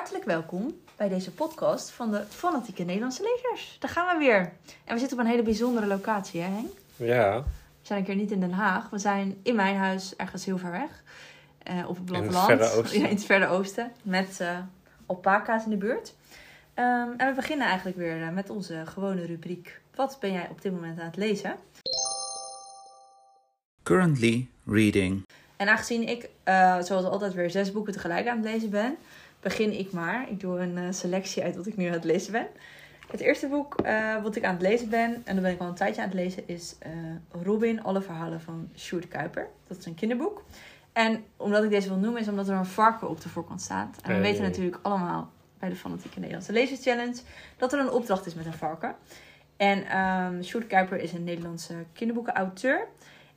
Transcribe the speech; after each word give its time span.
Hartelijk 0.00 0.24
welkom 0.24 0.80
bij 0.96 1.08
deze 1.08 1.30
podcast 1.32 1.90
van 1.90 2.10
de 2.10 2.24
Fanatieke 2.28 2.82
Nederlandse 2.82 3.22
Lezers. 3.22 3.76
Daar 3.78 3.90
gaan 3.90 4.18
we 4.18 4.24
weer. 4.24 4.52
En 4.84 4.94
we 4.94 4.98
zitten 4.98 5.18
op 5.18 5.24
een 5.24 5.30
hele 5.30 5.42
bijzondere 5.42 5.86
locatie, 5.86 6.40
hè 6.40 6.48
Henk? 6.48 6.70
Ja, 6.96 7.36
We 7.42 7.46
zijn 7.82 7.98
een 7.98 8.04
keer 8.04 8.14
niet 8.14 8.30
in 8.30 8.40
Den 8.40 8.52
Haag. 8.52 8.90
We 8.90 8.98
zijn 8.98 9.38
in 9.42 9.54
mijn 9.56 9.76
huis, 9.76 10.16
ergens 10.16 10.44
heel 10.44 10.58
ver 10.58 10.70
weg. 10.70 11.02
eh, 11.62 11.88
op 11.88 11.96
het 11.96 12.08
In 12.08 12.14
het 12.14 12.28
platteland. 12.28 12.46
verre 12.46 12.70
oosten. 12.80 12.98
Ja, 13.00 13.06
in 13.08 13.14
het 13.14 13.24
verre 13.24 13.46
oosten. 13.46 13.92
Met 14.02 14.40
eh 14.40 14.58
alpaca's 15.06 15.64
in 15.64 15.70
de 15.70 15.76
buurt. 15.76 16.14
Ehm, 16.74 17.08
en 17.16 17.28
we 17.28 17.32
beginnen 17.34 17.66
eigenlijk 17.66 17.96
weer 17.96 18.22
eh, 18.22 18.28
met 18.28 18.50
onze 18.50 18.82
gewone 18.86 19.26
rubriek. 19.26 19.80
Wat 19.94 20.16
ben 20.20 20.32
jij 20.32 20.48
op 20.50 20.62
dit 20.62 20.72
moment 20.72 20.98
aan 21.00 21.06
het 21.06 21.16
lezen? 21.16 21.56
Currently 23.82 24.48
reading 24.66 25.22
En 25.56 25.68
aangezien 25.68 26.08
ik, 26.08 26.28
eh, 26.44 26.80
zoals 26.82 27.04
altijd, 27.04 27.34
weer 27.34 27.50
zes 27.50 27.72
boeken 27.72 27.92
tegelijk 27.92 28.26
aan 28.28 28.36
het 28.36 28.44
lezen 28.52 28.70
ben, 28.70 28.96
begin 29.40 29.78
ik 29.78 29.92
maar. 29.92 30.30
Ik 30.30 30.40
doe 30.40 30.58
een 30.58 30.78
eh, 30.78 30.84
selectie 30.90 31.42
uit 31.42 31.56
wat 31.56 31.66
ik 31.66 31.76
nu 31.76 31.86
aan 31.86 31.92
het 31.92 32.04
lezen 32.04 32.32
ben. 32.32 32.46
Het 33.10 33.20
eerste 33.20 33.48
boek 33.48 33.74
eh, 33.80 34.22
wat 34.22 34.36
ik 34.36 34.44
aan 34.44 34.52
het 34.52 34.62
lezen 34.62 34.88
ben, 34.88 35.14
en 35.24 35.34
daar 35.34 35.42
ben 35.42 35.52
ik 35.52 35.60
al 35.60 35.66
een 35.66 35.74
tijdje 35.74 36.02
aan 36.02 36.08
het 36.08 36.16
lezen, 36.16 36.42
is 36.46 36.76
eh, 36.78 36.90
Robin, 37.42 37.82
alle 37.82 38.00
verhalen 38.02 38.40
van 38.40 38.68
Sjoerd 38.76 39.08
Kuiper. 39.08 39.48
Dat 39.66 39.76
is 39.78 39.86
een 39.86 39.94
kinderboek. 39.94 40.44
En 40.92 41.24
omdat 41.36 41.64
ik 41.64 41.70
deze 41.70 41.88
wil 41.88 41.98
noemen, 41.98 42.20
is 42.20 42.28
omdat 42.28 42.48
er 42.48 42.54
een 42.56 42.66
varken 42.66 43.08
op 43.08 43.20
de 43.20 43.28
voorkant 43.28 43.60
staat. 43.60 43.96
En 43.96 44.06
we 44.08 44.12
Hey. 44.12 44.22
weten 44.22 44.42
natuurlijk 44.42 44.78
allemaal 44.82 45.30
bij 45.58 45.68
de 45.68 45.76
Fanatieke 45.76 46.18
Nederlandse 46.18 46.52
Lezers 46.52 46.82
Challenge 46.82 47.16
dat 47.56 47.72
er 47.72 47.78
een 47.78 47.90
opdracht 47.90 48.26
is 48.26 48.34
met 48.34 48.46
een 48.46 48.52
varken. 48.52 48.94
En 49.56 49.84
ehm 49.86 50.42
Sjoerd 50.42 50.66
Kuiper 50.66 51.00
is 51.00 51.12
een 51.12 51.24
Nederlandse 51.24 51.74
kinderboekenauteur. 51.92 52.86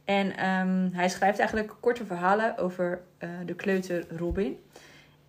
En 0.05 0.37
ehm, 0.37 0.89
hij 0.91 1.09
schrijft 1.09 1.39
eigenlijk 1.39 1.75
korte 1.79 2.05
verhalen 2.05 2.57
over 2.57 3.01
de 3.45 3.53
kleuter 3.55 4.05
Robin. 4.17 4.57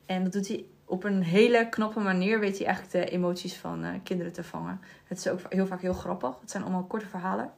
En 0.06 0.22
dat 0.22 0.32
doet 0.32 0.48
hij 0.48 0.64
op 0.84 1.04
een 1.04 1.22
hele 1.22 1.68
knappe 1.68 2.00
manier. 2.00 2.40
Weet 2.40 2.58
hij 2.58 2.66
eigenlijk 2.66 3.06
de 3.06 3.12
emoties 3.12 3.56
van 3.56 3.84
eh, 3.84 3.90
kinderen 4.02 4.32
te 4.32 4.44
vangen. 4.44 4.80
Het 5.04 5.18
is 5.18 5.28
ook 5.28 5.40
heel 5.48 5.66
vaak 5.66 5.80
heel 5.80 5.92
grappig. 5.92 6.40
Het 6.40 6.50
zijn 6.50 6.62
allemaal 6.62 6.84
korte 6.84 7.06
verhalen. 7.06 7.50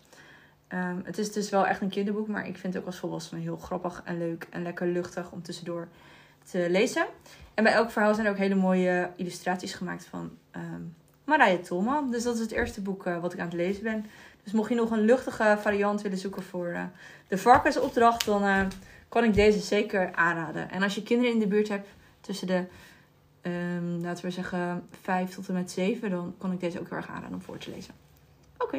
Ehm, 0.68 0.96
het 1.04 1.18
is 1.18 1.32
dus 1.32 1.50
wel 1.50 1.66
echt 1.66 1.80
een 1.80 1.88
kinderboek, 1.88 2.28
maar 2.28 2.46
ik 2.46 2.56
vind 2.56 2.72
het 2.72 2.82
ook 2.82 2.88
als 2.88 2.98
volwassene 2.98 3.40
heel 3.40 3.56
grappig 3.56 4.02
en 4.04 4.18
leuk 4.18 4.46
en 4.50 4.62
lekker 4.62 4.86
luchtig 4.86 5.30
om 5.30 5.42
tussendoor 5.42 5.88
te 6.50 6.66
lezen. 6.70 7.06
En 7.54 7.64
bij 7.64 7.72
elk 7.72 7.90
verhaal 7.90 8.14
zijn 8.14 8.26
er 8.26 8.32
ook 8.32 8.38
hele 8.38 8.54
mooie 8.54 9.10
illustraties 9.16 9.74
gemaakt 9.74 10.04
van 10.04 10.30
ehm 10.50 10.82
Marije 11.24 11.60
Tolman. 11.60 12.10
Dus 12.10 12.22
dat 12.22 12.34
is 12.34 12.40
het 12.40 12.50
eerste 12.50 12.80
boek 12.80 13.06
eh, 13.06 13.20
wat 13.20 13.32
ik 13.32 13.38
aan 13.38 13.46
het 13.46 13.54
lezen 13.54 13.82
ben. 13.82 14.06
Dus 14.42 14.52
mocht 14.52 14.68
je 14.68 14.74
nog 14.74 14.90
een 14.90 15.04
luchtige 15.04 15.56
variant 15.60 16.02
willen 16.02 16.18
zoeken 16.18 16.42
voor 16.42 16.66
eh, 16.66 16.84
de 17.28 17.38
varkensopdracht, 17.38 18.24
dan 18.24 18.70
kan 19.08 19.24
ik 19.24 19.34
deze 19.34 19.58
zeker 19.58 20.12
aanraden. 20.12 20.70
En 20.70 20.82
als 20.82 20.94
je 20.94 21.02
kinderen 21.02 21.32
in 21.32 21.38
de 21.38 21.46
buurt 21.46 21.68
hebt 21.68 21.88
tussen 22.20 22.46
de, 22.46 22.64
ehm, 23.46 24.00
laten 24.00 24.24
we 24.24 24.30
zeggen, 24.30 24.86
5 25.02 25.34
tot 25.34 25.48
en 25.48 25.54
met 25.54 25.70
7, 25.70 26.10
dan 26.10 26.34
kan 26.38 26.52
ik 26.52 26.60
deze 26.60 26.80
ook 26.80 26.88
heel 26.88 26.98
erg 26.98 27.08
aanraden 27.08 27.34
om 27.34 27.42
voor 27.42 27.58
te 27.58 27.70
lezen. 27.70 27.94
Oké. 28.58 28.78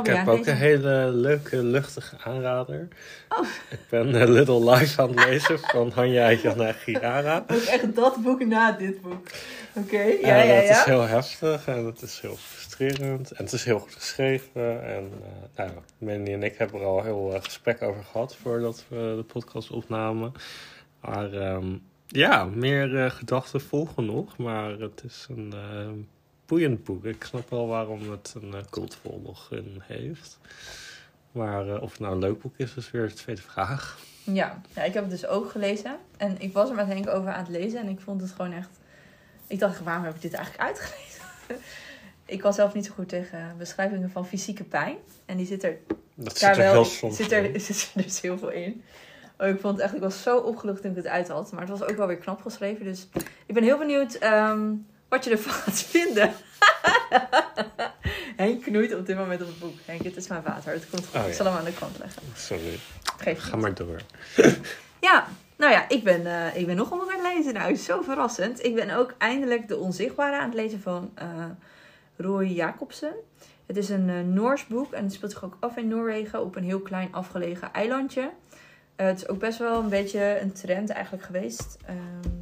Ik 0.00 0.06
heb 0.06 0.28
ook 0.28 0.46
een 0.46 0.56
hele 0.56 1.10
leuke, 1.12 1.62
luchtige 1.62 2.16
aanrader. 2.24 2.88
Oh. 3.28 3.46
Ik 3.70 3.78
ben 3.88 4.20
eh, 4.20 4.28
Little 4.28 4.70
Life 4.70 5.02
aan 5.02 5.08
het 5.08 5.24
lezen 5.24 5.58
van 5.58 5.90
Hanya 5.94 6.32
Jana 6.32 6.72
Girara. 6.72 7.44
Ook 7.52 7.62
echt 7.62 7.94
dat 7.94 8.22
boek 8.22 8.44
na 8.44 8.72
dit 8.72 9.00
boek. 9.00 9.26
Oké, 9.72 10.02
ja, 10.02 10.40
En 10.40 10.46
ja, 10.46 10.54
Het 10.54 10.70
is 10.70 10.76
ja. 10.76 10.84
heel 10.84 11.06
heftig 11.06 11.66
en 11.66 11.84
het 11.84 12.02
is 12.02 12.20
heel 12.20 12.36
frustrerend. 12.36 13.30
En 13.30 13.44
het 13.44 13.52
is 13.52 13.64
heel 13.64 13.78
goed 13.78 13.94
geschreven. 13.94 14.84
En 14.84 15.10
nou, 15.56 15.70
Mandy 15.98 16.32
en 16.32 16.42
ik 16.42 16.58
hebben 16.58 16.80
er 16.80 16.86
al 16.86 17.02
heel 17.02 17.34
eh, 17.34 17.42
gesprek 17.42 17.82
over 17.82 18.04
gehad 18.04 18.36
voordat 18.36 18.84
we 18.88 19.14
de 19.16 19.24
podcast 19.32 19.70
opnamen. 19.70 20.32
Maar 21.00 21.32
ehm, 21.32 21.76
ja, 22.14 22.44
meer 22.44 23.04
eh, 23.04 23.10
gedachten 23.10 23.60
volgen 23.60 24.04
nog. 24.04 24.36
Maar 24.36 24.70
het 24.70 25.02
is 25.04 25.26
een 25.30 25.52
eh, 25.52 25.88
boeiend 26.46 26.84
boek. 26.84 27.04
Ik 27.04 27.24
snap 27.24 27.50
wel 27.50 27.66
waarom 27.66 28.10
het 28.10 28.34
een 28.42 28.52
uh, 28.54 28.60
cultvolging 28.70 29.82
heeft. 29.86 30.38
Maar 31.32 31.68
eh, 31.68 31.82
of 31.82 31.90
het 31.90 32.00
nou 32.00 32.12
een 32.12 32.20
leuk 32.20 32.40
boek 32.40 32.54
is, 32.56 32.74
is 32.74 32.90
weer 32.90 33.08
de 33.08 33.14
tweede 33.14 33.42
vraag. 33.42 33.98
Ja, 34.24 34.60
ja, 34.74 34.82
ik 34.82 34.94
heb 34.94 35.02
het 35.02 35.12
dus 35.12 35.26
ook 35.26 35.50
gelezen. 35.50 35.96
En 36.16 36.40
ik 36.40 36.52
was 36.52 36.68
er 36.68 36.74
met 36.74 36.86
Henk 36.86 37.08
over 37.08 37.32
aan 37.32 37.44
het 37.44 37.48
lezen. 37.48 37.80
En 37.80 37.88
ik 37.88 38.00
vond 38.00 38.20
het 38.20 38.30
gewoon 38.30 38.52
echt... 38.52 38.70
Ik 39.46 39.58
dacht, 39.58 39.82
waarom 39.82 40.04
heb 40.04 40.14
ik 40.14 40.22
dit 40.22 40.32
eigenlijk 40.32 40.64
uitgelezen? 40.64 41.22
ik 42.36 42.42
was 42.42 42.54
zelf 42.54 42.74
niet 42.74 42.86
zo 42.86 42.92
goed 42.94 43.08
tegen 43.08 43.54
beschrijvingen 43.58 44.10
van 44.10 44.26
fysieke 44.26 44.64
pijn. 44.64 44.96
En 45.24 45.36
die 45.36 45.46
zit 45.46 45.64
er 45.64 45.78
Dat 46.14 46.38
daar 46.38 46.54
zit 46.54 46.64
er 46.64 46.72
wel 46.72 46.72
heel 46.72 46.84
soms 46.84 47.16
zit 47.16 47.32
er, 47.32 47.60
zit 47.60 47.90
er 47.94 48.02
dus 48.02 48.20
heel 48.20 48.38
veel 48.38 48.50
in. 48.50 48.82
Oh, 49.38 49.48
ik 49.48 49.60
vond 49.60 49.76
het 49.76 49.84
echt, 49.84 49.94
ik 49.94 50.00
was 50.00 50.22
zo 50.22 50.38
opgelucht 50.38 50.82
toen 50.82 50.90
ik 50.90 50.96
het 50.96 51.06
uit 51.06 51.28
had. 51.28 51.52
Maar 51.52 51.60
het 51.60 51.78
was 51.78 51.82
ook 51.82 51.96
wel 51.96 52.06
weer 52.06 52.16
knap 52.16 52.42
geschreven. 52.42 52.84
Dus 52.84 53.08
ik 53.46 53.54
ben 53.54 53.62
heel 53.62 53.78
benieuwd 53.78 54.14
ehm, 54.14 54.72
wat 55.08 55.24
je 55.24 55.30
ervan 55.30 55.52
gaat 55.52 55.82
vinden. 55.82 56.32
Henk 58.36 58.62
knoeit 58.62 58.94
op 58.94 59.06
dit 59.06 59.16
moment 59.16 59.40
op 59.40 59.46
het 59.46 59.58
boek. 59.58 59.74
Henk, 59.84 60.02
dit 60.02 60.16
is 60.16 60.28
mijn 60.28 60.42
water. 60.42 60.72
Het 60.72 60.90
komt 60.90 61.06
goed. 61.06 61.20
Oh, 61.20 61.28
Ik 61.28 61.34
zal 61.34 61.46
hem 61.46 61.56
aan 61.56 61.64
de 61.64 61.72
kant 61.72 61.98
leggen. 61.98 62.22
Sorry, 62.34 62.78
Geef 63.18 63.42
ga 63.42 63.56
maar 63.56 63.74
door. 63.74 64.00
Ja, 65.00 65.26
nou 65.56 65.72
ja, 65.72 65.88
ik 65.88 66.04
ben, 66.04 66.26
eh, 66.26 66.56
ik 66.60 66.66
ben 66.66 66.76
nog 66.76 66.90
een 66.90 66.98
boek 66.98 67.12
aan 67.12 67.24
het 67.24 67.34
lezen. 67.36 67.54
Nou, 67.54 67.74
zo 67.76 68.02
verrassend. 68.02 68.64
Ik 68.64 68.74
ben 68.74 68.90
ook 68.90 69.14
eindelijk 69.18 69.68
De 69.68 69.76
Onzichtbare 69.76 70.36
aan 70.36 70.44
het 70.44 70.54
lezen 70.54 70.80
van 70.80 71.10
eh, 71.14 71.26
Roy 72.16 72.44
Jacobsen. 72.44 73.12
Het 73.66 73.76
is 73.76 73.88
een 73.88 74.08
eh, 74.08 74.20
Noors 74.20 74.66
boek 74.66 74.92
en 74.92 75.04
het 75.04 75.12
speelt 75.12 75.32
zich 75.32 75.44
ook 75.44 75.56
af 75.60 75.76
in 75.76 75.88
Noorwegen 75.88 76.40
op 76.42 76.56
een 76.56 76.64
heel 76.64 76.80
klein 76.80 77.08
afgelegen 77.12 77.72
eilandje. 77.72 78.30
Eh, 78.96 79.06
het 79.06 79.16
is 79.16 79.28
ook 79.28 79.38
best 79.38 79.58
wel 79.58 79.82
een 79.82 79.88
beetje 79.88 80.40
een 80.40 80.52
trend 80.52 80.90
eigenlijk 80.90 81.24
geweest. 81.24 81.76
Ehm 81.86 82.32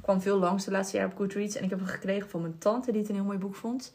kwam 0.00 0.20
veel 0.20 0.38
langs 0.38 0.64
de 0.64 0.70
laatste 0.70 0.96
jaren 0.96 1.12
op 1.12 1.18
Goodreads. 1.18 1.56
En 1.56 1.64
ik 1.64 1.70
heb 1.70 1.78
hem 1.78 1.88
gekregen 1.88 2.30
van 2.30 2.40
mijn 2.40 2.58
tante 2.58 2.90
die 2.92 3.00
het 3.00 3.08
een 3.10 3.14
heel 3.16 3.24
mooi 3.24 3.38
boek 3.38 3.54
vond. 3.54 3.92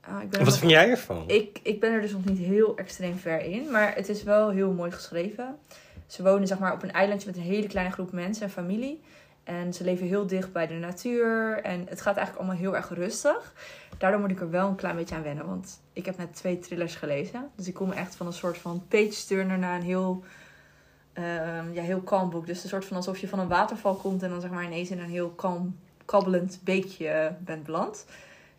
Eh, 0.00 0.14
ik 0.22 0.28
ben 0.30 0.38
Wat 0.38 0.48
nog- 0.48 0.58
vind 0.58 0.70
jij 0.70 0.90
ervan? 0.90 1.24
ik, 1.26 1.60
ik 1.62 1.80
ben 1.80 1.92
er 1.92 2.00
dus 2.00 2.12
nog 2.12 2.24
niet 2.24 2.38
heel 2.38 2.76
extreem 2.76 3.16
ver 3.18 3.40
in. 3.40 3.70
Maar 3.70 3.94
het 3.94 4.08
is 4.08 4.22
wel 4.22 4.50
heel 4.50 4.72
mooi 4.72 4.90
geschreven. 4.90 5.58
Ze 6.06 6.22
wonen 6.22 6.46
zeg 6.46 6.58
maar 6.58 6.72
op 6.72 6.82
een 6.82 6.92
eilandje 6.92 7.26
met 7.26 7.36
een 7.36 7.42
hele 7.42 7.66
kleine 7.66 7.92
groep 7.92 8.12
mensen 8.12 8.44
en 8.44 8.50
familie. 8.50 9.00
En 9.44 9.72
ze 9.74 9.84
leven 9.84 10.06
heel 10.06 10.26
dicht 10.26 10.52
bij 10.52 10.66
de 10.66 10.74
natuur. 10.74 11.60
En 11.62 11.86
het 11.88 12.00
gaat 12.00 12.16
eigenlijk 12.16 12.36
allemaal 12.46 12.62
heel 12.62 12.76
erg 12.76 12.88
rustig. 12.88 13.52
Daardoor 13.98 14.20
moet 14.20 14.30
ik 14.30 14.40
er 14.40 14.50
wel 14.50 14.68
een 14.68 14.74
klein 14.74 14.96
beetje 14.96 15.14
aan 15.14 15.22
wennen. 15.22 15.46
Want 15.46 15.80
ik 15.92 16.06
heb 16.06 16.18
net 16.18 16.34
twee 16.34 16.58
thrillers 16.58 16.94
gelezen. 16.94 17.50
Dus 17.56 17.68
ik 17.68 17.74
kom 17.74 17.92
echt 17.92 18.14
van 18.14 18.26
een 18.26 18.32
soort 18.32 18.58
van 18.58 18.84
page-turner 18.88 19.58
naar 19.58 19.76
een 19.76 19.82
heel, 19.82 20.24
ja, 21.72 21.82
heel 21.82 22.00
kalm 22.00 22.30
boek. 22.30 22.46
Dus 22.46 22.62
een 22.62 22.68
soort 22.68 22.84
van 22.84 22.96
alsof 22.96 23.18
je 23.18 23.28
van 23.28 23.38
een 23.38 23.48
waterval 23.48 23.94
komt. 23.94 24.22
En 24.22 24.30
dan 24.30 24.40
zeg 24.40 24.50
maar 24.50 24.64
ineens 24.64 24.90
in 24.90 24.98
een 24.98 25.10
heel 25.10 25.30
kalm, 25.30 25.78
kabbelend 26.04 26.60
beekje 26.62 27.08
eh, 27.08 27.32
bent 27.40 27.64
beland. 27.64 28.06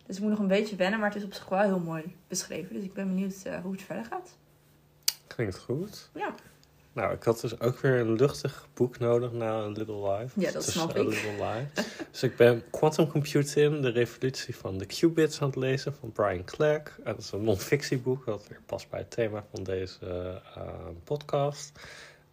Dus 0.06 0.16
ik 0.16 0.22
moet 0.22 0.30
nog 0.30 0.38
een 0.38 0.46
beetje 0.46 0.76
wennen, 0.76 0.98
maar 1.00 1.08
het 1.08 1.18
is 1.18 1.24
op 1.24 1.32
zich 1.32 1.48
wel 1.48 1.60
heel 1.60 1.78
mooi 1.78 2.16
beschreven. 2.28 2.74
Dus 2.74 2.84
ik 2.84 2.92
ben 2.92 3.06
benieuwd 3.06 3.42
eh, 3.44 3.60
hoe 3.62 3.72
het 3.72 3.82
verder 3.82 4.04
gaat. 4.04 4.36
Klinkt 5.26 5.58
goed. 5.58 6.10
Ja. 6.14 6.34
Nou, 6.96 7.14
ik 7.14 7.22
had 7.22 7.40
dus 7.40 7.60
ook 7.60 7.78
weer 7.78 8.00
een 8.00 8.14
luchtig 8.14 8.66
boek 8.74 8.98
nodig 8.98 9.32
na 9.32 9.66
Little 9.66 10.12
Life. 10.12 10.40
Ja, 10.40 10.50
dat 10.52 10.64
Dus, 10.64 10.72
snap 10.72 10.96
ik. 10.96 11.06
Little 11.06 11.30
Life. 11.30 11.84
dus 12.12 12.22
ik 12.22 12.36
ben 12.36 12.62
Quantum 12.70 13.06
Computing, 13.06 13.82
de 13.82 13.88
revolutie 13.88 14.56
van 14.56 14.78
de 14.78 14.86
qubits 14.86 15.40
aan 15.40 15.46
het 15.46 15.56
lezen 15.56 15.94
van 15.94 16.12
Brian. 16.12 16.44
En 16.58 16.82
dat 17.04 17.18
is 17.18 17.32
een 17.32 17.44
non-fictieboek 17.44 18.24
dat 18.26 18.48
weer 18.48 18.60
past 18.66 18.90
bij 18.90 18.98
het 18.98 19.10
thema 19.10 19.44
van 19.54 19.64
deze 19.64 20.40
eh, 20.54 20.62
podcast. 21.04 21.72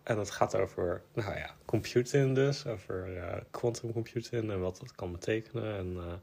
En 0.03 0.17
het 0.17 0.31
gaat 0.31 0.55
over, 0.55 1.03
nou 1.13 1.35
ja, 1.35 1.55
computing 1.65 2.35
dus. 2.35 2.65
Over 2.65 3.17
eh, 3.17 3.41
quantum 3.51 3.93
computing 3.93 4.51
en 4.51 4.59
wat 4.59 4.77
dat 4.79 4.95
kan 4.95 5.11
betekenen. 5.11 5.77
En 5.77 5.95
eh, 5.97 6.13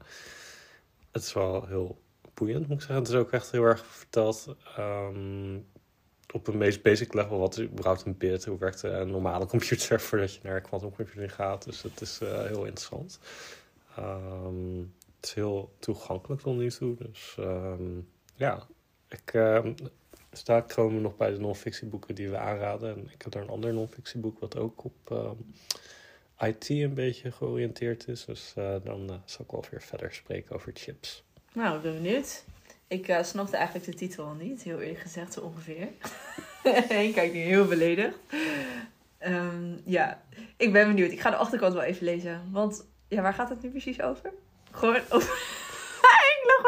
het 1.11 1.23
is 1.23 1.33
wel 1.33 1.65
heel 1.65 2.01
boeiend, 2.33 2.67
moet 2.67 2.77
ik 2.77 2.81
zeggen. 2.81 2.95
Het 2.95 3.07
is 3.07 3.15
ook 3.15 3.31
echt 3.31 3.51
heel 3.51 3.63
erg 3.63 3.85
verteld 3.85 4.55
ehm, 4.75 5.59
op 6.33 6.47
een 6.47 6.57
meest 6.57 6.81
basic 6.81 7.13
level. 7.13 7.39
Wat 7.39 7.57
is 7.57 7.65
überhaupt 7.65 8.05
een 8.05 8.17
bit? 8.17 8.45
Hoe 8.45 8.57
werkt 8.57 8.83
een 8.83 9.11
normale 9.11 9.45
computer 9.45 10.01
voordat 10.07 10.33
je 10.33 10.39
naar 10.43 10.61
quantum 10.61 10.95
computing 10.95 11.33
gaat? 11.33 11.63
Dus 11.63 11.81
het 11.81 12.01
is 12.01 12.19
eh, 12.21 12.43
heel 12.43 12.65
interessant. 12.65 13.19
Ehm, 13.95 14.79
het 15.15 15.29
is 15.29 15.33
heel 15.33 15.75
toegankelijk 15.79 16.41
tot 16.41 16.55
nu 16.57 16.69
toe. 16.69 16.95
Dus 16.97 17.35
ehm, 17.39 17.99
ja, 18.35 18.67
ik 19.09 19.33
ehm, 20.31 20.39
sta 20.39 20.57
ik 20.57 20.71
gewoon 20.71 21.01
nog 21.01 21.17
bij 21.17 21.31
de 21.31 21.39
non-fictieboeken 21.39 22.15
die 22.15 22.29
we 22.29 22.37
aanraden. 22.37 22.95
En 22.95 23.09
ik 23.13 23.21
heb 23.21 23.31
daar 23.31 23.41
een 23.41 23.49
ander 23.49 23.73
non-fictieboek 23.73 24.39
wat 24.39 24.57
ook 24.57 24.83
op 24.83 25.11
ehm, 25.11 25.35
IT 26.49 26.69
een 26.69 26.93
beetje 26.93 27.31
georiënteerd 27.31 28.07
is. 28.07 28.25
Dus 28.25 28.53
eh, 28.55 28.75
dan 28.83 29.09
eh, 29.09 29.15
zal 29.25 29.45
ik 29.45 29.51
wel 29.51 29.65
weer 29.71 29.81
verder 29.81 30.13
spreken 30.13 30.55
over 30.55 30.71
chips. 30.75 31.23
Nou, 31.53 31.75
ik 31.75 31.81
ben 31.81 31.93
benieuwd. 31.93 32.43
Ik 32.87 33.07
eh, 33.07 33.23
snapte 33.23 33.55
eigenlijk 33.55 33.85
de 33.85 33.93
titel 33.93 34.25
al 34.25 34.33
niet, 34.33 34.63
heel 34.63 34.79
eerlijk 34.79 34.99
gezegd, 34.99 35.33
zo 35.33 35.39
ongeveer. 35.39 35.87
Henk 36.87 37.13
kijkt 37.13 37.33
nu 37.33 37.39
heel 37.39 37.67
beledigd. 37.67 38.17
Ehm, 39.17 39.77
ja, 39.85 40.21
ik 40.57 40.73
ben 40.73 40.87
benieuwd. 40.87 41.11
Ik 41.11 41.19
ga 41.19 41.29
de 41.29 41.35
achterkant 41.35 41.73
wel 41.73 41.83
even 41.83 42.05
lezen. 42.05 42.41
Want, 42.51 42.85
ja, 43.07 43.21
waar 43.21 43.33
gaat 43.33 43.49
het 43.49 43.61
nu 43.61 43.69
precies 43.69 44.01
over? 44.01 44.31
Gewoon 44.71 45.01
over... 45.09 45.60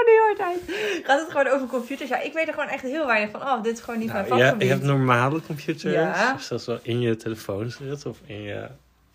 gewoon 0.06 0.36
hard 0.38 0.40
uit. 0.54 0.78
Gaat 1.06 1.20
het 1.20 1.32
gewoon 1.32 1.48
over 1.48 1.68
computers? 1.68 2.10
Ja, 2.10 2.20
ik 2.22 2.34
weet 2.34 2.48
er 2.48 2.54
gewoon 2.54 2.70
echt 2.70 2.82
heel 2.84 3.06
weinig 3.06 3.30
van. 3.32 3.42
Oh, 3.42 3.64
dit 3.64 3.74
is 3.78 3.84
gewoon 3.84 4.00
niet 4.00 4.08
Nou, 4.14 4.28
mijn 4.28 4.40
vakgebied. 4.42 4.68
je 4.68 4.74
hebt 4.74 4.84
normale 4.86 5.42
computers, 5.42 5.94
Ja. 5.94 6.38
zoals 6.38 6.66
wel 6.66 6.80
in 6.82 7.00
je 7.02 7.16
telefoon 7.16 7.70
zit 7.72 8.06
of 8.06 8.18
in 8.26 8.42
je 8.42 8.68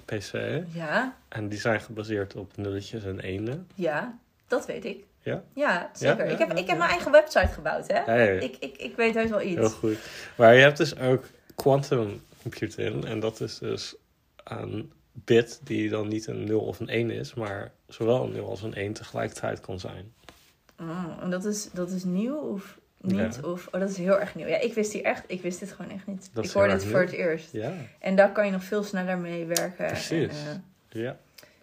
PC. 0.05 0.32
Ja, 0.73 1.14
En 1.29 1.49
die 1.49 1.58
zijn 1.58 1.81
gebaseerd 1.81 2.35
op 2.35 2.56
nulletjes 2.56 3.05
en 3.05 3.20
enen. 3.20 3.67
ja, 3.75 4.19
dat 4.49 4.67
weet 4.67 4.85
ik. 4.85 5.05
Ja? 5.23 5.43
Ja, 5.55 5.90
zeker. 5.93 6.17
Ja, 6.19 6.25
ja, 6.25 6.31
ik 6.32 6.38
heb, 6.38 6.49
ja, 6.49 6.55
ik 6.55 6.67
heb 6.67 6.69
ja. 6.69 6.75
mijn 6.76 6.91
eigen 6.91 7.12
website 7.12 7.46
gebouwd, 7.52 7.88
hè? 7.88 7.99
Ja, 7.99 8.14
ja, 8.14 8.23
ja. 8.32 8.41
Ik, 8.41 8.56
ik, 8.61 8.76
ik 8.76 8.96
weet 8.96 9.14
heus 9.14 9.31
wel 9.31 9.41
iets. 9.43 9.56
Heel 9.56 9.69
goed. 9.70 9.96
Maar 10.37 10.55
je 10.55 10.61
hebt 10.61 10.76
dus 10.76 10.99
ook 10.99 11.25
quantum 11.55 12.23
computing. 12.43 13.05
En 13.05 13.20
dat 13.20 13.41
is 13.41 13.58
dus 13.58 13.94
een 14.44 14.93
bit 15.12 15.61
die 15.64 15.88
dan 15.88 16.08
niet 16.08 16.26
een 16.26 16.44
0 16.44 16.61
of 16.61 16.81
een 16.81 16.88
1 16.88 17.11
is, 17.11 17.34
maar 17.34 17.70
zowel 17.88 18.25
een 18.25 18.32
0 18.32 18.49
als 18.49 18.62
een 18.62 18.75
1 18.75 18.93
tegelijkertijd 18.93 19.61
kan 19.61 19.81
zijn. 19.81 20.12
Oh, 20.81 21.05
en 21.21 21.31
dat 21.31 21.45
is, 21.45 21.71
dat 21.73 21.91
is 21.91 22.05
nieuw 22.05 22.37
of 22.37 22.79
niet? 23.01 23.39
Ja. 23.43 23.49
Of, 23.49 23.67
oh, 23.67 23.81
dat 23.81 23.91
is 23.91 23.97
heel 23.97 24.21
erg 24.21 24.35
nieuw. 24.35 24.47
Ja, 24.47 24.61
ik 24.61 24.75
wist 24.75 24.93
hier 24.93 25.05
echt, 25.05 25.25
ik 25.27 25.43
wist 25.43 25.61
dit 25.61 25.73
gewoon 25.73 25.91
echt 25.91 26.07
niet. 26.07 26.31
Dat 26.33 26.45
ik 26.45 26.51
hoorde 26.51 26.73
erg 26.73 26.83
voor 26.83 27.01
het 27.01 27.13
eerst. 27.13 27.53
Ja, 27.53 27.73
En 27.99 28.17
daar 28.17 28.33
kan 28.33 28.47
je 28.47 28.53
nog 28.53 28.65
veel 28.65 28.83
sneller 28.83 29.19
mee 29.19 29.45
werken. 29.47 29.87
Precies. 29.87 30.29
En, 30.47 30.65
eh, 30.89 31.03
ja. 31.03 31.17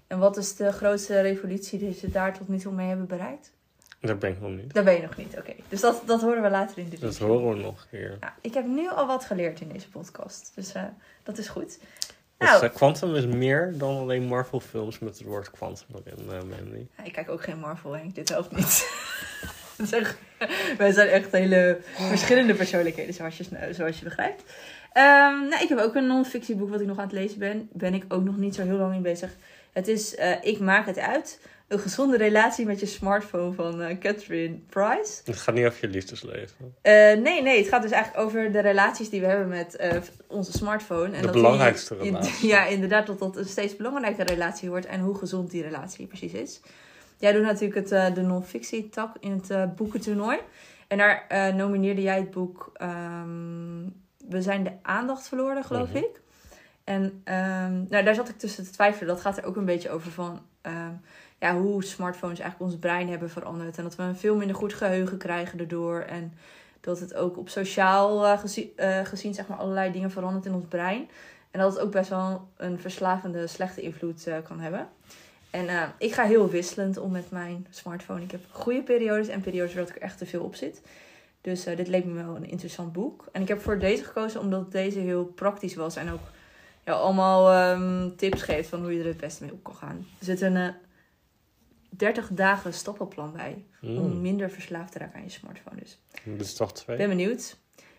en 0.07 0.19
wat 0.19 0.37
is 0.37 0.55
de 0.55 0.71
grootste 0.71 1.21
revolutie 1.21 1.79
die 1.79 1.93
ze 1.93 2.09
daar 2.11 2.37
tot 2.37 2.47
nu 2.47 2.57
toe 2.57 2.73
mee 2.73 2.87
hebben 2.87 3.07
bereikt? 3.07 3.53
dat 3.99 4.19
ben 4.19 4.31
ik 4.31 4.41
nog 4.41 4.51
niet. 4.51 4.73
Daar 4.73 4.83
ben 4.83 4.93
je 4.93 5.01
nog 5.01 5.17
niet, 5.17 5.37
oké. 5.37 5.53
Dus 5.69 5.81
dat, 5.81 6.01
dat 6.05 6.21
horen 6.21 6.41
we 6.41 6.49
later 6.49 6.77
in 6.77 6.89
de 6.89 6.99
Dat 6.99 7.09
review. 7.09 7.27
horen 7.27 7.57
we 7.57 7.63
nog 7.63 7.81
een 7.81 7.87
keer. 7.99 8.17
Ja, 8.21 8.35
ik 8.41 8.53
heb 8.53 8.65
nu 8.65 8.89
al 8.89 9.07
wat 9.07 9.25
geleerd 9.25 9.61
in 9.61 9.69
deze 9.69 9.89
podcast. 9.89 10.51
Dus 10.55 10.73
eh, 10.73 10.83
dat 11.23 11.37
is 11.37 11.47
goed. 11.47 11.79
Dus 12.37 12.49
Nou, 12.49 12.63
eh, 12.65 12.73
quantum 12.73 13.15
is 13.15 13.25
meer 13.25 13.73
dan 13.77 13.97
alleen 13.97 14.23
Marvel 14.23 14.59
films 14.59 14.99
met 14.99 15.17
het 15.17 15.27
woord 15.27 15.51
quantum 15.51 15.85
erin, 16.05 16.29
eh 16.31 16.33
Mandy. 16.59 16.85
Ja, 16.97 17.03
ik 17.03 17.11
kijk 17.13 17.29
ook 17.29 17.43
geen 17.43 17.59
Marvel, 17.59 17.91
Henk. 17.91 18.15
Dit 18.15 18.29
helpt 18.29 18.55
niet. 18.55 18.89
Echt- 19.91 20.17
Wij 20.77 20.91
zijn 20.91 21.07
echt 21.07 21.31
hele 21.31 21.79
verschillende 21.95 22.53
persoonlijkheden, 22.53 23.13
zoals 23.13 23.37
je, 23.37 23.43
zoals 23.71 23.97
je 23.99 24.03
begrijpt. 24.03 24.43
Ehm, 24.93 25.47
nou, 25.49 25.63
ik 25.63 25.69
heb 25.69 25.77
ook 25.79 25.95
een 25.95 26.07
non-fictieboek 26.07 26.69
wat 26.69 26.81
ik 26.81 26.87
nog 26.87 26.97
aan 26.97 27.03
het 27.03 27.11
lezen 27.13 27.39
ben. 27.39 27.69
Ben 27.73 27.93
ik 27.93 28.05
ook 28.07 28.23
nog 28.23 28.37
niet 28.37 28.55
zo 28.55 28.63
heel 28.63 28.77
lang 28.77 28.91
mee 28.91 28.99
bezig. 29.01 29.29
Het 29.73 29.87
is 29.87 30.15
eh, 30.15 30.31
Ik 30.41 30.59
maak 30.59 30.85
het 30.85 30.97
uit. 30.99 31.39
Een 31.67 31.79
gezonde 31.79 32.17
relatie 32.17 32.65
met 32.65 32.79
je 32.79 32.85
smartphone 32.85 33.53
van 33.53 33.81
eh, 33.81 33.97
Catherine 33.99 34.55
Price. 34.69 35.21
Het 35.23 35.37
gaat 35.37 35.55
niet 35.55 35.65
over 35.65 35.77
je 35.81 35.87
liefdesleven. 35.87 36.75
Eh, 36.81 36.93
nee, 36.93 37.41
nee, 37.41 37.57
het 37.59 37.67
gaat 37.67 37.81
dus 37.81 37.91
eigenlijk 37.91 38.23
over 38.25 38.51
de 38.51 38.59
relaties 38.59 39.09
die 39.09 39.19
we 39.21 39.25
hebben 39.27 39.47
met 39.47 39.75
eh, 39.75 39.97
onze 40.27 40.51
smartphone. 40.51 41.05
En 41.05 41.11
De 41.11 41.21
dat 41.21 41.31
belangrijkste 41.31 41.97
die- 41.97 42.03
relatie. 42.03 42.47
Ja, 42.47 42.65
inderdaad, 42.65 43.07
dat 43.07 43.19
dat 43.19 43.37
een 43.37 43.45
steeds 43.45 43.75
belangrijkere 43.75 44.33
relatie 44.33 44.69
wordt 44.69 44.85
en 44.85 44.99
hoe 44.99 45.15
gezond 45.15 45.51
die 45.51 45.61
relatie 45.63 46.07
precies 46.07 46.31
is. 46.33 46.61
Jij 47.17 47.31
doet 47.31 47.43
natuurlijk 47.43 47.89
het, 47.89 48.15
de 48.15 48.21
non-fictie 48.21 48.89
tak 48.89 49.15
in 49.19 49.41
het 49.47 49.75
boekentoernooi. 49.75 50.37
En 50.87 50.97
daar 50.97 51.25
nomineerde 51.55 52.01
jij 52.01 52.17
het 52.17 52.31
boek 52.31 52.69
ehm, 52.73 53.83
We 54.29 54.41
zijn 54.41 54.63
de 54.63 54.71
aandacht 54.81 55.27
verloren, 55.27 55.63
geloof 55.63 55.87
Mhm. 55.87 55.97
ik. 55.97 56.21
En 56.83 57.21
ehm, 57.23 57.73
nou, 57.89 58.03
daar 58.03 58.15
zat 58.15 58.29
ik 58.29 58.37
tussen 58.37 58.63
te 58.63 58.69
twijfelen. 58.69 59.07
Dat 59.07 59.21
gaat 59.21 59.37
er 59.37 59.45
ook 59.45 59.55
een 59.55 59.65
beetje 59.65 59.89
over 59.89 60.11
van 60.11 60.41
ehm, 60.61 60.91
ja, 61.39 61.57
hoe 61.57 61.83
smartphones 61.83 62.39
eigenlijk 62.39 62.71
ons 62.71 62.79
brein 62.79 63.09
hebben 63.09 63.29
veranderd. 63.29 63.77
En 63.77 63.83
dat 63.83 63.95
we 63.95 64.03
een 64.03 64.15
veel 64.15 64.35
minder 64.35 64.55
goed 64.55 64.73
geheugen 64.73 65.17
krijgen 65.17 65.57
daardoor. 65.57 65.99
En 65.99 66.33
dat 66.85 66.99
het 66.99 67.15
ook 67.15 67.37
op 67.37 67.49
sociaal 67.49 68.25
eh, 68.25 68.39
eh, 68.75 69.05
gezien 69.05 69.33
zeg 69.33 69.47
maar, 69.47 69.57
allerlei 69.57 69.91
dingen 69.91 70.11
verandert 70.11 70.45
in 70.45 70.53
ons 70.53 70.67
brein. 70.67 71.09
En 71.51 71.59
dat 71.59 71.73
het 71.73 71.81
ook 71.81 71.91
best 71.91 72.09
wel 72.09 72.47
een 72.57 72.79
verslavende, 72.79 73.47
slechte 73.47 73.81
invloed 73.81 74.27
eh, 74.27 74.35
kan 74.43 74.59
hebben. 74.59 74.87
En 75.49 75.93
ik 75.97 76.13
ga 76.13 76.23
heel 76.23 76.49
wisselend 76.49 76.97
om 76.97 77.11
met 77.11 77.31
mijn 77.31 77.67
smartphone. 77.69 78.21
Ik 78.21 78.31
heb 78.31 78.41
goede 78.51 78.83
periodes 78.83 79.27
en 79.27 79.41
periodes 79.41 79.73
waar 79.73 79.83
ik 79.83 79.95
er 79.95 80.01
echt 80.01 80.17
te 80.17 80.25
veel 80.25 80.43
op 80.43 80.55
zit. 80.55 80.81
Dus 81.41 81.63
dit 81.63 81.87
leek 81.87 82.05
me 82.05 82.23
wel 82.23 82.35
een 82.35 82.49
interessant 82.49 82.93
boek. 82.93 83.25
En 83.31 83.41
ik 83.41 83.47
heb 83.47 83.61
voor 83.61 83.79
deze 83.79 84.03
gekozen 84.03 84.39
omdat 84.39 84.71
deze 84.71 84.99
heel 84.99 85.25
praktisch 85.25 85.75
was. 85.75 85.95
En 85.95 86.11
ook 86.11 86.19
ja, 86.85 86.93
allemaal 86.93 87.51
ehm, 87.51 88.15
tips 88.15 88.41
geeft 88.41 88.69
van 88.69 88.81
hoe 88.81 88.93
je 88.93 88.99
er 88.99 89.05
het 89.05 89.17
beste 89.17 89.43
mee 89.43 89.53
op 89.53 89.63
kan 89.63 89.75
gaan. 89.75 90.07
Er 90.19 90.25
zit 90.25 90.41
een 90.41 90.73
30 91.97 92.29
dagen 92.31 92.73
stappenplan 92.73 93.31
bij. 93.33 93.65
Om 93.81 93.89
Mm. 94.11 94.21
minder 94.21 94.49
verslaafd 94.51 94.91
te 94.91 94.99
raken 94.99 95.15
aan 95.15 95.23
je 95.23 95.29
smartphone. 95.29 95.79
Dus 95.79 95.99
Dit 96.23 96.41
is 96.41 96.53
toch 96.53 96.73
twee? 96.73 96.97
ben 96.97 97.09
benieuwd. 97.09 97.57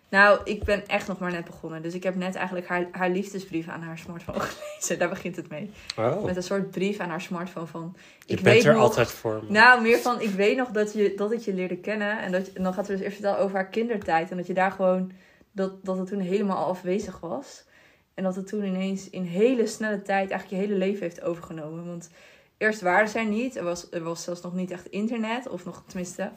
Nou, 0.08 0.40
ik 0.44 0.64
ben 0.64 0.87
echt 0.87 1.08
nog 1.08 1.19
maar 1.19 1.31
net 1.32 1.44
begonnen. 1.44 1.82
Dus 1.82 1.94
ik 1.94 2.02
heb 2.02 2.14
net 2.14 2.34
eigenlijk 2.34 2.66
haar, 2.66 2.87
haar 2.90 3.10
liefdesbrief 3.10 3.69
aan 3.69 3.82
haar 3.82 3.98
smartphone 3.98 4.40
gelezen. 4.50 4.98
Daar 4.98 5.08
begint 5.08 5.37
het 5.37 5.48
mee. 5.48 5.70
Oh, 5.98 6.25
Met 6.25 6.37
een 6.37 6.43
soort 6.43 6.70
brief 6.70 6.98
aan 6.98 7.08
haar 7.08 7.20
smartphone 7.20 7.66
van... 7.66 7.96
je 8.26 8.37
ik 8.37 8.43
bent 8.43 8.54
weet 8.56 8.64
er 8.64 8.72
nog- 8.72 8.82
altijd 8.82 9.10
voor 9.10 9.43
me. 9.44 9.50
Nou, 9.50 9.82
meer 9.82 9.98
van, 9.98 10.20
ik 10.20 10.31
weet 10.31 10.56
nog 10.56 10.70
dat, 10.70 10.93
je, 10.93 11.12
dat 11.16 11.32
ik 11.32 11.40
je 11.40 11.54
leerde 11.54 11.76
kennen. 11.76 12.19
En, 12.20 12.32
dat, 12.32 12.46
en 12.48 12.62
dan 12.62 12.75
gaat 12.75 12.87
ze 12.87 12.93
dus 12.93 13.00
eerst 13.00 13.14
vertellen 13.14 13.38
over 13.38 13.56
haar 13.56 13.69
kindertijd. 13.69 14.31
En 14.31 14.37
dat 14.37 14.46
je 14.46 14.54
daar 14.54 14.72
gewoon, 14.72 15.12
dat, 15.52 15.84
dat 15.84 15.98
het 15.98 16.06
toen 16.06 16.20
helemaal 16.20 16.56
al 16.56 16.70
afwezig 16.70 17.20
was. 17.20 17.64
En 18.14 18.22
dat 18.25 18.37
het 18.37 18.46
toen 18.46 18.64
ineens 18.64 19.10
in 19.10 19.22
hele 19.25 19.66
snelle 19.66 20.02
tijd 20.02 20.31
eigenlijk 20.31 20.62
je 20.62 20.69
hele 20.69 20.78
leven 20.78 21.02
heeft 21.02 21.22
overgenomen. 21.22 21.87
Want 21.87 22.10
eerst 22.58 22.81
waren 22.81 23.08
ze 23.08 23.19
er 23.19 23.26
niet. 23.26 23.56
Er 23.56 23.64
was, 23.64 23.87
er 23.91 24.03
was 24.03 24.23
zelfs 24.23 24.41
nog 24.43 24.55
niet 24.55 24.70
echt 24.70 24.87
internet. 24.87 25.49
Of 25.49 25.64
nog, 25.64 25.82
tenminste, 25.87 26.31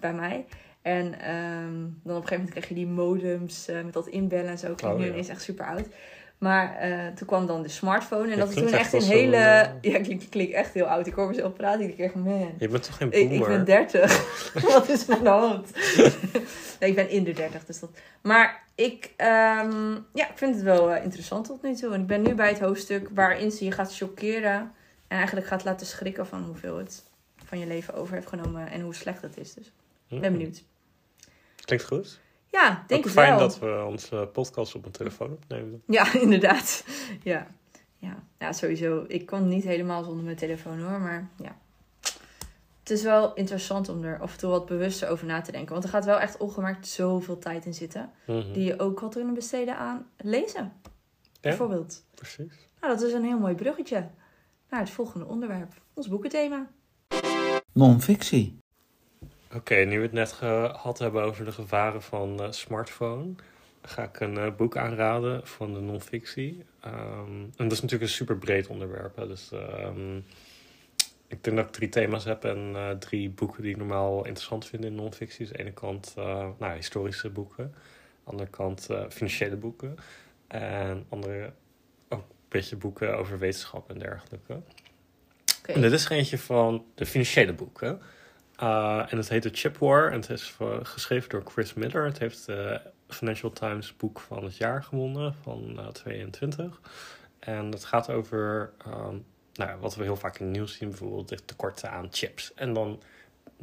bij 0.00 0.12
mij. 0.12 0.44
En 0.82 1.20
ehm, 1.20 1.72
dan 2.02 2.16
op 2.16 2.22
een 2.22 2.28
gegeven 2.28 2.36
moment 2.36 2.50
kreeg 2.50 2.68
je 2.68 2.74
die 2.74 2.86
modems 2.86 3.68
eh, 3.68 3.82
met 3.84 3.92
dat 3.92 4.06
inbellen 4.06 4.50
en 4.50 4.58
zo. 4.58 4.74
Klinkt 4.74 4.82
Oh, 4.84 4.96
nu 4.96 5.04
ja. 5.04 5.10
ineens 5.12 5.28
echt 5.28 5.42
super 5.42 5.66
oud. 5.66 5.86
Maar 6.38 6.76
eh, 6.76 7.06
toen 7.14 7.26
kwam 7.26 7.46
dan 7.46 7.62
de 7.62 7.68
smartphone. 7.68 8.32
En 8.32 8.38
dat 8.38 8.48
is 8.48 8.54
toen 8.54 8.72
echt 8.72 8.92
een 8.92 9.02
hele... 9.02 9.36
eh, 9.36 9.68
Ja, 9.92 10.00
klinkt 10.00 10.28
klink 10.28 10.50
echt 10.50 10.74
heel 10.74 10.84
oud. 10.86 11.06
Ik 11.06 11.14
hoor 11.14 11.28
mezelf 11.28 11.52
praten. 11.52 11.80
Ik 11.80 11.96
denk 11.96 11.98
echt, 12.14 12.24
man... 12.24 12.52
Je 12.58 12.68
bent 12.68 12.82
toch 12.82 12.96
geen 12.96 13.12
Ik, 13.12 13.30
ik 13.30 13.38
boomer? 13.38 13.48
ben 13.48 13.64
30. 13.64 14.52
Wat 14.72 14.88
is 14.88 15.08
er 15.08 15.14
aan 15.16 15.22
de 15.22 15.28
hand? 15.28 15.70
nee, 16.80 16.90
ik 16.90 16.94
ben 16.94 17.08
in 17.08 17.24
de 17.24 17.32
30, 17.32 17.64
dus 17.64 17.80
dat. 17.80 17.90
Maar 18.22 18.62
ik, 18.74 19.12
ehm, 19.16 19.92
ja, 20.14 20.28
ik 20.30 20.32
vind 20.34 20.54
het 20.54 20.64
wel 20.64 20.94
interessant 20.94 21.46
tot 21.46 21.62
nu 21.62 21.74
toe. 21.74 21.92
En 21.94 22.00
ik 22.00 22.06
ben 22.06 22.22
nu 22.22 22.34
bij 22.34 22.48
het 22.48 22.60
hoofdstuk 22.60 23.08
waarin 23.14 23.50
ze 23.50 23.64
je 23.64 23.72
gaat 23.72 23.96
chockeren. 23.96 24.72
En 25.14 25.20
eigenlijk 25.20 25.46
gaat 25.50 25.64
laten 25.64 25.86
schrikken 25.86 26.26
van 26.26 26.42
hoeveel 26.44 26.76
het 26.78 27.04
van 27.44 27.58
je 27.58 27.66
leven 27.66 27.94
over 27.94 28.14
heeft 28.14 28.26
genomen. 28.26 28.70
En 28.70 28.80
hoe 28.80 28.94
slecht 28.94 29.22
het 29.22 29.36
is. 29.36 29.54
Dus 29.54 29.66
ik 30.08 30.20
ben 30.20 30.32
Mm. 30.32 30.38
benieuwd. 30.38 30.64
Klinkt 31.64 31.84
goed. 31.84 32.20
Ja, 32.50 32.84
denk 32.86 33.00
Ook 33.00 33.04
het 33.04 33.12
fijn 33.14 33.30
wel. 33.30 33.38
dat 33.38 33.58
we 33.58 33.84
onze 33.86 34.28
podcast 34.32 34.74
op 34.74 34.80
mijn 34.80 34.92
telefoon 34.92 35.30
opnemen. 35.32 35.82
Ja, 35.86 36.12
inderdaad. 36.26 36.84
Ja. 37.22 37.46
Ja. 37.98 38.22
ja, 38.38 38.52
sowieso. 38.52 39.04
Ik 39.08 39.26
kon 39.26 39.48
niet 39.48 39.64
helemaal 39.64 40.04
zonder 40.04 40.24
mijn 40.24 40.36
telefoon 40.36 40.80
hoor, 40.80 41.00
maar 41.00 41.28
ja. 41.42 41.56
Het 42.80 42.90
is 42.90 43.02
wel 43.02 43.34
interessant 43.34 43.88
om 43.88 44.04
er 44.04 44.18
af 44.20 44.32
en 44.32 44.38
toe 44.38 44.50
wat 44.50 44.66
bewuster 44.66 45.08
over 45.08 45.26
na 45.26 45.40
te 45.40 45.52
denken. 45.52 45.72
Want 45.72 45.84
er 45.84 45.90
gaat 45.90 46.04
wel 46.04 46.18
echt 46.20 46.36
ongemerkt 46.36 46.86
zoveel 46.86 47.38
tijd 47.38 47.66
in 47.66 47.74
zitten. 47.74 48.10
Mhm. 48.26 48.52
Die 48.52 48.64
je 48.64 48.78
ook 48.78 49.00
had 49.00 49.14
kunnen 49.14 49.34
besteden 49.34 49.76
aan 49.76 50.06
lezen. 50.16 50.72
Ja, 50.82 50.90
Bijvoorbeeld. 51.40 52.04
precies. 52.14 52.68
Nou, 52.80 52.94
dat 52.94 53.02
is 53.02 53.12
een 53.12 53.24
heel 53.24 53.38
mooi 53.38 53.54
bruggetje 53.54 54.08
naar 54.74 54.82
het 54.82 54.92
volgende 54.92 55.26
onderwerp. 55.26 55.72
Ons 55.94 56.08
boekenthema. 56.08 56.70
Non-fictie. 57.72 58.58
Oké, 59.54 59.74
nu 59.74 59.96
we 59.96 60.02
het 60.02 60.12
net 60.12 60.32
gehad 60.32 60.98
hebben 60.98 61.22
over 61.22 61.44
de 61.44 61.52
gevaren 61.52 62.02
van 62.02 62.42
eh, 62.42 62.50
smartphone, 62.50 63.34
ga 63.82 64.02
ik 64.02 64.20
een 64.20 64.38
eh, 64.38 64.54
boek 64.56 64.76
aanraden 64.76 65.46
van 65.46 65.74
de 65.74 65.80
non-fictie. 65.80 66.64
Ehm, 66.80 67.42
en 67.56 67.68
dat 67.68 67.72
is 67.72 67.80
natuurlijk 67.80 68.10
een 68.10 68.16
super 68.16 68.38
breed 68.38 68.66
onderwerp. 68.66 69.16
Hè, 69.16 69.26
dus 69.26 69.52
ehm, 69.52 70.20
ik 71.34 71.44
denk 71.44 71.56
dat 71.56 71.66
ik 71.66 71.72
drie 71.72 71.88
thema's 71.88 72.24
heb 72.24 72.44
en 72.44 72.72
eh, 72.74 72.90
drie 72.90 73.30
boeken 73.30 73.62
die 73.62 73.70
ik 73.70 73.76
normaal 73.76 74.16
interessant 74.26 74.66
vind 74.66 74.84
in 74.84 74.94
non-fictie. 74.94 75.46
Dus 75.46 75.48
aan 75.48 75.56
de 75.56 75.62
ene 75.62 75.72
kant 75.72 76.14
eh, 76.16 76.48
nou, 76.58 76.74
historische 76.74 77.30
boeken, 77.30 77.64
aan 77.64 77.72
de 78.24 78.30
andere 78.30 78.50
kant 78.50 78.90
eh, 78.90 79.04
financiële 79.08 79.56
boeken 79.56 79.96
en 80.46 81.06
andere 81.08 81.52
beetje 82.58 82.76
boeken 82.76 83.18
over 83.18 83.38
wetenschap 83.38 83.90
en 83.90 83.98
dergelijke. 83.98 84.60
En 85.66 85.80
dit 85.80 85.92
is 85.92 86.08
eentje 86.08 86.38
van 86.38 86.84
de 86.94 87.06
financiële 87.06 87.52
boeken. 87.52 88.00
Uh, 88.62 89.06
en 89.08 89.16
het 89.16 89.28
heet 89.28 89.42
The 89.42 89.50
Chip 89.52 89.76
War. 89.76 90.10
En 90.10 90.20
het 90.20 90.30
is 90.30 90.56
uh, 90.62 90.76
geschreven 90.82 91.28
door 91.28 91.42
Chris 91.44 91.74
Miller. 91.74 92.04
Het 92.04 92.18
heeft 92.18 92.46
de 92.46 92.80
Financial 93.08 93.50
Times 93.50 93.96
boek 93.96 94.20
van 94.20 94.44
het 94.44 94.56
jaar 94.56 94.82
gewonnen 94.82 95.34
van 95.42 95.74
uh, 95.78 95.86
22. 95.86 96.80
En 97.38 97.70
het 97.70 97.84
gaat 97.84 98.10
over 98.10 98.72
um, 98.86 99.24
nou 99.54 99.80
wat 99.80 99.94
we 99.94 100.02
heel 100.02 100.16
vaak 100.16 100.38
in 100.38 100.46
het 100.46 100.54
nieuws 100.54 100.74
zien. 100.76 100.88
Bijvoorbeeld 100.88 101.28
de 101.28 101.44
tekorten 101.44 101.90
aan 101.90 102.08
chips. 102.10 102.54
En 102.54 102.72
dan 102.72 103.02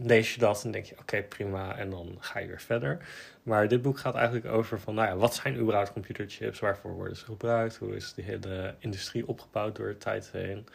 lees 0.03 0.33
je 0.33 0.39
dat 0.39 0.63
en 0.63 0.71
denk 0.71 0.85
je, 0.85 0.95
oké, 0.99 1.23
prima. 1.23 1.75
En 1.77 1.89
dan 1.89 2.17
ga 2.19 2.39
je 2.39 2.47
weer 2.47 2.61
verder. 2.61 3.07
Maar 3.43 3.67
dit 3.67 3.81
boek 3.81 3.99
gaat 3.99 4.15
eigenlijk 4.15 4.45
over 4.45 4.79
van, 4.79 4.95
nou 4.95 5.07
ja, 5.07 5.15
wat 5.15 5.35
zijn 5.35 5.57
überhaupt 5.57 5.93
computerchips? 5.93 6.59
Waarvoor 6.59 6.91
worden 6.91 7.17
ze 7.17 7.25
gebruikt? 7.25 7.75
Hoe 7.77 7.95
is 7.95 8.13
de 8.13 8.21
hele 8.21 8.75
industrie 8.79 9.27
opgebouwd 9.27 9.75
door 9.75 9.87
de 9.87 9.97
tijd 9.97 10.31
heen? 10.31 10.67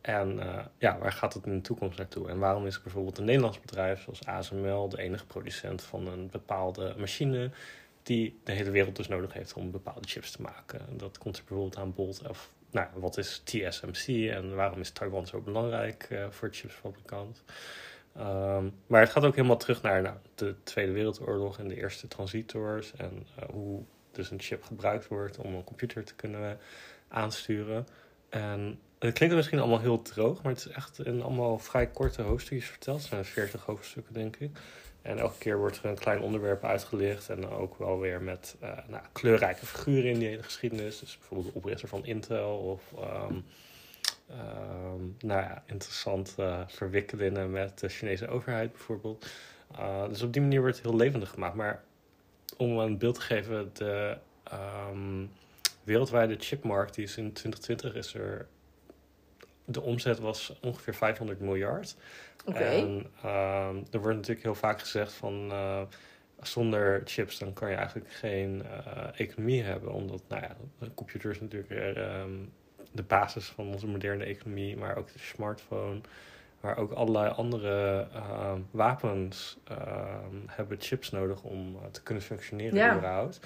En 0.00 0.36
uh, 0.36 0.58
ja, 0.78 0.98
waar 0.98 1.12
gaat 1.12 1.34
het 1.34 1.46
in 1.46 1.54
de 1.54 1.60
toekomst 1.60 1.98
naartoe? 1.98 2.28
En 2.28 2.38
waarom 2.38 2.66
is 2.66 2.82
bijvoorbeeld 2.82 3.18
een 3.18 3.24
Nederlands 3.24 3.60
bedrijf 3.60 4.02
zoals 4.02 4.26
ASML 4.26 4.88
de 4.88 4.98
enige 4.98 5.26
producent 5.26 5.82
van 5.82 6.06
een 6.06 6.28
bepaalde 6.30 6.94
machine 6.98 7.50
die 8.02 8.40
de 8.44 8.52
hele 8.52 8.70
wereld 8.70 8.96
dus 8.96 9.08
nodig 9.08 9.32
heeft 9.32 9.52
om 9.52 9.70
bepaalde 9.70 10.08
chips 10.08 10.30
te 10.30 10.42
maken? 10.42 10.80
En 10.88 10.96
dat 10.96 11.18
komt 11.18 11.36
er 11.36 11.44
bijvoorbeeld 11.48 11.82
aan 11.82 11.94
bod. 11.94 12.28
Of 12.28 12.50
nou, 12.70 12.86
wat 12.94 13.18
is 13.18 13.42
TSMC 13.44 14.30
en 14.30 14.54
waarom 14.54 14.80
is 14.80 14.90
Taiwan 14.90 15.26
zo 15.26 15.40
belangrijk 15.40 16.08
uh, 16.10 16.26
voor 16.30 16.48
chipsfabrikant? 16.52 17.42
Um, 18.18 18.74
maar 18.86 19.00
het 19.00 19.10
gaat 19.10 19.24
ook 19.24 19.34
helemaal 19.34 19.56
terug 19.56 19.82
naar 19.82 20.02
nou, 20.02 20.16
de 20.34 20.54
Tweede 20.62 20.92
Wereldoorlog 20.92 21.58
en 21.58 21.68
de 21.68 21.76
eerste 21.76 22.08
transistors 22.08 22.92
en 22.96 23.26
uh, 23.38 23.44
hoe 23.50 23.82
dus 24.12 24.30
een 24.30 24.40
chip 24.40 24.62
gebruikt 24.62 25.08
wordt 25.08 25.38
om 25.38 25.54
een 25.54 25.64
computer 25.64 26.04
te 26.04 26.14
kunnen 26.14 26.58
aansturen. 27.08 27.86
En 28.28 28.78
het 28.98 29.14
klinkt 29.14 29.34
misschien 29.34 29.58
allemaal 29.58 29.80
heel 29.80 30.02
droog, 30.02 30.42
maar 30.42 30.52
het 30.52 30.66
is 30.66 30.72
echt 30.72 31.04
in 31.04 31.22
allemaal 31.22 31.58
vrij 31.58 31.86
korte 31.86 32.22
hoofdstukjes 32.22 32.68
verteld. 32.68 32.98
Het 32.98 33.08
zijn 33.08 33.24
40 33.24 33.64
hoofdstukken, 33.64 34.14
denk 34.14 34.36
ik. 34.36 34.50
En 35.02 35.18
elke 35.18 35.38
keer 35.38 35.58
wordt 35.58 35.78
er 35.78 35.84
een 35.84 35.98
klein 35.98 36.20
onderwerp 36.20 36.64
uitgelicht. 36.64 37.28
En 37.28 37.48
ook 37.48 37.78
wel 37.78 38.00
weer 38.00 38.22
met 38.22 38.56
uh, 38.62 38.68
nou, 38.88 39.02
kleurrijke 39.12 39.66
figuren 39.66 40.10
in 40.10 40.18
die 40.18 40.28
hele 40.28 40.42
geschiedenis. 40.42 40.98
Dus 40.98 41.18
bijvoorbeeld 41.18 41.52
de 41.52 41.58
oprichter 41.58 41.88
van 41.88 42.04
Intel 42.04 42.56
of 42.56 42.82
um, 43.30 43.44
um, 44.32 45.16
nou 45.18 45.40
ja, 45.40 45.62
interessante 45.66 46.64
verwikkelingen 46.68 47.50
met 47.50 47.78
de 47.78 47.88
Chinese 47.88 48.28
overheid 48.28 48.72
bijvoorbeeld. 48.72 49.26
Uh, 49.78 50.08
dus 50.08 50.22
op 50.22 50.32
die 50.32 50.42
manier 50.42 50.60
wordt 50.60 50.76
het 50.76 50.86
heel 50.86 50.96
levendig 50.96 51.30
gemaakt. 51.30 51.54
Maar 51.54 51.82
om 52.56 52.78
een 52.78 52.98
beeld 52.98 53.14
te 53.14 53.20
geven, 53.20 53.70
de 53.72 54.16
um, 54.90 55.30
wereldwijde 55.84 56.36
chipmarkt 56.38 56.94
die 56.94 57.04
is 57.04 57.16
in 57.16 57.32
2020 57.32 57.94
is 57.94 58.14
er. 58.14 58.46
De 59.64 59.80
omzet 59.80 60.18
was 60.18 60.58
ongeveer 60.60 60.94
500 60.94 61.40
miljard. 61.40 61.96
En 62.44 63.06
um, 63.24 63.86
er 63.90 64.00
wordt 64.00 64.16
natuurlijk 64.16 64.42
heel 64.42 64.54
vaak 64.54 64.80
gezegd 64.80 65.12
van 65.12 65.50
uh, 65.50 65.82
zonder 66.40 67.02
chips 67.04 67.38
dan 67.38 67.52
kan 67.52 67.70
je 67.70 67.76
eigenlijk 67.76 68.10
geen 68.10 68.62
uh, 68.64 69.20
economie 69.20 69.62
hebben. 69.62 69.92
Omdat 69.92 70.22
nou 70.28 70.42
ja, 70.42 70.56
de 70.78 70.94
computer 70.94 71.30
is 71.30 71.40
natuurlijk 71.40 71.96
um, 71.96 72.52
de 72.92 73.02
basis 73.02 73.46
van 73.46 73.66
onze 73.66 73.86
moderne 73.86 74.24
economie, 74.24 74.76
maar 74.76 74.96
ook 74.96 75.12
de 75.12 75.18
smartphone. 75.18 76.00
Maar 76.60 76.76
ook 76.76 76.92
allerlei 76.92 77.32
andere 77.32 78.06
uh, 78.14 78.52
wapens 78.70 79.58
hebben 80.46 80.76
chips 80.80 81.10
nodig 81.10 81.42
om 81.42 81.76
te 81.90 82.02
kunnen 82.02 82.22
functioneren 82.22 82.76
Ja. 82.78 82.96
überhaupt. 82.96 83.40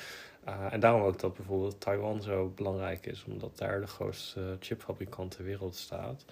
Uh, 0.49 0.73
en 0.73 0.81
daarom 0.81 1.03
ook 1.03 1.19
dat 1.21 1.35
bijvoorbeeld 1.35 1.81
Taiwan 1.81 2.23
zo 2.23 2.53
belangrijk 2.55 3.07
is, 3.07 3.25
omdat 3.25 3.59
daar 3.59 3.81
de 3.81 3.87
grootste 3.87 4.57
chipfabrikant 4.61 5.31
ter 5.31 5.45
wereld 5.45 5.77
staat. 5.77 6.25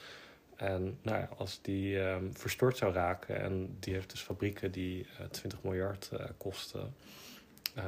En 0.57 0.99
nou 1.03 1.19
ja, 1.19 1.29
als 1.37 1.59
die 1.63 1.99
um, 2.01 2.37
verstoord 2.37 2.77
zou 2.77 2.93
raken, 2.93 3.41
en 3.41 3.77
die 3.81 3.95
heeft 3.95 4.11
dus 4.11 4.21
fabrieken 4.21 4.73
die 4.73 5.07
uh, 5.21 5.27
20 5.27 5.63
miljard 5.63 6.11
uh, 6.13 6.21
kosten, 6.37 6.95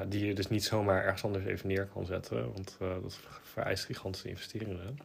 die 0.09 0.27
je 0.27 0.35
dus 0.35 0.49
niet 0.49 0.65
zomaar 0.65 1.05
ergens 1.05 1.25
anders 1.25 1.45
even 1.45 1.69
neer 1.69 1.87
kan 1.87 2.07
zetten, 2.07 2.53
want 2.53 2.77
dat 2.79 3.19
vereist 3.43 3.85
gigantische 3.85 4.29
investeringen. 4.29 4.99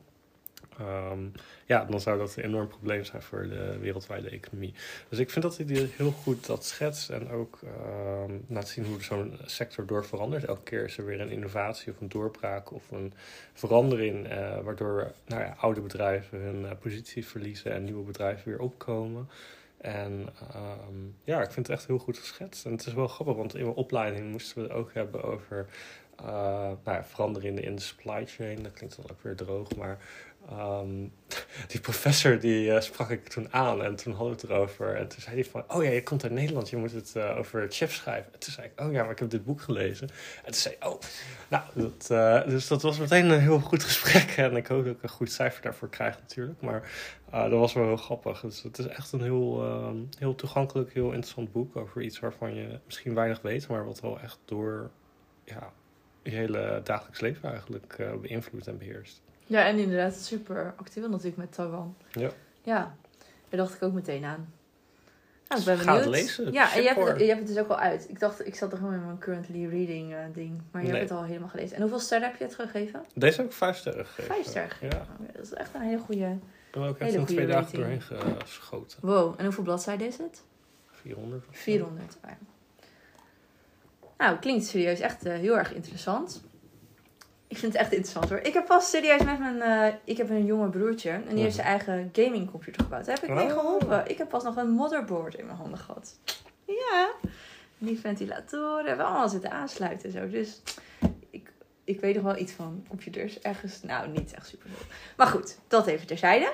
Um, 1.11 1.31
ja, 1.65 1.85
dan 1.85 2.01
zou 2.01 2.17
dat 2.17 2.35
een 2.35 2.43
enorm 2.43 2.67
probleem 2.67 3.03
zijn 3.03 3.21
voor 3.21 3.47
de 3.47 3.77
wereldwijde 3.79 4.29
economie. 4.29 4.73
Dus 5.09 5.19
ik 5.19 5.29
vind 5.29 5.43
dat 5.43 5.57
hij 5.57 5.89
heel 5.95 6.11
goed 6.11 6.45
dat 6.45 6.65
schetst 6.65 7.09
en 7.09 7.29
ook 7.29 7.59
um, 7.63 8.45
laat 8.47 8.67
zien 8.67 8.85
hoe 8.85 9.03
zo'n 9.03 9.37
sector 9.45 9.85
door 9.85 10.05
verandert. 10.05 10.43
Elke 10.43 10.63
keer 10.63 10.83
is 10.83 10.97
er 10.97 11.05
weer 11.05 11.21
een 11.21 11.29
innovatie 11.29 11.91
of 11.91 12.01
een 12.01 12.09
doorbraak 12.09 12.71
of 12.71 12.91
een 12.91 13.13
verandering, 13.53 14.31
uh, 14.31 14.59
waardoor 14.59 15.11
nou 15.25 15.41
ja, 15.41 15.55
oude 15.57 15.81
bedrijven 15.81 16.39
hun 16.39 16.61
uh, 16.61 16.71
positie 16.79 17.25
verliezen 17.25 17.71
en 17.71 17.83
nieuwe 17.83 18.03
bedrijven 18.03 18.49
weer 18.49 18.59
opkomen. 18.59 19.29
En 19.77 20.29
um, 20.89 21.15
ja, 21.23 21.41
ik 21.41 21.51
vind 21.51 21.67
het 21.67 21.77
echt 21.77 21.87
heel 21.87 21.97
goed 21.97 22.17
geschetst. 22.17 22.65
En 22.65 22.71
het 22.71 22.85
is 22.85 22.93
wel 22.93 23.07
grappig, 23.07 23.35
want 23.35 23.55
in 23.55 23.63
mijn 23.63 23.75
opleiding 23.75 24.31
moesten 24.31 24.55
we 24.55 24.61
het 24.61 24.71
ook 24.71 24.93
hebben 24.93 25.23
over 25.23 25.67
uh, 26.21 26.71
nou 26.83 27.03
veranderingen 27.03 27.63
in 27.63 27.75
de 27.75 27.81
supply 27.81 28.25
chain. 28.27 28.63
Dat 28.63 28.73
klinkt 28.73 28.95
dan 28.95 29.11
ook 29.11 29.21
weer 29.21 29.35
droog, 29.35 29.75
maar 29.75 29.97
um, 30.49 31.11
die 31.71 31.79
professor 31.79 32.39
die 32.39 32.67
uh, 32.67 32.79
sprak 32.79 33.09
ik 33.09 33.27
toen 33.27 33.53
aan 33.53 33.83
en 33.83 33.95
toen 33.95 34.13
hadden 34.13 34.35
we 34.35 34.41
het 34.41 34.49
erover. 34.49 34.95
En 34.95 35.07
toen 35.07 35.21
zei 35.21 35.35
hij 35.35 35.45
van, 35.45 35.63
oh 35.67 35.83
ja, 35.83 35.89
je 35.89 36.03
komt 36.03 36.23
uit 36.23 36.31
Nederland, 36.31 36.69
je 36.69 36.77
moet 36.77 36.91
het 36.91 37.13
uh, 37.17 37.37
over 37.37 37.65
chips 37.69 37.95
schrijven. 37.95 38.33
En 38.33 38.39
toen 38.39 38.53
zei 38.53 38.67
ik, 38.67 38.81
oh 38.81 38.91
ja, 38.91 39.01
maar 39.01 39.11
ik 39.11 39.19
heb 39.19 39.29
dit 39.29 39.45
boek 39.45 39.61
gelezen. 39.61 40.09
En 40.37 40.51
toen 40.51 40.53
zei 40.53 40.75
oh, 40.79 40.99
nou, 41.49 41.63
uh, 42.11 42.45
dus 42.45 42.67
dat 42.67 42.81
was 42.81 42.97
meteen 42.97 43.29
een 43.29 43.39
heel 43.39 43.59
goed 43.59 43.83
gesprek. 43.89 44.37
En 44.37 44.55
ik 44.55 44.67
hoop 44.67 44.85
dat 44.85 44.95
ik 44.95 45.03
een 45.03 45.09
goed 45.09 45.31
cijfer 45.31 45.61
daarvoor 45.61 45.89
krijg 45.89 46.19
natuurlijk. 46.19 46.61
Maar 46.61 46.91
dat 47.31 47.51
was 47.51 47.73
wel 47.73 47.85
heel 47.85 47.97
grappig. 47.97 48.41
Dus 48.41 48.63
het 48.63 48.77
is 48.77 48.87
echt 48.87 49.11
een 49.11 49.21
heel, 49.21 49.63
uh, 49.63 49.89
heel 50.19 50.35
toegankelijk, 50.35 50.93
heel 50.93 51.11
interessant 51.11 51.51
boek 51.51 51.75
over 51.75 52.01
iets 52.01 52.19
waarvan 52.19 52.55
je 52.55 52.79
misschien 52.85 53.13
weinig 53.13 53.41
weet, 53.41 53.67
maar 53.67 53.85
wat 53.85 53.99
wel 53.99 54.19
echt 54.19 54.39
door 54.45 54.91
ja, 55.43 55.73
je 56.23 56.31
hele 56.31 56.81
dagelijks 56.83 57.19
leven 57.19 57.49
eigenlijk 57.49 57.97
beïnvloedt 58.21 58.67
en 58.67 58.77
beheerst. 58.77 59.21
Ja, 59.51 59.65
en 59.65 59.77
inderdaad 59.77 60.15
super 60.15 60.73
actueel 60.77 61.09
natuurlijk 61.09 61.37
met 61.37 61.53
Taiwan. 61.53 61.95
Ja. 62.11 62.29
Ja, 62.61 62.95
daar 63.49 63.59
dacht 63.59 63.73
ik 63.75 63.83
ook 63.83 63.93
meteen 63.93 64.23
aan. 64.23 64.53
Nou, 65.47 65.59
ik 65.61 65.65
ben 65.67 65.77
Ga 65.77 65.83
benieuwd. 65.85 66.03
het 66.03 66.13
lezen. 66.13 66.51
Ja, 66.51 66.73
en 66.73 66.81
je 66.81 66.87
hebt, 66.87 67.07
het, 67.07 67.19
je 67.19 67.25
hebt 67.25 67.39
het 67.39 67.47
dus 67.47 67.57
ook 67.57 67.67
al 67.69 67.77
uit. 67.77 68.09
Ik 68.09 68.19
dacht, 68.19 68.45
ik 68.47 68.55
zat 68.55 68.71
er 68.71 68.77
gewoon 68.77 68.93
in 68.93 69.05
mijn 69.05 69.17
currently 69.17 69.65
reading 69.67 70.11
uh, 70.11 70.17
ding. 70.33 70.61
Maar 70.71 70.81
je 70.81 70.87
Nee. 70.87 70.97
hebt 70.97 71.09
het 71.09 71.19
al 71.19 71.25
helemaal 71.25 71.49
gelezen. 71.49 71.75
En 71.75 71.81
hoeveel 71.81 71.99
sterren 71.99 72.27
heb 72.29 72.37
je 72.37 72.43
het 72.43 72.55
gegeven? 72.55 73.05
Deze 73.13 73.37
heb 73.37 73.45
ik 73.45 73.51
vijf 73.53 73.77
sterren 73.77 74.05
gegeven. 74.05 74.33
Vijf 74.33 74.45
sterren 74.47 74.71
gegeven. 74.71 74.97
Ja, 74.97 75.05
Oh, 75.27 75.33
Dat 75.35 75.43
is 75.45 75.53
echt 75.53 75.73
een 75.73 75.81
hele 75.81 75.99
goede... 75.99 76.25
ik 76.31 76.71
ben 76.71 76.83
ook 76.83 76.97
echt 76.97 77.13
in 77.13 77.25
twee 77.25 77.47
dagen 77.47 77.75
doorheen 77.75 78.01
geschoten. 78.01 78.97
Wow, 79.01 79.33
en 79.37 79.43
hoeveel 79.45 79.63
bladzijden 79.63 80.07
is 80.07 80.17
het? 80.17 80.43
400 80.91 81.47
of 81.49 81.55
zo. 81.55 81.61
400. 81.61 82.17
Oh 82.23 82.29
ja. 82.29 82.37
Nou, 84.17 84.37
klinkt 84.37 84.65
serieus 84.65 84.99
echt 84.99 85.25
uh, 85.25 85.33
heel 85.33 85.57
erg 85.57 85.73
interessant. 85.73 86.43
Ik 87.51 87.57
vind 87.57 87.73
het 87.73 87.81
echt 87.81 87.91
interessant 87.91 88.29
hoor. 88.29 88.37
Ik 88.39 88.53
heb 88.53 88.65
pas 88.65 88.89
serieus 88.89 89.23
met 89.23 89.39
mijn... 89.39 89.55
Uh, 89.55 89.93
ik 90.03 90.17
heb 90.17 90.29
een 90.29 90.45
jonge 90.45 90.69
broertje. 90.69 91.09
En 91.09 91.21
die 91.21 91.33
Mhm. 91.33 91.41
heeft 91.43 91.55
zijn 91.55 91.67
eigen 91.67 92.09
gamingcomputer 92.13 92.83
gebouwd. 92.83 93.05
Daar 93.05 93.15
heb 93.19 93.29
ik 93.29 93.35
mee 93.35 93.45
Oh. 93.45 93.51
geholpen. 93.59 94.09
Ik 94.09 94.17
heb 94.17 94.29
pas 94.29 94.43
nog 94.43 94.55
een 94.55 94.69
motherboard 94.69 95.35
in 95.35 95.45
mijn 95.45 95.57
handen 95.57 95.79
gehad. 95.79 96.17
Ja. 96.65 97.09
Die 97.77 97.99
ventilatoren 97.99 98.85
hebben 98.85 99.05
we 99.05 99.11
allemaal 99.11 99.29
zitten 99.29 99.51
aansluiten 99.51 100.05
en 100.05 100.11
zo. 100.11 100.29
Dus 100.29 100.61
ik, 101.29 101.51
ik 101.83 101.99
weet 101.99 102.15
nog 102.15 102.23
wel 102.23 102.37
iets 102.37 102.51
van 102.51 102.85
computers. 102.87 103.39
Ergens, 103.39 103.81
nou 103.81 104.07
niet 104.09 104.33
echt 104.33 104.47
super 104.47 104.69
veel. 104.75 104.85
Maar 105.17 105.27
goed, 105.27 105.57
dat 105.67 105.87
even 105.87 106.07
terzijde. 106.07 106.53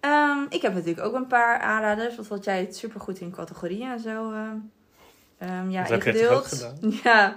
Um, 0.00 0.46
ik 0.48 0.62
heb 0.62 0.74
natuurlijk 0.74 1.06
ook 1.06 1.14
een 1.14 1.26
paar 1.26 1.58
aanraders. 1.60 2.16
Wat 2.16 2.28
had 2.28 2.44
jij 2.44 2.58
het 2.60 2.76
supergoed 2.76 3.20
in 3.20 3.30
categorieën 3.30 3.90
en 3.90 4.00
zo 4.00 4.30
um, 4.32 4.70
um, 5.42 5.70
ja, 5.70 5.82
Dat 5.82 6.04
heb 6.04 6.14
je? 6.14 6.98
Ja, 7.02 7.36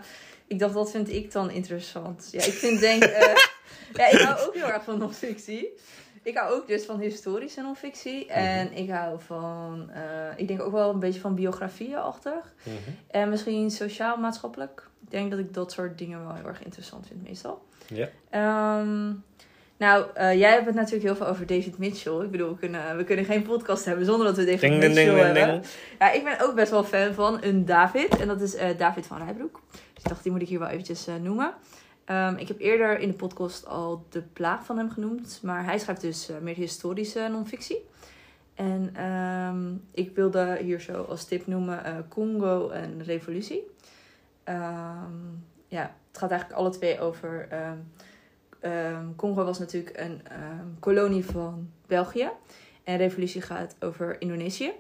ik 0.50 0.60
dacht 0.60 0.74
dat 0.74 0.92
vind 0.92 1.10
ik 1.10 1.32
dan 1.32 1.52
interessant. 1.52 2.28
Ja, 2.32 2.44
ik 2.44 2.54
vind 2.54 2.80
denk... 2.80 3.04
Uh, 3.04 3.10
ja, 3.94 4.08
ik 4.08 4.20
hou 4.20 4.48
ook 4.48 4.54
heel 4.54 4.72
erg 4.72 4.84
van 4.84 4.98
non-fictie. 4.98 5.74
Ik 6.24 6.38
hou 6.38 6.54
ook 6.54 6.68
dus 6.68 6.86
van 6.86 7.00
historische 7.00 7.62
non-fictie. 7.62 8.26
Mhm. 8.26 8.34
En 8.34 8.74
ik 8.74 8.90
hou 8.90 9.20
van... 9.26 9.90
Uh, 9.96 10.00
ik 10.36 10.48
denk 10.48 10.62
ook 10.62 10.72
wel 10.72 10.90
een 10.90 11.00
beetje 11.00 11.20
van 11.20 11.36
biografieën-achtig. 11.36 12.54
Mhm. 12.64 12.76
En 13.08 13.30
misschien 13.30 13.72
sociaal-maatschappelijk. 13.72 14.90
Ik 15.04 15.12
denk 15.12 15.32
dat 15.32 15.40
ik 15.40 15.54
dat 15.54 15.72
soort 15.72 15.98
dingen 15.98 16.24
wel 16.26 16.36
heel 16.36 16.48
erg 16.48 16.64
interessant 16.64 17.08
vind 17.08 17.24
meestal. 17.24 17.62
Ja. 17.88 18.80
Um, 18.80 19.24
nou, 19.80 20.06
uh, 20.18 20.40
jij 20.40 20.52
hebt 20.52 20.66
het 20.66 20.76
natuurlijk 20.76 21.04
heel 21.04 21.16
veel 21.16 21.28
over 21.28 21.46
David 21.46 21.78
Mitchell. 21.78 22.20
Ik 22.20 22.32
bedoel, 22.32 22.50
we 22.50 22.58
kunnen, 22.58 22.98
we 22.98 23.04
kunnen 23.04 23.26
geen 23.26 23.42
podcast 23.42 23.86
hebben 23.86 24.06
zonder 24.06 24.26
dat 24.26 24.36
we 24.36 24.46
David 24.46 24.62
Ding, 24.62 24.74
Mitchell 24.74 25.06
ding, 25.06 25.16
ding, 25.16 25.38
hebben. 25.38 25.64
Ja, 26.00 26.12
ik 26.12 26.24
ben 26.24 26.40
ook 26.42 26.56
best 26.56 26.72
wel 26.72 26.84
fan 26.84 27.14
van 27.14 27.38
een 27.42 27.66
David. 27.66 28.20
En 28.20 28.28
dat 28.28 28.42
is 28.42 28.56
uh, 28.56 28.62
David 28.78 29.06
van 29.06 29.18
Rijbroek. 29.18 29.62
Dus 30.00 30.08
ik 30.08 30.14
dacht, 30.14 30.24
die 30.24 30.32
moet 30.32 30.42
ik 30.42 30.48
hier 30.48 30.60
wel 30.60 30.68
eventjes 30.68 31.08
uh, 31.08 31.16
noemen. 31.16 31.54
Um, 32.06 32.36
ik 32.36 32.48
heb 32.48 32.60
eerder 32.60 33.00
in 33.00 33.08
de 33.08 33.14
podcast 33.14 33.68
al 33.68 34.06
de 34.10 34.22
plaag 34.22 34.66
van 34.66 34.78
hem 34.78 34.90
genoemd. 34.90 35.40
Maar 35.44 35.64
hij 35.64 35.80
schrijft 35.80 36.02
dus 36.02 36.30
uh, 36.30 36.38
meer 36.38 36.56
historische 36.56 37.28
non-fictie. 37.32 37.86
En 38.54 39.06
um, 39.06 39.84
ik 39.92 40.16
wilde 40.16 40.58
hier 40.62 40.80
zo 40.80 41.04
als 41.04 41.26
tip 41.26 41.48
noemen 41.48 41.82
uh, 41.86 41.98
Congo 42.10 42.70
en 42.70 43.04
Revolutie. 43.04 43.64
Um, 44.46 45.46
ja, 45.68 45.96
het 46.08 46.18
gaat 46.18 46.32
eigenlijk 46.32 46.60
alle 46.60 46.70
twee 46.70 47.00
over... 47.00 47.48
Congo 49.16 49.44
was 49.44 49.60
natuurlijk 49.60 49.98
een 49.98 50.22
kolonie 50.80 51.26
van 51.26 51.70
België. 51.88 52.30
En 52.84 52.98
Revolutie 52.98 53.42
gaat 53.42 53.76
over 53.80 54.22
Indonesië. 54.22 54.72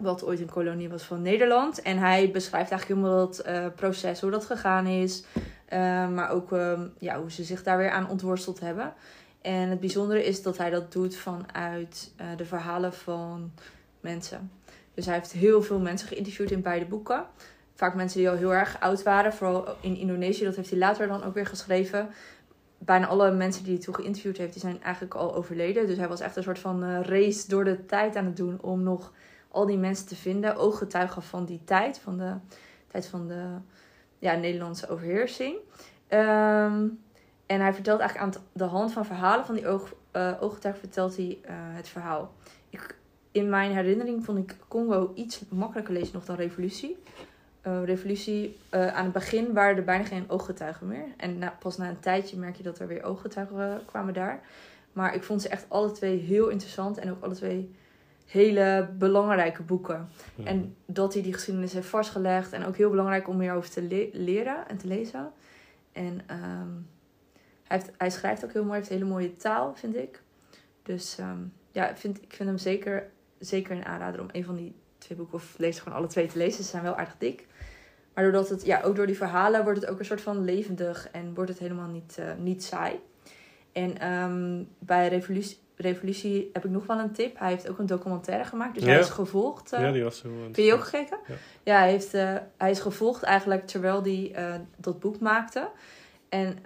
Wat 0.00 0.24
ooit 0.24 0.40
een 0.40 0.50
kolonie 0.50 0.88
was 0.88 1.02
van 1.02 1.22
Nederland. 1.22 1.82
En 1.82 1.98
hij 1.98 2.30
beschrijft 2.30 2.70
eigenlijk 2.70 3.00
helemaal 3.00 3.26
dat 3.26 3.46
uh, 3.46 3.66
proces, 3.74 4.20
hoe 4.20 4.30
dat 4.30 4.44
gegaan 4.44 4.86
is. 4.86 5.24
Uh, 5.72 5.78
maar 6.08 6.30
ook 6.30 6.50
um, 6.50 6.92
ja, 6.98 7.20
hoe 7.20 7.30
ze 7.30 7.44
zich 7.44 7.62
daar 7.62 7.78
weer 7.78 7.90
aan 7.90 8.08
ontworsteld 8.08 8.60
hebben. 8.60 8.92
En 9.40 9.68
het 9.68 9.80
bijzondere 9.80 10.24
is 10.24 10.42
dat 10.42 10.58
hij 10.58 10.70
dat 10.70 10.92
doet 10.92 11.16
vanuit 11.16 12.12
uh, 12.20 12.26
de 12.36 12.44
verhalen 12.44 12.92
van 12.92 13.52
mensen. 14.00 14.50
Dus 14.94 15.06
hij 15.06 15.14
heeft 15.14 15.32
heel 15.32 15.62
veel 15.62 15.78
mensen 15.78 16.08
geïnterviewd 16.08 16.50
in 16.50 16.62
beide 16.62 16.84
boeken. 16.84 17.24
Vaak 17.74 17.94
mensen 17.94 18.18
die 18.18 18.30
al 18.30 18.36
heel 18.36 18.54
erg 18.54 18.80
oud 18.80 19.02
waren. 19.02 19.32
Vooral 19.32 19.76
in 19.80 19.96
Indonesië, 19.96 20.44
dat 20.44 20.56
heeft 20.56 20.70
hij 20.70 20.78
later 20.78 21.08
dan 21.08 21.24
ook 21.24 21.34
weer 21.34 21.46
geschreven. 21.46 22.08
Bijna 22.78 23.06
alle 23.06 23.30
mensen 23.32 23.64
die 23.64 23.74
hij 23.74 23.82
toen 23.82 23.94
geïnterviewd 23.94 24.36
heeft, 24.36 24.52
die 24.52 24.60
zijn 24.60 24.82
eigenlijk 24.82 25.14
al 25.14 25.34
overleden. 25.34 25.86
Dus 25.86 25.96
hij 25.96 26.08
was 26.08 26.20
echt 26.20 26.36
een 26.36 26.42
soort 26.42 26.58
van 26.58 27.02
race 27.02 27.48
door 27.48 27.64
de 27.64 27.86
tijd 27.86 28.16
aan 28.16 28.24
het 28.24 28.36
doen 28.36 28.58
om 28.60 28.82
nog 28.82 29.12
al 29.50 29.66
die 29.66 29.78
mensen 29.78 30.06
te 30.06 30.16
vinden. 30.16 30.56
Ooggetuigen 30.56 31.22
van 31.22 31.44
die 31.44 31.60
tijd, 31.64 31.98
van 31.98 32.18
de 32.18 32.34
tijd 32.86 33.06
van 33.06 33.28
de 33.28 33.44
ja, 34.18 34.34
Nederlandse 34.34 34.88
overheersing. 34.88 35.56
Um, 36.08 36.98
en 37.46 37.60
hij 37.60 37.74
vertelt 37.74 38.00
eigenlijk 38.00 38.36
aan 38.36 38.42
de 38.52 38.64
hand 38.64 38.92
van 38.92 39.04
verhalen 39.04 39.44
van 39.44 39.54
die 39.54 39.68
oog, 39.68 39.94
uh, 40.16 40.32
ooggetuigen 40.40 40.82
vertelt 40.82 41.16
hij 41.16 41.38
uh, 41.44 41.50
het 41.52 41.88
verhaal. 41.88 42.32
Ik, 42.70 42.96
in 43.30 43.48
mijn 43.48 43.72
herinnering 43.72 44.24
vond 44.24 44.38
ik 44.38 44.56
Congo 44.68 45.12
iets 45.14 45.42
makkelijker 45.48 45.94
lezen 45.94 46.14
nog 46.14 46.24
dan 46.24 46.36
Revolutie. 46.36 46.96
Uh, 47.66 47.84
revolutie, 47.84 48.58
aan 48.70 49.04
het 49.04 49.12
begin 49.12 49.52
waren 49.52 49.76
er 49.76 49.84
bijna 49.84 50.04
geen 50.04 50.30
ooggetuigen 50.30 50.86
meer. 50.86 51.04
En 51.16 51.38
na, 51.38 51.56
pas 51.58 51.76
na 51.76 51.88
een 51.88 52.00
tijdje 52.00 52.36
merk 52.36 52.56
je 52.56 52.62
dat 52.62 52.78
er 52.78 52.86
weer 52.86 53.02
ooggetuigen 53.02 53.82
kwamen 53.86 54.14
daar. 54.14 54.40
Maar 54.92 55.14
ik 55.14 55.22
vond 55.22 55.42
ze 55.42 55.48
echt 55.48 55.64
alle 55.68 55.92
twee 55.92 56.18
heel 56.18 56.48
interessant. 56.48 56.98
En 56.98 57.10
ook 57.10 57.22
alle 57.22 57.34
twee 57.34 57.74
hele 58.30 58.88
belangrijke 58.98 59.62
boeken. 59.62 60.08
En 60.44 60.76
dat 60.86 61.12
hij 61.14 61.22
die 61.22 61.32
geschiedenis 61.32 61.72
heeft 61.72 61.88
vastgelegd. 61.88 62.52
En 62.52 62.64
ook 62.66 62.76
heel 62.76 62.90
belangrijk 62.90 63.28
om 63.28 63.36
meer 63.36 63.52
over 63.52 63.70
te 63.70 63.82
le- 63.82 64.08
leren 64.12 64.68
en 64.68 64.76
te 64.76 64.86
lezen. 64.86 65.32
En 65.92 66.20
ehm, 66.26 66.68
hij, 67.64 67.78
heeft, 67.78 67.90
hij 67.98 68.10
schrijft 68.10 68.44
ook 68.44 68.52
heel 68.52 68.64
mooi. 68.64 68.72
Hij 68.72 68.80
heeft 68.88 69.00
hele 69.00 69.10
mooie 69.10 69.36
taal, 69.36 69.74
vind 69.74 69.96
ik. 69.96 70.22
Dus 70.82 71.18
ehm, 71.18 71.38
ja, 71.72 71.88
ik 71.88 71.96
vind, 71.96 72.22
ik 72.22 72.32
vind 72.32 72.48
hem 72.48 72.58
zeker, 72.58 73.10
zeker 73.38 73.76
een 73.76 73.84
aanrader 73.84 74.20
om 74.20 74.28
een 74.32 74.44
van 74.44 74.56
die 74.56 74.74
twee 74.98 75.18
boeken... 75.18 75.34
of 75.34 75.54
lees 75.58 75.78
gewoon 75.80 75.98
alle 75.98 76.06
twee 76.06 76.26
te 76.26 76.38
lezen. 76.38 76.64
Ze 76.64 76.70
zijn 76.70 76.82
wel 76.82 76.96
aardig 76.96 77.16
dik. 77.18 77.46
Maar 78.14 78.24
doordat 78.24 78.48
het, 78.48 78.64
ja, 78.64 78.82
ook 78.82 78.96
door 78.96 79.06
die 79.06 79.16
verhalen 79.16 79.64
wordt 79.64 79.80
het 79.80 79.90
ook 79.90 79.98
een 79.98 80.04
soort 80.04 80.20
van 80.20 80.44
levendig. 80.44 81.08
En 81.10 81.34
wordt 81.34 81.50
het 81.50 81.58
helemaal 81.58 81.88
niet, 81.88 82.16
eh, 82.18 82.26
niet 82.38 82.64
saai. 82.64 83.00
En 83.72 83.98
ehm, 83.98 84.62
bij 84.78 85.08
Revolutie, 85.08 85.58
Revolutie 85.80 86.50
heb 86.52 86.64
ik 86.64 86.70
nog 86.70 86.86
wel 86.86 86.98
een 86.98 87.12
tip. 87.12 87.38
Hij 87.38 87.48
heeft 87.50 87.68
ook 87.68 87.78
een 87.78 87.86
documentaire 87.86 88.44
gemaakt. 88.44 88.74
Dus 88.74 88.82
Ja. 88.84 88.90
hij 88.90 89.00
is 89.00 89.08
gevolgd... 89.08 89.72
eh, 89.72 89.80
ja, 89.80 89.92
die 89.92 90.02
was 90.04 90.18
zo 90.18 90.28
heb 90.42 90.56
je 90.56 90.62
die 90.62 90.74
ook 90.74 90.84
gekeken? 90.84 91.18
Ja. 91.26 91.34
Ja, 91.62 91.78
hij, 91.78 91.90
heeft, 91.90 92.14
eh, 92.14 92.36
hij 92.56 92.70
is 92.70 92.80
gevolgd 92.80 93.22
eigenlijk 93.22 93.66
terwijl 93.66 94.02
hij 94.02 94.30
eh, 94.34 94.54
dat 94.76 95.00
boek 95.00 95.18
maakte. 95.20 95.68
En 96.28 96.58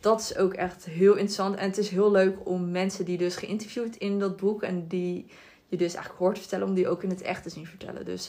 dat 0.00 0.20
is 0.20 0.36
ook 0.36 0.54
echt 0.54 0.84
heel 0.84 1.12
interessant. 1.12 1.56
En 1.56 1.66
het 1.68 1.78
is 1.78 1.88
heel 1.88 2.10
leuk 2.10 2.36
om 2.48 2.70
mensen 2.70 3.04
die 3.04 3.18
dus 3.18 3.36
geïnterviewd 3.36 3.96
in 3.96 4.18
dat 4.18 4.36
boek... 4.36 4.62
en 4.62 4.86
die 4.86 5.26
je 5.66 5.76
dus 5.76 5.94
eigenlijk 5.94 6.24
hoort 6.24 6.38
vertellen... 6.38 6.66
om 6.68 6.74
die 6.74 6.88
ook 6.88 7.02
in 7.02 7.10
het 7.10 7.22
echt 7.22 7.42
te 7.42 7.48
zien 7.50 7.66
vertellen. 7.66 8.04
Dus 8.04 8.26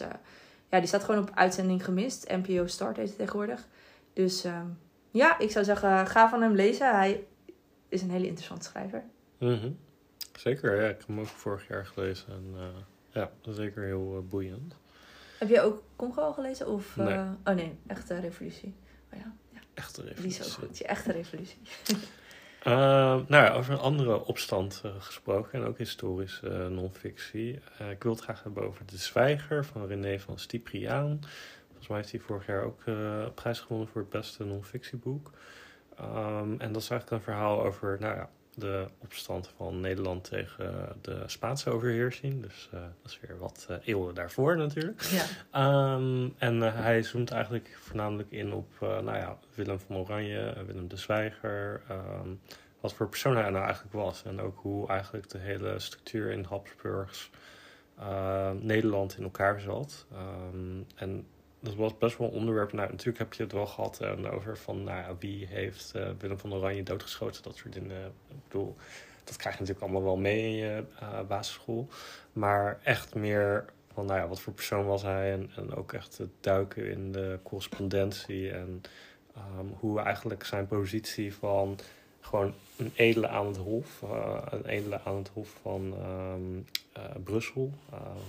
ja, 0.69 0.77
die 0.79 0.87
staat 0.87 1.03
gewoon 1.03 1.21
op 1.21 1.31
uitzending 1.33 1.85
gemist. 1.85 2.31
NPO 2.31 2.67
Start 2.67 2.97
heet 2.97 3.07
het 3.07 3.17
tegenwoordig. 3.17 3.67
Dus 4.13 4.43
eh, 4.43 4.61
ja, 5.11 5.39
ik 5.39 5.51
zou 5.51 5.65
zeggen, 5.65 6.07
ga 6.07 6.29
van 6.29 6.41
hem 6.41 6.53
lezen. 6.53 6.95
Hij 6.95 7.23
is 7.89 8.01
een 8.01 8.09
hele 8.11 8.27
interessante 8.27 8.65
schrijver. 8.65 9.03
Mhm. 9.39 9.69
Zeker, 10.37 10.75
ja. 10.81 10.87
Ik 10.89 10.97
heb 10.97 11.07
hem 11.07 11.19
ook 11.19 11.25
vorig 11.27 11.67
jaar 11.67 11.85
gelezen. 11.85 12.27
En 12.33 12.53
eh, 12.55 12.67
ja, 13.11 13.31
zeker 13.53 13.83
heel 13.83 14.15
eh, 14.17 14.29
boeiend. 14.29 14.75
Heb 15.39 15.49
jij 15.49 15.63
ook 15.63 15.83
Congo 15.95 16.21
al 16.21 16.33
gelezen? 16.33 16.67
Of, 16.67 16.97
eh, 16.97 17.05
Nee. 17.05 17.17
Oh 17.43 17.53
nee, 17.55 17.77
Echte 17.87 18.19
Revolutie. 18.19 18.75
Oh 19.13 19.19
ja, 19.19 19.33
ja, 19.53 19.59
Echte 19.73 20.01
die 20.01 20.09
is 20.11 20.15
revolutie. 20.17 20.43
ook 20.45 20.51
goed. 20.67 20.77
Je 20.77 20.85
Echte 20.85 21.11
Revolutie. 21.11 21.57
Eh, 22.63 22.73
nou 23.27 23.27
ja, 23.43 23.53
over 23.53 23.73
een 23.73 23.79
andere 23.79 24.25
opstand 24.25 24.81
eh, 24.85 24.91
gesproken 24.99 25.51
en 25.61 25.67
ook 25.67 25.77
historische 25.77 26.49
eh, 26.49 26.67
non-fictie. 26.67 27.59
Eh, 27.77 27.89
ik 27.89 28.03
wil 28.03 28.11
het 28.11 28.21
graag 28.21 28.43
hebben 28.43 28.63
over 28.63 28.85
De 28.85 28.97
Zwijger 28.97 29.65
van 29.65 29.87
René 29.87 30.19
van 30.19 30.39
Stipriaan. 30.39 31.19
Volgens 31.67 31.87
mij 31.87 31.97
heeft 31.97 32.11
hij 32.11 32.19
vorig 32.19 32.45
jaar 32.45 32.63
ook 32.63 32.81
eh 32.85 33.25
prijs 33.35 33.59
gewonnen 33.59 33.87
voor 33.87 34.01
het 34.01 34.09
beste 34.09 34.43
non-fictieboek. 34.45 35.31
Ehm, 35.97 36.55
en 36.57 36.71
dat 36.71 36.81
is 36.81 36.89
eigenlijk 36.89 37.11
een 37.11 37.21
verhaal 37.33 37.63
over 37.65 37.97
nou 37.99 38.15
ja, 38.15 38.29
de 38.57 38.87
opstand 38.97 39.53
van 39.57 39.79
Nederland 39.79 40.23
tegen 40.23 40.95
de 41.01 41.23
Spaanse 41.25 41.69
overheersing. 41.69 42.41
Dus 42.41 42.69
eh, 42.73 42.79
dat 42.79 43.11
is 43.11 43.19
weer 43.27 43.37
wat 43.37 43.65
eh, 43.69 43.75
eeuwen 43.83 44.15
daarvoor 44.15 44.57
natuurlijk. 44.57 45.01
Ja. 45.01 45.23
Ehm, 45.51 46.29
en 46.37 46.63
eh, 46.63 46.75
hij 46.75 47.03
zoomt 47.03 47.31
eigenlijk 47.31 47.77
voornamelijk 47.79 48.31
in 48.31 48.53
op 48.53 48.67
nou 48.79 49.17
ja, 49.17 49.37
Willem 49.55 49.79
van 49.79 49.95
Oranje, 49.95 50.63
Willem 50.65 50.87
de 50.87 50.97
Zwijger. 50.97 51.81
ehm, 51.87 52.29
wat 52.79 52.93
voor 52.93 53.09
persoon 53.09 53.35
hij 53.35 53.49
nou 53.49 53.63
eigenlijk 53.63 53.93
was. 53.93 54.23
En 54.23 54.41
ook 54.41 54.57
hoe 54.57 54.87
eigenlijk 54.87 55.29
de 55.29 55.37
hele 55.37 55.79
structuur 55.79 56.31
in 56.31 56.43
Habsburgs 56.43 57.29
Nederland 58.59 59.17
in 59.17 59.23
elkaar 59.23 59.59
zat. 59.59 60.05
Ehm, 60.11 60.81
en 60.95 61.27
dat 61.59 61.75
was 61.75 61.97
best 61.97 62.17
wel 62.17 62.27
een 62.27 62.33
onderwerp. 62.33 62.73
Nou, 62.73 62.89
natuurlijk 62.89 63.17
heb 63.17 63.33
je 63.33 63.43
het 63.43 63.51
wel 63.51 63.65
gehad 63.65 63.99
eh, 63.99 64.33
over 64.33 64.57
van 64.57 64.83
nou 64.83 65.15
wie 65.19 65.47
heeft 65.47 65.91
eh, 65.95 66.09
Willem 66.19 66.39
van 66.39 66.53
Oranje 66.53 66.83
doodgeschoten. 66.83 67.43
Dat 67.43 67.55
soort 67.55 67.73
dingen. 67.73 68.05
Ik 68.29 68.35
bedoel, 68.47 68.75
dat 69.23 69.35
krijg 69.35 69.55
je 69.55 69.61
natuurlijk 69.61 69.85
allemaal 69.85 70.07
wel 70.07 70.17
mee 70.17 70.43
in 70.43 70.55
je 70.55 70.83
eh, 70.99 71.21
basisschool. 71.27 71.87
Maar 72.33 72.79
echt 72.83 73.15
meer 73.15 73.65
van, 73.93 74.05
nou 74.05 74.19
ja, 74.19 74.27
wat 74.27 74.39
voor 74.39 74.53
persoon 74.53 74.85
was 74.85 75.01
hij? 75.01 75.31
En, 75.31 75.51
en 75.55 75.75
ook 75.75 75.93
echt 75.93 76.17
het 76.17 76.29
duiken 76.39 76.91
in 76.91 77.11
de 77.11 77.39
correspondentie. 77.43 78.51
En 78.51 78.81
ehm, 79.35 79.65
hoe 79.79 79.99
eigenlijk 79.99 80.45
zijn 80.45 80.67
positie 80.67 81.33
van 81.33 81.79
gewoon 82.21 82.53
een 82.77 82.91
edele 82.95 83.27
aan 83.27 83.47
het 83.47 83.57
hof. 83.57 84.01
een 84.49 84.65
edele 84.65 84.99
aan 85.03 85.15
het 85.15 85.29
hof 85.33 85.49
van 85.61 85.93
ehm, 86.01 86.41
eh, 86.93 87.15
Brussel. 87.23 87.71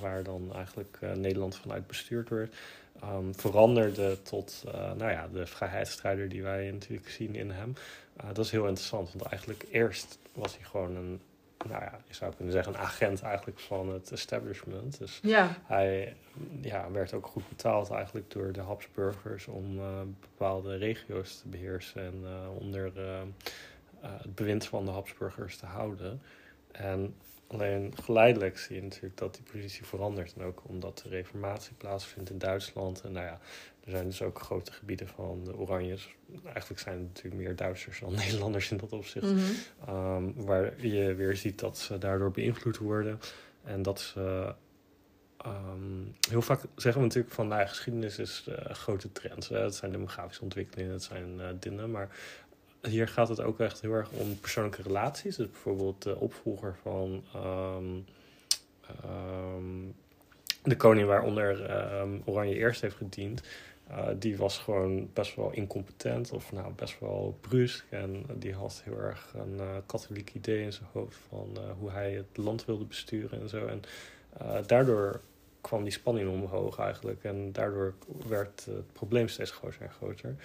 waar 0.00 0.22
dan 0.22 0.50
eigenlijk 0.54 0.98
Nederland 1.14 1.56
vanuit 1.56 1.86
bestuurd 1.86 2.28
werd. 2.28 2.54
Ehm, 3.00 3.32
veranderde 3.32 4.22
tot 4.22 4.64
eh, 4.66 4.92
nou 4.92 5.10
ja, 5.10 5.28
de 5.32 5.46
vrijheidsstrijder 5.46 6.28
die 6.28 6.42
wij 6.42 6.70
natuurlijk 6.70 7.08
zien 7.08 7.34
in 7.34 7.50
hem. 7.50 7.74
Eh, 8.16 8.26
dat 8.32 8.44
is 8.44 8.50
heel 8.50 8.66
interessant, 8.66 9.12
want 9.12 9.24
eigenlijk 9.24 9.64
eerst 9.70 10.18
was 10.32 10.56
hij 10.56 10.64
gewoon 10.64 10.96
een, 10.96 11.20
nou 11.68 11.82
ja, 11.82 12.00
je 12.08 12.14
zou 12.14 12.34
kunnen 12.34 12.52
zeggen, 12.52 12.74
een 12.74 12.80
agent 12.80 13.22
eigenlijk 13.22 13.60
van 13.60 13.88
het 13.92 14.12
establishment. 14.12 14.98
Dus 14.98 15.18
Ja. 15.22 15.56
hij 15.64 16.16
ja, 16.60 16.90
werd 16.90 17.12
ook 17.12 17.26
goed 17.26 17.48
betaald 17.48 17.90
eigenlijk 17.90 18.30
door 18.30 18.52
de 18.52 18.60
Habsburgers 18.60 19.46
om 19.46 19.78
eh, 19.78 20.00
bepaalde 20.20 20.76
regio's 20.76 21.38
te 21.38 21.48
beheersen 21.48 22.02
en 22.02 22.24
onder 22.58 22.84
het 22.84 24.34
bewind 24.34 24.66
van 24.66 24.84
de 24.84 24.90
Habsburgers 24.90 25.56
te 25.56 25.66
houden. 25.66 26.22
En 26.72 27.14
alleen 27.48 27.92
geleidelijk 28.02 28.58
zie 28.58 28.76
je 28.76 28.82
natuurlijk 28.82 29.16
dat 29.16 29.34
die 29.34 29.42
positie 29.52 29.84
verandert. 29.84 30.34
En 30.36 30.42
ook 30.44 30.62
omdat 30.66 31.00
de 31.02 31.08
reformatie 31.08 31.74
plaatsvindt 31.74 32.30
in 32.30 32.38
Duitsland. 32.38 33.00
En 33.00 33.12
nou 33.12 33.26
ja, 33.26 33.40
er 33.84 33.90
zijn 33.90 34.04
dus 34.04 34.22
ook 34.22 34.40
grote 34.40 34.72
gebieden 34.72 35.08
van 35.08 35.44
de 35.44 35.56
Oranjes. 35.56 36.14
Eigenlijk 36.44 36.80
zijn 36.80 36.98
het 36.98 37.06
natuurlijk 37.06 37.42
meer 37.42 37.56
Duitsers 37.56 38.00
dan 38.00 38.14
Nederlanders 38.24 38.70
in 38.70 38.76
dat 38.76 38.92
opzicht. 38.92 39.26
Mhm. 39.26 39.40
Ehm, 39.86 40.32
waar 40.34 40.86
je 40.86 41.14
weer 41.14 41.36
ziet 41.36 41.58
dat 41.58 41.78
ze 41.78 41.98
daardoor 41.98 42.30
beïnvloed 42.30 42.78
worden. 42.78 43.20
En 43.64 43.82
dat 43.82 44.00
ze. 44.00 44.54
ehm, 45.36 46.04
heel 46.30 46.42
vaak 46.42 46.60
zeggen 46.76 47.00
we 47.00 47.06
natuurlijk 47.06 47.34
van 47.34 47.48
nou, 47.48 47.66
geschiedenis 47.66 48.18
is 48.18 48.44
eh, 48.48 48.74
grote 48.74 49.12
trends. 49.12 49.48
Hè? 49.48 49.58
Het 49.58 49.74
zijn 49.74 49.92
demografische 49.92 50.42
ontwikkelingen, 50.42 50.92
het 50.92 51.02
zijn 51.02 51.40
eh, 51.40 51.46
dingen. 51.58 51.90
Maar 51.90 52.08
hier 52.82 53.08
gaat 53.08 53.28
het 53.28 53.40
ook 53.40 53.60
echt 53.60 53.80
heel 53.80 53.92
erg 53.92 54.10
om 54.10 54.40
persoonlijke 54.40 54.82
relaties. 54.82 55.36
Dus 55.36 55.50
bijvoorbeeld 55.50 56.02
de 56.02 56.16
opvolger 56.16 56.76
van 56.82 57.24
ehm, 57.34 57.98
ehm, 59.02 59.90
de 60.62 60.76
koning 60.76 61.06
waaronder 61.06 61.64
ehm, 61.64 62.18
Oranje 62.24 62.54
eerst 62.54 62.80
heeft 62.80 62.96
gediend. 62.96 63.42
eh, 63.88 64.08
die 64.16 64.36
was 64.36 64.58
gewoon 64.58 65.10
best 65.12 65.34
wel 65.34 65.50
incompetent 65.50 66.32
of 66.32 66.52
nou 66.52 66.72
best 66.72 67.00
wel 67.00 67.38
brusk. 67.40 67.84
En 67.90 68.26
die 68.34 68.54
had 68.54 68.82
heel 68.84 68.98
erg 69.00 69.34
een 69.34 69.60
eh, 69.60 69.76
katholiek 69.86 70.34
idee 70.34 70.62
in 70.62 70.72
zijn 70.72 70.88
hoofd 70.92 71.18
van 71.28 71.50
eh, 71.54 71.62
hoe 71.78 71.90
hij 71.90 72.12
het 72.12 72.36
land 72.36 72.64
wilde 72.64 72.84
besturen 72.84 73.40
en 73.40 73.48
zo. 73.48 73.66
En 73.66 73.82
daardoor 74.66 75.20
kwam 75.60 75.82
die 75.82 75.92
spanning 75.92 76.30
omhoog 76.30 76.78
eigenlijk. 76.78 77.24
En 77.24 77.52
daardoor 77.52 77.94
werd 78.28 78.64
het 78.64 78.92
probleem 78.92 79.28
steeds 79.28 79.50
groter 79.50 79.82
en 79.82 79.90
groter. 79.90 80.36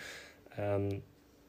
En 0.49 1.03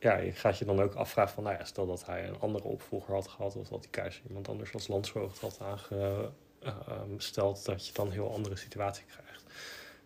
ja, 0.04 0.16
je 0.16 0.32
gaat 0.32 0.58
je 0.58 0.64
dan 0.64 0.80
ook 0.80 0.94
afvragen 0.94 1.34
van, 1.34 1.42
nou 1.42 1.56
ja, 1.58 1.64
stel 1.64 1.86
dat 1.86 2.06
hij 2.06 2.28
een 2.28 2.40
andere 2.40 2.64
opvolger 2.64 3.14
had 3.14 3.28
gehad, 3.28 3.56
of 3.56 3.68
dat 3.68 3.80
die 3.80 3.90
keizer 3.90 4.22
iemand 4.28 4.48
anders 4.48 4.74
als 4.74 4.88
landsvoogd 4.88 5.40
had 5.40 5.60
aangesteld, 6.60 7.64
dat 7.64 7.86
je 7.86 7.92
dan 7.92 8.06
een 8.06 8.12
heel 8.12 8.32
andere 8.32 8.56
situatie 8.56 9.04
krijgt. 9.04 9.44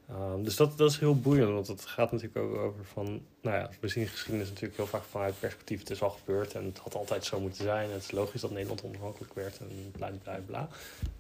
Ehm, 0.09 0.43
dus 0.43 0.57
dat, 0.57 0.79
dat 0.79 0.91
is 0.91 0.99
heel 0.99 1.21
boeiend, 1.21 1.53
want 1.53 1.67
het 1.67 1.87
gaat 1.87 2.13
natuurlijk 2.13 2.39
ook 2.39 2.57
over 2.57 2.85
van, 2.85 3.07
nou 3.43 3.57
ja, 3.57 3.71
we 3.81 3.89
zien 3.89 4.07
geschiedenis 4.07 4.49
natuurlijk 4.49 4.77
heel 4.77 4.87
vaak 4.87 5.03
vanuit 5.03 5.41
perspectief, 5.41 5.79
het 5.79 5.91
is 5.91 6.03
al 6.03 6.11
gebeurd 6.11 6.55
en 6.55 6.65
het 6.65 6.79
had 6.79 6.95
altijd 6.95 7.25
zo 7.25 7.41
moeten 7.41 7.65
zijn. 7.65 7.91
Het 7.91 8.03
is 8.03 8.11
logisch 8.11 8.41
dat 8.41 8.51
Nederland 8.51 8.85
onafhankelijk 8.85 9.35
werd 9.35 9.59
en 9.59 9.91
bla 9.93 10.11
bla 10.23 10.41
bla. 10.47 10.69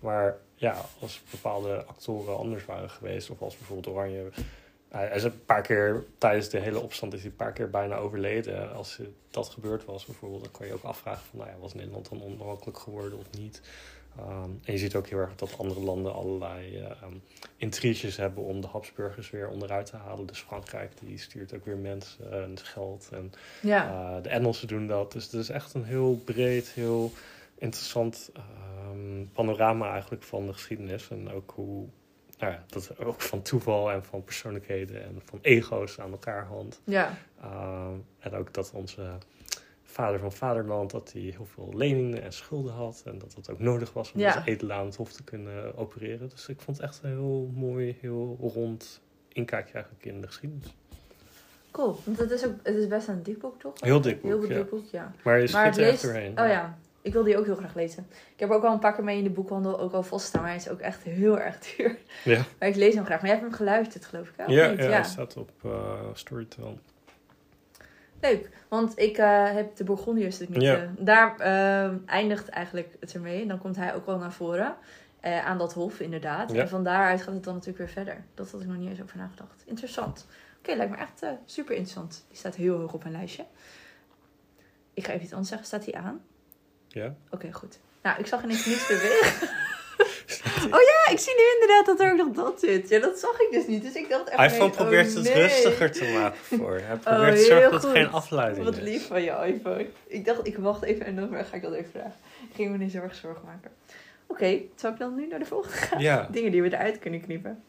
Maar 0.01 0.38
ja, 0.55 0.85
als 1.01 1.23
bepaalde 1.31 1.85
actoren 1.85 2.37
anders 2.37 2.64
waren 2.64 2.91
geweest, 2.91 3.31
of 3.31 3.43
als 3.43 3.57
bijvoorbeeld 3.57 3.95
Oranje 3.95 4.31
hij 4.88 5.11
is 5.14 5.22
een 5.24 5.44
paar 5.44 5.62
keer 5.62 6.05
tijdens 6.18 6.48
de 6.48 6.59
hele 6.59 6.81
opstand 6.81 7.12
is 7.14 7.20
hij 7.20 7.31
een 7.31 7.37
paar 7.37 7.53
keer 7.53 7.70
bijna 7.70 7.96
overleden. 7.96 8.72
Als 8.74 9.01
dat 9.31 9.48
gebeurd 9.48 9.85
was 9.85 10.05
bijvoorbeeld, 10.05 10.42
dan 10.42 10.53
kan 10.53 10.66
je 10.66 10.72
ook 10.72 10.83
afvragen 10.83 11.22
van, 11.31 11.38
nou 11.38 11.51
ja, 11.51 11.57
was 11.59 11.74
Nederland 11.74 12.09
dan 12.09 12.22
onafhankelijk 12.22 12.79
geworden 12.79 13.18
of 13.18 13.27
niet? 13.38 13.61
Ehm, 14.18 14.51
en 14.64 14.72
je 14.72 14.79
ziet 14.79 14.94
ook 14.94 15.07
heel 15.07 15.18
erg 15.18 15.35
dat 15.37 15.59
andere 15.59 15.81
landen 15.81 16.14
allerlei 16.14 16.77
ehm, 16.79 17.12
intriges 17.57 18.16
hebben 18.16 18.44
om 18.44 18.61
de 18.61 18.66
Habsburgers 18.66 19.31
weer 19.31 19.48
onderuit 19.48 19.87
te 19.87 19.96
halen. 19.96 20.27
Dus 20.27 20.38
Frankrijk 20.40 20.92
die 21.01 21.18
stuurt 21.18 21.55
ook 21.55 21.64
weer 21.64 21.77
mensen 21.77 22.33
en 22.42 22.59
geld. 22.59 23.09
En 23.12 23.33
Ja. 23.62 23.88
eh, 24.16 24.22
de 24.22 24.29
Engelsen 24.29 24.68
doen 24.68 24.87
dat. 24.87 25.12
Dus 25.12 25.24
het 25.24 25.33
is 25.33 25.48
echt 25.48 25.74
een 25.74 25.85
heel 25.85 26.20
breed, 26.24 26.68
heel 26.68 27.12
interessant 27.59 28.31
ehm, 28.35 29.24
panorama 29.33 29.90
eigenlijk 29.92 30.22
van 30.22 30.46
de 30.46 30.53
geschiedenis. 30.53 31.09
En 31.11 31.31
ook 31.31 31.53
hoe 31.55 31.87
nou 32.38 32.53
ja, 32.53 32.64
dat 32.66 32.98
ook 32.98 33.20
van 33.20 33.42
toeval 33.42 33.90
en 33.90 34.05
van 34.05 34.24
persoonlijkheden 34.24 35.03
en 35.03 35.20
van 35.24 35.38
ego's 35.42 36.01
aan 36.01 36.11
elkaar 36.11 36.46
hand. 36.46 36.81
ja. 36.85 37.18
Ehm, 37.42 37.92
en 38.18 38.35
ook 38.35 38.55
dat 38.55 38.70
onze 38.74 39.11
vader 39.83 40.20
van 40.20 40.33
vaderland, 40.33 40.90
dat 40.90 41.12
hij 41.12 41.22
heel 41.22 41.46
veel 41.55 41.72
leningen 41.74 42.22
en 42.22 42.33
schulden 42.33 42.72
had. 42.72 43.03
En 43.05 43.18
dat 43.18 43.33
dat 43.35 43.51
ook 43.51 43.59
nodig 43.59 43.92
was 43.92 44.12
om 44.12 44.20
Ja. 44.20 44.35
als 44.35 44.44
edele 44.44 44.72
aan 44.72 44.85
het 44.87 44.96
hof 44.96 45.12
te 45.12 45.24
kunnen 45.24 45.77
opereren. 45.77 46.29
Dus 46.29 46.48
ik 46.48 46.61
vond 46.61 46.77
het 46.77 46.87
echt 46.87 47.01
een 47.03 47.11
heel 47.11 47.51
mooi, 47.55 47.96
heel 48.01 48.37
rond 48.40 49.01
inkijkje 49.29 49.74
eigenlijk 49.74 50.05
in 50.05 50.20
de 50.20 50.27
geschiedenis. 50.27 50.74
Cool. 51.70 51.96
Want 52.05 52.18
het 52.18 52.31
is, 52.31 52.46
ook, 52.46 52.53
het 52.62 52.74
is 52.74 52.87
best 52.87 53.09
een 53.09 53.22
dik 53.22 53.38
boek, 53.38 53.61
toch? 53.61 53.81
Heel 53.81 54.01
dik 54.01 54.20
boek, 54.20 54.31
Heel 54.31 54.40
dik 54.40 54.70
boek, 54.70 54.87
ja. 54.90 55.12
Maar 55.24 55.40
je 55.40 55.48
Maar 55.53 55.64
het 55.64 55.74
schiet 55.74 55.87
er 55.87 55.92
echt 55.92 56.03
doorheen. 56.03 56.31
Oh 56.40 56.46
ja. 56.46 56.79
Ik 57.09 57.14
wil 57.14 57.23
die 57.25 57.38
ook 57.38 57.44
heel 57.44 57.57
graag 57.57 57.75
lezen. 57.75 58.07
Ik 58.11 58.40
heb 58.40 58.49
er 58.49 58.55
ook 58.55 58.64
al 58.64 58.73
een 58.73 58.79
paar 58.79 58.94
keer 58.94 59.05
mee 59.05 59.18
in 59.18 59.25
de 59.25 59.31
boekhandel 59.31 59.81
ook 59.81 59.92
al 59.92 60.03
vaststaan. 60.03 60.40
Maar 60.40 60.51
hij 60.51 60.59
is 60.59 60.68
ook 60.68 60.81
echt 60.81 61.03
heel 61.03 61.38
erg 61.38 61.59
duur. 61.77 61.99
Ja, 62.25 62.42
Maar 62.59 62.68
ik 62.68 62.75
lees 62.77 62.94
hem 62.94 63.05
graag. 63.05 63.21
Maar 63.21 63.31
jij 63.31 63.38
hebt 63.38 63.49
hem 63.49 63.59
geluisterd, 63.59 64.05
geloof 64.05 64.29
ik. 64.29 64.35
Hè? 64.37 64.44
Ja, 64.44 64.64
ja, 64.64 64.77
hij 64.77 65.05
staat 65.05 65.37
op 65.37 65.51
eh 65.64 66.01
Storytel. 66.12 66.79
Leuk, 68.21 68.51
want 68.68 68.99
ik 68.99 69.18
eh, 69.18 69.53
heb 69.53 69.77
de 69.77 69.85
Bourgondiërs 69.85 70.38
dus 70.38 70.49
niet. 70.49 70.62
Ja. 70.62 70.75
eh, 70.77 70.88
daar 70.99 71.37
eh, 71.38 71.94
eindigt 72.07 72.49
eigenlijk 72.49 72.97
het 73.01 73.14
ermee. 73.14 73.42
En 73.42 73.49
dan 73.49 73.59
komt 73.59 73.77
hij 73.77 73.94
ook 73.94 74.07
wel 74.07 74.18
naar 74.18 74.33
voren. 74.33 74.77
aan 75.23 75.59
dat 75.59 75.73
hof, 75.73 76.01
inderdaad. 76.01 76.53
Ja. 76.53 76.61
En 76.61 76.68
van 76.68 76.85
daaruit 76.85 77.23
gaat 77.23 77.35
het 77.35 77.44
dan 77.44 77.55
natuurlijk 77.55 77.79
weer 77.79 78.05
verder. 78.05 78.25
Dat 78.35 78.51
had 78.51 78.61
ik 78.61 78.66
nog 78.66 78.77
niet 78.77 78.88
eens 78.88 79.03
over 79.03 79.16
nagedacht. 79.16 79.62
Interessant. 79.66 80.27
Oké, 80.59 80.75
lijkt 80.75 80.92
me 80.92 80.99
echt 80.99 81.23
super 81.44 81.75
interessant. 81.75 82.25
Die 82.29 82.37
staat 82.38 82.55
heel 82.55 82.79
hoog 82.79 82.92
op 82.92 83.03
mijn 83.03 83.14
lijstje. 83.14 83.44
Ik 84.94 85.05
ga 85.05 85.11
even 85.12 85.23
iets 85.25 85.33
anders 85.33 85.49
zeggen. 85.49 85.66
Staat 85.66 85.85
hij 85.85 85.94
aan? 85.94 86.21
Ja. 86.88 87.14
Oké, 87.31 87.53
goed. 87.53 87.79
Nou, 88.03 88.18
ik 88.18 88.27
zag 88.27 88.42
ineens 88.42 88.66
niets 88.66 88.87
bewegen. 88.87 89.48
oh 90.74 90.81
ja, 90.81 91.12
ik 91.12 91.18
zie 91.18 91.35
nu 91.35 91.42
inderdaad 91.61 91.87
dat 91.87 92.01
er 92.01 92.12
ook 92.12 92.16
nog 92.16 92.44
dat 92.44 92.61
zit. 92.61 92.88
Ja, 92.88 93.01
dat 93.01 93.18
zag 93.18 93.40
ik 93.40 93.48
dus 93.51 93.66
niet. 93.66 93.83
Dus 93.83 93.94
ik 93.94 94.09
dacht 94.09 94.29
echt... 94.29 94.53
iPhone 94.53 94.68
nee, 94.68 94.77
probeert 94.77 95.09
oh, 95.09 95.14
het 95.14 95.24
nee. 95.24 95.42
rustiger 95.42 95.92
te 95.92 96.12
maken 96.14 96.38
voor. 96.38 96.81
Hij 96.83 96.96
probeert 96.96 97.33
Oh, 97.33 97.37
te 97.37 97.44
zorgen 97.44 97.57
heel 97.57 97.70
dat 97.70 97.85
er 97.85 97.90
geen 97.90 98.11
afleiding 98.11 98.64
Wat 98.64 98.77
is. 98.77 98.83
lief 98.83 99.07
van 99.07 99.22
je 99.22 99.31
iPhone. 99.31 99.87
Ik 100.07 100.24
dacht, 100.24 100.46
ik 100.46 100.59
wacht 100.59 100.83
even 100.83 101.07
en 101.07 101.16
dan 101.16 101.44
ga 101.44 101.57
ik 101.57 101.62
dat 101.62 101.72
even 101.72 101.90
vragen. 101.90 102.16
Ik 102.48 102.55
ging 102.55 102.70
me 102.70 102.79
niet 102.79 102.92
zo 102.92 102.98
erg 102.98 103.14
zorgen 103.14 103.44
maken. 103.44 103.70
Oké, 104.27 104.61
zal 104.74 104.90
ik 104.90 104.98
dan 104.98 105.14
nu 105.14 105.27
naar 105.27 105.38
de 105.38 105.44
volgende 105.44 105.77
gaan? 105.77 106.01
Ja. 106.01 106.29
Dingen 106.31 106.53
die 106.53 106.62
we 106.62 106.72
eruit 106.72 106.98
kunnen 106.98 107.20
knippen. 107.20 107.64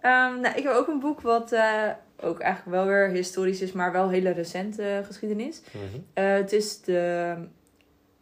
Ehm, 0.00 0.40
nou, 0.40 0.56
ik 0.56 0.62
heb 0.62 0.72
ook 0.72 0.88
een 0.88 1.00
boek 1.00 1.20
wat 1.20 1.52
eh, 1.52 1.90
ook 2.20 2.40
eigenlijk 2.40 2.76
wel 2.76 2.86
weer 2.86 3.08
historisch 3.08 3.60
is, 3.60 3.72
maar 3.72 3.92
wel 3.92 4.08
hele 4.08 4.30
recente 4.30 5.02
geschiedenis. 5.06 5.60
Mhm. 5.70 6.00
Eh, 6.12 6.32
het 6.32 6.52
is 6.52 6.80
de 6.80 7.34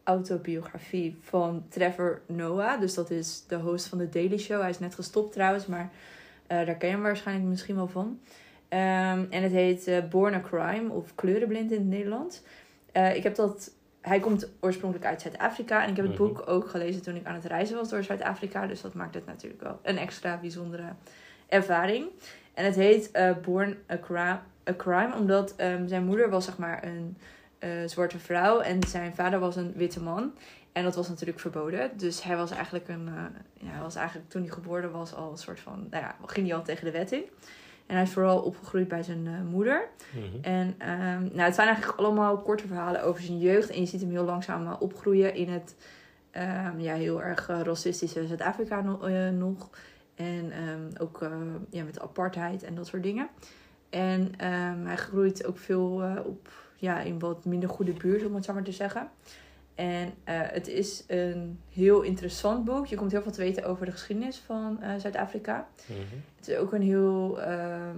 autobiografie 0.07 1.16
van 1.21 1.64
Trevor 1.69 2.21
Noah. 2.27 2.81
Dus 2.81 2.95
dat 2.95 3.11
is 3.11 3.45
de 3.49 3.57
host 3.57 3.87
van 3.87 3.99
de 3.99 4.09
Daily 4.09 4.38
Show. 4.38 4.61
Hij 4.61 4.71
is 4.71 4.79
net 4.79 4.95
gestopt 4.95 5.33
trouwens, 5.33 5.66
maar 5.66 5.90
eh, 6.47 6.66
daar 6.66 6.75
ken 6.75 6.88
je 6.88 6.95
hem 6.95 7.03
waarschijnlijk 7.03 7.49
misschien 7.49 7.77
wel 7.77 7.88
van. 7.88 8.21
Ehm, 8.69 9.25
en 9.31 9.42
het 9.42 9.53
heet 9.53 9.87
eh, 9.87 10.05
Born 10.11 10.35
a 10.35 10.40
Crime 10.40 10.92
of 10.92 11.14
Kleurenblind 11.14 11.71
in 11.73 11.79
het 11.79 11.87
Nederlands. 11.88 12.42
Eh, 12.92 13.16
ik 13.16 13.23
heb 13.23 13.35
dat... 13.35 13.71
Hij 14.01 14.21
komt 14.21 14.49
oorspronkelijk 14.61 15.09
uit 15.09 15.21
Zuid-Afrika. 15.21 15.83
En 15.83 15.90
ik 15.90 15.97
heb 15.97 16.07
het 16.07 16.19
Mhm. 16.19 16.23
boek 16.27 16.42
ook 16.49 16.69
gelezen 16.69 17.03
toen 17.03 17.16
ik 17.16 17.27
aan 17.27 17.35
het 17.35 17.45
reizen 17.45 17.77
was 17.77 17.88
door 17.88 18.03
Zuid-Afrika. 18.05 18.66
Dus 18.66 18.81
dat 18.81 18.95
maakt 18.95 19.14
het 19.14 19.27
natuurlijk 19.27 19.62
wel 19.62 19.79
een 19.83 19.99
extra 19.99 20.38
bijzondere 20.40 20.92
ervaring. 21.49 22.07
En 22.55 22.64
het 22.64 22.75
heet 22.75 23.11
Born 23.42 23.77
a 23.90 23.99
Crime, 23.99 24.38
a 24.69 24.75
Crime 24.77 25.14
omdat 25.14 25.57
ehm, 25.57 25.87
zijn 25.87 26.05
moeder 26.05 26.31
was 26.31 26.45
zeg 26.45 26.59
maar 26.59 26.85
een 26.85 27.16
eh, 27.59 27.69
zwarte 27.87 28.19
vrouw 28.19 28.61
en 28.61 28.83
zijn 28.87 29.14
vader 29.14 29.38
was 29.38 29.57
een 29.57 29.73
witte 29.77 30.03
man. 30.03 30.33
En 30.73 30.85
dat 30.85 30.95
was 30.95 31.09
natuurlijk 31.09 31.40
verboden. 31.40 31.90
Dus 31.97 32.23
hij 32.23 32.37
was 32.37 32.51
eigenlijk 32.51 32.88
een. 32.88 33.09
eh, 33.09 33.14
ja, 33.55 33.71
hij 33.71 33.83
was 33.83 33.95
eigenlijk 33.95 34.31
toen 34.31 34.42
hij 34.42 34.51
geboren 34.51 34.90
was 34.92 35.14
al 35.14 35.31
een 35.31 35.38
soort 35.38 35.61
van. 35.61 35.87
Nou 35.90 36.03
ja, 36.05 36.16
ging 36.27 36.47
hij 36.47 36.57
al 36.57 36.62
tegen 36.62 36.85
de 36.85 36.90
wet 36.90 37.12
in. 37.12 37.23
En 37.87 37.95
hij 37.95 38.05
is 38.05 38.12
vooral 38.12 38.40
opgegroeid 38.40 38.88
bij 38.88 39.03
zijn 39.03 39.27
eh, 39.27 39.33
moeder. 39.51 39.88
Mhm. 40.14 40.42
En 40.45 40.75
ehm, 40.79 41.23
nou, 41.23 41.40
het 41.40 41.55
zijn 41.55 41.69
eigenlijk 41.69 41.99
allemaal 41.99 42.38
korte 42.38 42.66
verhalen 42.66 43.03
over 43.03 43.23
zijn 43.23 43.38
jeugd. 43.38 43.71
En 43.71 43.81
je 43.81 43.87
ziet 43.87 44.01
hem 44.01 44.11
heel 44.11 44.25
langzaam 44.25 44.73
opgroeien 44.73 45.35
in 45.35 45.49
het 45.49 45.77
ehm, 46.31 46.81
ja, 46.81 46.95
heel 46.95 47.23
erg 47.23 47.47
racistische 47.47 48.27
Zuid-Afrika 48.27 48.81
no- 48.81 49.31
nog. 49.31 49.71
En 50.14 50.51
ehm, 50.51 51.03
ook 51.03 51.29
ja, 51.71 51.85
met 51.85 52.01
apartheid 52.01 52.62
en 52.62 52.75
dat 52.75 52.87
soort 52.87 53.03
dingen. 53.03 53.29
En 53.90 54.33
hij 54.87 54.97
groeit 54.97 55.47
ook 55.47 55.59
veel 55.59 56.03
op 56.25 56.49
ja, 56.77 57.01
in 57.01 57.19
wat 57.19 57.45
minder 57.45 57.69
goede 57.69 57.93
buurt, 57.93 58.27
om 58.27 58.35
het 58.35 58.45
zo 58.45 58.53
maar 58.53 58.62
te 58.62 58.73
zeggen. 58.73 59.11
En 59.77 60.15
eh, 60.25 60.41
het 60.41 60.69
is 60.69 61.05
een 61.07 61.61
heel 61.73 62.03
interessant 62.03 62.65
boek. 62.65 62.87
Je 62.87 62.97
komt 62.97 63.12
heel 63.12 63.23
veel 63.23 63.33
te 63.33 63.41
weten 63.41 63.65
over 63.65 63.87
de 63.87 63.93
geschiedenis 63.93 64.39
van 64.39 64.83
eh, 64.83 64.91
Zuid-Afrika. 64.99 65.69
Mhm. 65.87 66.01
Het 66.37 66.49
is 66.49 66.57
ook 66.57 66.73
een 66.73 66.83
heel 66.83 67.41
ehm, 67.41 67.97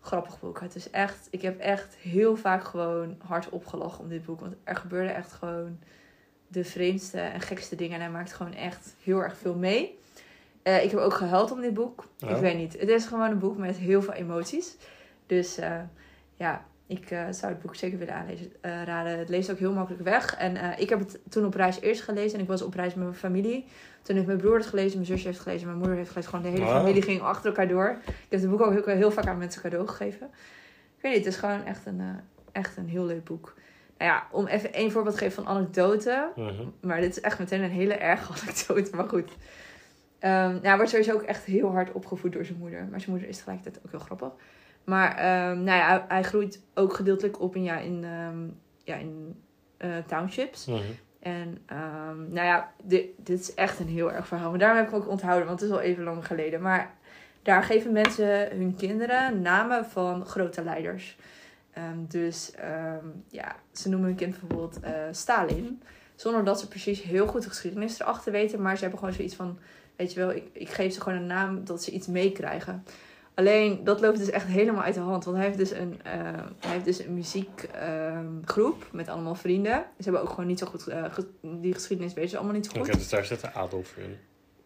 grappig 0.00 0.40
boek. 0.40 0.60
Het 0.60 0.74
is 0.74 0.90
echt, 0.90 1.28
ik 1.30 1.42
heb 1.42 1.58
echt 1.58 1.94
heel 1.94 2.36
vaak 2.36 2.64
gewoon 2.64 3.16
hard 3.26 3.48
opgelachen 3.48 4.00
om 4.00 4.08
dit 4.08 4.24
boek. 4.24 4.40
Want 4.40 4.54
er 4.64 4.76
gebeurde 4.76 5.10
echt 5.10 5.32
gewoon 5.32 5.78
de 6.48 6.64
vreemdste 6.64 7.20
en 7.20 7.40
gekste 7.40 7.76
dingen. 7.76 7.94
En 7.94 8.00
hij 8.00 8.10
maakt 8.10 8.32
gewoon 8.32 8.54
echt 8.54 8.94
heel 9.02 9.22
erg 9.22 9.36
veel 9.36 9.54
mee. 9.54 9.98
Eh, 10.62 10.84
ik 10.84 10.90
heb 10.90 11.00
ook 11.00 11.14
gehuild 11.14 11.50
om 11.50 11.60
dit 11.60 11.74
boek. 11.74 12.06
Oh. 12.24 12.30
Ik 12.30 12.36
weet 12.36 12.56
niet. 12.56 12.80
Het 12.80 12.88
is 12.88 13.06
gewoon 13.06 13.30
een 13.30 13.38
boek 13.38 13.56
met 13.56 13.76
heel 13.76 14.02
veel 14.02 14.14
emoties. 14.14 14.76
Dus 15.26 15.58
ja, 16.36 16.64
ik 16.92 17.10
eh, 17.10 17.24
zou 17.30 17.52
het 17.52 17.62
boek 17.62 17.74
zeker 17.74 17.98
willen 17.98 18.14
aanlezen, 18.14 18.52
eh, 18.60 18.82
raden. 18.84 19.18
Het 19.18 19.28
leest 19.28 19.50
ook 19.50 19.58
heel 19.58 19.72
makkelijk 19.72 20.02
weg. 20.02 20.36
En 20.36 20.56
eh, 20.56 20.80
ik 20.80 20.88
heb 20.88 20.98
het 20.98 21.18
toen 21.28 21.44
op 21.44 21.54
reis 21.54 21.80
eerst 21.80 22.02
gelezen. 22.02 22.34
En 22.34 22.42
ik 22.42 22.48
was 22.48 22.62
op 22.62 22.74
reis 22.74 22.94
met 22.94 23.04
mijn 23.04 23.16
familie. 23.16 23.64
Toen 24.02 24.14
heeft 24.14 24.26
mijn 24.26 24.38
broer 24.38 24.56
het 24.56 24.66
gelezen, 24.66 24.94
mijn 24.94 25.06
zusje 25.06 25.24
heeft 25.24 25.38
het 25.38 25.46
gelezen, 25.46 25.66
mijn 25.66 25.78
moeder 25.78 25.96
heeft 25.96 26.14
het 26.14 26.26
gelezen. 26.26 26.40
Gewoon 26.40 26.54
de 26.54 26.60
hele 26.60 26.72
Wow. 26.72 26.82
familie 26.82 27.02
ging 27.02 27.20
achter 27.20 27.46
elkaar 27.46 27.68
door. 27.68 27.96
Ik 28.06 28.26
heb 28.28 28.40
het 28.40 28.50
boek 28.50 28.60
ook 28.60 28.72
heel, 28.72 28.94
heel 28.96 29.10
vaak 29.10 29.26
aan 29.26 29.38
mensen 29.38 29.62
cadeau 29.62 29.88
gegeven. 29.88 30.26
Ik 30.96 31.02
weet 31.02 31.12
niet, 31.12 31.24
het 31.24 31.34
is 31.34 31.40
gewoon 31.40 31.64
echt 31.64 31.86
een, 31.86 32.02
echt 32.52 32.76
een 32.76 32.88
heel 32.88 33.04
leuk 33.04 33.24
boek. 33.24 33.54
Nou 33.98 34.10
ja, 34.10 34.26
om 34.30 34.46
even 34.46 34.72
één 34.72 34.90
voorbeeld 34.90 35.14
te 35.14 35.20
geven 35.20 35.44
van 35.44 35.54
anekdote. 35.54 36.30
Mhm. 36.36 36.64
Maar 36.80 37.00
dit 37.00 37.10
is 37.10 37.20
echt 37.20 37.38
meteen 37.38 37.62
een 37.62 37.70
hele 37.70 37.94
erge 37.94 38.32
anekdote, 38.42 38.96
maar 38.96 39.08
goed. 39.08 39.30
Ehm 40.18 40.50
nou, 40.50 40.66
hij 40.66 40.76
wordt 40.76 40.90
sowieso 40.90 41.12
ook 41.14 41.22
echt 41.22 41.44
heel 41.44 41.70
hard 41.70 41.92
opgevoed 41.92 42.32
door 42.32 42.44
zijn 42.44 42.58
moeder. 42.58 42.86
Maar 42.90 43.00
zijn 43.00 43.10
moeder 43.10 43.28
is 43.28 43.36
tegelijkertijd 43.36 43.84
ook 43.84 43.90
heel 43.90 44.00
grappig. 44.00 44.32
Maar 44.84 45.16
ehm, 45.16 45.62
nou 45.62 45.78
ja, 45.78 45.88
hij, 45.88 46.04
hij 46.08 46.22
groeit 46.22 46.62
ook 46.74 46.94
gedeeltelijk 46.94 47.40
op 47.40 47.56
in, 47.56 47.62
ja, 47.62 47.78
in, 47.78 48.04
ehm, 48.04 48.38
ja, 48.84 48.94
in 48.94 49.42
eh, 49.76 49.90
townships. 50.06 50.66
Mhm. 50.66 50.80
En 51.20 51.58
ehm, 51.66 52.32
nou 52.32 52.46
ja, 52.46 52.72
dit, 52.82 53.06
dit 53.16 53.40
is 53.40 53.54
echt 53.54 53.78
een 53.78 53.88
heel 53.88 54.12
erg 54.12 54.26
verhaal. 54.26 54.50
Maar 54.50 54.58
daarom 54.58 54.76
heb 54.76 54.86
ik 54.86 54.92
hem 54.92 55.02
ook 55.02 55.08
onthouden, 55.08 55.46
want 55.46 55.60
het 55.60 55.70
is 55.70 55.76
al 55.76 55.82
even 55.82 56.04
lang 56.04 56.26
geleden. 56.26 56.60
Maar 56.60 56.94
daar 57.42 57.62
geven 57.62 57.92
mensen 57.92 58.56
hun 58.56 58.74
kinderen 58.76 59.42
namen 59.42 59.84
van 59.84 60.26
grote 60.26 60.62
leiders. 60.62 61.16
Dus 62.08 62.52
ja, 63.28 63.56
ze 63.72 63.88
noemen 63.88 64.08
hun 64.08 64.16
kind 64.16 64.38
bijvoorbeeld 64.40 64.80
eh, 64.80 64.92
Stalin. 65.10 65.82
Zonder 66.14 66.44
dat 66.44 66.60
ze 66.60 66.68
precies 66.68 67.02
heel 67.02 67.26
goed 67.26 67.42
de 67.42 67.48
geschiedenis 67.48 68.00
erachter 68.00 68.32
weten. 68.32 68.62
Maar 68.62 68.74
ze 68.74 68.80
hebben 68.80 68.98
gewoon 68.98 69.14
zoiets 69.14 69.34
van, 69.34 69.58
weet 69.96 70.12
je 70.12 70.20
wel, 70.20 70.30
ik, 70.32 70.44
ik 70.52 70.68
geef 70.68 70.92
ze 70.92 71.00
gewoon 71.00 71.18
een 71.18 71.26
naam 71.26 71.64
dat 71.64 71.82
ze 71.82 71.90
iets 71.90 72.06
meekrijgen. 72.06 72.84
Alleen, 73.34 73.84
dat 73.84 74.00
loopt 74.00 74.18
dus 74.18 74.30
echt 74.30 74.46
helemaal 74.46 74.82
uit 74.82 74.94
de 74.94 75.00
hand. 75.00 75.24
Want 75.24 75.36
hij 75.36 75.46
heeft 75.46 75.58
dus 75.58 75.70
een, 75.70 76.00
eh, 76.04 76.12
hij 76.58 76.70
heeft 76.70 76.84
dus 76.84 76.98
een 77.04 77.14
muziekgroep 77.14 78.86
met 78.92 79.08
allemaal 79.08 79.34
vrienden. 79.34 79.84
Ze 79.98 80.02
hebben 80.04 80.22
ook 80.22 80.28
gewoon 80.28 80.46
niet 80.46 80.58
zo 80.58 80.66
goed, 80.66 80.86
eh, 80.86 81.04
ge- 81.10 81.26
die 81.40 81.74
geschiedenis 81.74 82.14
weten 82.14 82.30
ze 82.30 82.36
allemaal 82.36 82.54
niet 82.54 82.64
zo 82.66 82.70
goed. 82.72 82.80
Oké, 82.80 82.96
dus 82.96 83.08
daar 83.08 83.24
zit 83.24 83.40
de 83.40 83.52
Adolf 83.52 83.94
in. 83.96 84.16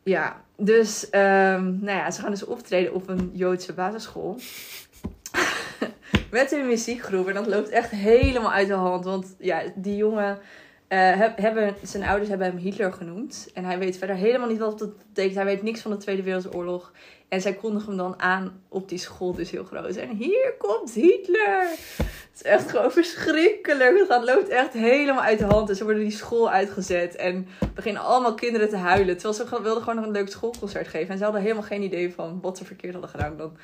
Ja, 0.03 0.43
dus 0.57 1.11
ehm, 1.11 1.65
nou 1.65 1.99
ja, 1.99 2.11
ze 2.11 2.21
gaan 2.21 2.31
dus 2.31 2.45
optreden 2.45 2.95
op 2.95 3.09
een 3.09 3.31
Joodse 3.33 3.73
basisschool. 3.73 4.37
Met 6.31 6.51
hun 6.51 6.67
muziekgroep. 6.67 7.29
En 7.29 7.35
dat 7.35 7.47
loopt 7.47 7.69
echt 7.69 7.91
helemaal 7.91 8.53
uit 8.53 8.69
de 8.69 8.75
hand. 8.75 9.05
Want 9.05 9.35
ja, 9.39 9.63
die 9.75 9.97
jongen 9.97 10.39
eh, 10.89 11.19
heb- 11.19 11.39
hebben, 11.39 11.75
zijn 11.83 12.05
ouders 12.05 12.29
hebben 12.29 12.47
hem 12.47 12.57
Hitler 12.57 12.93
genoemd. 12.93 13.51
En 13.55 13.65
hij 13.65 13.79
weet 13.79 13.99
verder 13.99 14.17
helemaal 14.17 14.49
niet 14.49 14.59
wat 14.59 14.79
dat 14.79 14.97
betekent. 14.99 15.35
Hij 15.35 15.45
weet 15.45 15.63
niks 15.63 15.81
van 15.81 15.91
de 15.91 15.97
Tweede 15.97 16.23
Wereldoorlog. 16.23 16.93
En 17.29 17.41
zij 17.41 17.55
kondigen 17.55 17.89
hem 17.89 17.97
dan 17.97 18.21
aan 18.21 18.63
op 18.69 18.89
die 18.89 18.99
school, 18.99 19.33
dus 19.33 19.51
heel 19.51 19.65
groot. 19.65 19.97
En 19.97 20.09
hier 20.09 20.55
komt 20.59 20.93
Hitler! 20.93 21.69
Het 21.97 22.35
is 22.35 22.43
echt 22.43 22.71
gewoon 22.71 22.93
verschrikkelijk. 22.93 24.05
Het 24.09 24.25
loopt 24.25 24.49
echt 24.49 24.73
helemaal 24.73 25.23
uit 25.23 25.39
de 25.39 25.45
hand. 25.45 25.69
En 25.69 25.77
ze 25.77 25.85
worden 25.85 26.03
die 26.03 26.11
school 26.11 26.51
uitgezet. 26.51 27.17
En 27.17 27.47
beginnen 27.75 28.03
allemaal 28.03 28.35
kinderen 28.35 28.69
te 28.69 28.77
huilen. 28.77 29.17
Terwijl 29.17 29.35
ze 29.49 29.63
wilden 29.63 29.83
gewoon 29.83 29.97
nog 29.97 30.05
een 30.05 30.11
leuk 30.11 30.29
schoolconcert 30.29 30.89
geven. 30.89 31.09
En 31.09 31.19
ze 31.19 31.25
hadden 31.25 31.43
helemaal 31.43 31.63
geen 31.63 31.83
idee 31.83 32.13
van 32.13 32.39
wat 32.43 32.59
ze 32.59 32.65
verkeerd 32.65 32.93
hadden 32.93 33.11
gedaan. 33.11 33.37
Dan, 33.37 33.57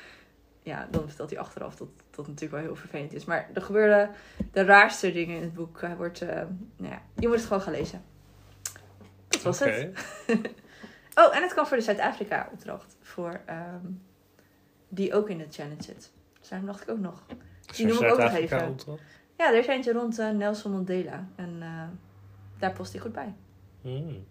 ja, 0.63 0.87
dan 0.91 1.07
vertelt 1.07 1.29
hij 1.29 1.39
achteraf 1.39 1.75
dat 1.75 1.87
dat 2.09 2.27
natuurlijk 2.27 2.53
wel 2.53 2.61
heel 2.61 2.75
vervelend 2.75 3.13
is. 3.13 3.25
Maar 3.25 3.49
er 3.53 3.61
gebeurden 3.61 4.09
de 4.51 4.63
raarste 4.63 5.11
dingen 5.11 5.35
in 5.35 5.41
het 5.41 5.53
boek. 5.53 5.81
Hij 5.81 5.95
wordt, 5.95 6.21
eh, 6.21 6.35
nou 6.77 6.91
ja, 6.91 7.01
je 7.15 7.27
moet 7.27 7.37
het 7.37 7.45
gewoon 7.45 7.61
gaan 7.61 7.73
lezen. 7.73 8.03
Dat 9.27 9.41
was 9.41 9.59
het. 9.59 9.89
Oh, 11.15 11.35
en 11.35 11.41
het 11.41 11.53
kan 11.53 11.67
voor 11.67 11.77
de 11.77 11.83
Zuid-Afrika 11.83 12.49
opdracht. 12.51 12.97
Voor, 13.01 13.41
ehm, 13.45 13.85
die 14.89 15.13
ook 15.13 15.29
in 15.29 15.37
de 15.37 15.47
challenge 15.49 15.83
zit. 15.83 16.11
Dus 16.39 16.49
daarom 16.49 16.67
dacht 16.67 16.81
ik 16.81 16.89
ook 16.89 16.99
nog. 16.99 17.23
Die 17.75 17.85
noem 17.85 18.03
ik 18.03 18.11
ook 18.11 18.17
nog 18.17 18.33
even. 18.33 18.67
opdracht? 18.67 19.01
Ja, 19.37 19.47
er 19.47 19.57
is 19.57 19.67
eentje 19.67 19.91
rond 19.91 20.19
eh, 20.19 20.29
Nelson 20.29 20.71
Mandela. 20.71 21.27
En 21.35 21.57
eh, 21.61 21.87
daar 22.57 22.71
past 22.71 22.91
hij 22.91 23.01
goed 23.01 23.11
bij. 23.11 23.33
Hmm. 23.81 24.25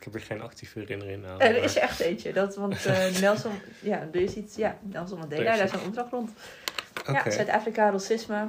Ik 0.00 0.06
heb 0.06 0.14
er 0.14 0.20
geen 0.20 0.40
actieve 0.40 0.78
herinnering 0.78 1.26
aan. 1.26 1.40
Er 1.40 1.62
is 1.62 1.76
er 1.76 1.82
echt 1.82 2.00
eentje. 2.00 2.32
Dat, 2.32 2.56
want 2.56 2.86
eh, 2.86 3.20
Nelson, 3.20 3.52
ja, 3.80 4.08
er 4.12 4.20
is 4.20 4.34
iets, 4.34 4.56
ja, 4.56 4.78
Nelson 4.82 5.18
Mandela, 5.18 5.56
daar 5.56 5.64
is 5.64 5.72
een 5.72 5.80
opdracht 5.80 6.10
rond. 6.10 6.30
Ja, 7.06 7.30
Zuid-Afrika, 7.30 7.90
racisme. 7.90 8.48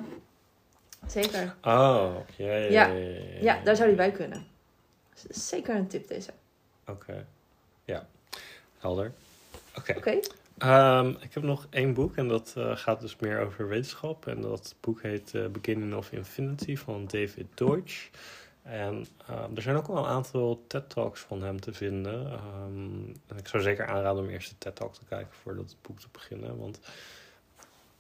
Zeker. 1.07 1.55
Oh, 1.63 2.15
ja, 2.35 2.55
ja, 2.55 2.55
Ja. 2.55 2.67
ja. 2.69 2.87
ja, 2.87 3.39
Ja, 3.41 3.61
daar 3.63 3.75
zou 3.75 3.87
hij 3.87 3.97
bij 3.97 4.11
kunnen. 4.11 4.45
Zeker 5.29 5.75
een 5.75 5.87
tip 5.87 6.07
deze. 6.07 6.31
Oké. 6.87 7.25
Ja, 7.85 8.07
helder. 8.79 9.11
Oké. 9.75 9.93
Oké. 9.97 10.19
Ehm, 10.57 11.09
ik 11.19 11.33
heb 11.33 11.43
nog 11.43 11.67
één 11.69 11.93
boek 11.93 12.15
en 12.15 12.27
dat 12.27 12.53
eh, 12.57 12.71
gaat 12.75 13.01
dus 13.01 13.15
meer 13.19 13.39
over 13.39 13.67
wetenschap. 13.67 14.27
En 14.27 14.41
dat 14.41 14.75
boek 14.79 15.01
heet 15.01 15.33
eh, 15.35 15.45
Beginning 15.47 15.93
of 15.93 16.11
Infinity 16.11 16.75
van 16.75 17.05
David 17.07 17.47
Deutsch. 17.53 18.09
En 18.63 19.05
ehm, 19.27 19.55
er 19.55 19.61
zijn 19.61 19.75
ook 19.75 19.87
wel 19.87 19.97
een 19.97 20.05
aantal 20.05 20.63
TED-talks 20.67 21.19
van 21.19 21.41
hem 21.41 21.59
te 21.59 21.73
vinden. 21.73 22.31
Ehm, 22.31 23.09
ik 23.37 23.47
zou 23.47 23.63
zeker 23.63 23.87
aanraden 23.87 24.23
om 24.23 24.29
eerst 24.29 24.49
de 24.49 24.57
TED-talk 24.57 24.93
te 24.93 25.05
kijken 25.09 25.33
voordat 25.33 25.69
het 25.69 25.81
boek 25.81 25.99
te 25.99 26.07
beginnen. 26.11 26.57
Want 26.57 26.79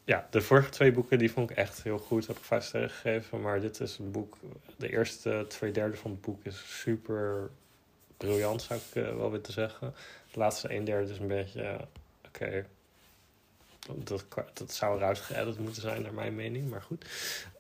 ja, 0.03 0.27
de 0.29 0.41
vorige 0.41 0.69
twee 0.69 0.91
boeken 0.91 1.17
die 1.17 1.31
vond 1.31 1.49
ik 1.49 1.57
echt 1.57 1.83
heel 1.83 1.97
goed. 1.97 2.27
Heb 2.27 2.37
ik 2.37 2.43
vijf 2.43 2.63
sterren 2.63 2.89
gegeven. 2.89 3.41
Maar 3.41 3.59
dit 3.59 3.79
is 3.79 3.97
een 3.97 4.11
boek. 4.11 4.37
De 4.77 4.89
eerste 4.89 5.45
twee 5.47 5.71
derde 5.71 5.97
van 5.97 6.11
het 6.11 6.21
boek 6.21 6.43
is 6.43 6.79
super 6.79 7.49
briljant, 8.17 8.61
zou 8.61 8.79
ik 8.79 8.95
uh, 8.95 9.15
wel 9.15 9.31
willen 9.31 9.51
zeggen. 9.51 9.95
De 10.31 10.39
laatste 10.39 10.73
een 10.75 10.83
derde 10.83 11.11
is 11.11 11.19
een 11.19 11.27
beetje. 11.27 11.87
Oké. 12.27 12.65
Dat, 14.03 14.25
dat 14.53 14.73
zou 14.73 14.97
eruit 14.97 15.19
geëdit 15.19 15.59
moeten 15.59 15.81
zijn, 15.81 16.01
naar 16.01 16.13
mijn 16.13 16.35
mening. 16.35 16.69
Maar 16.69 16.81
goed. 16.81 17.05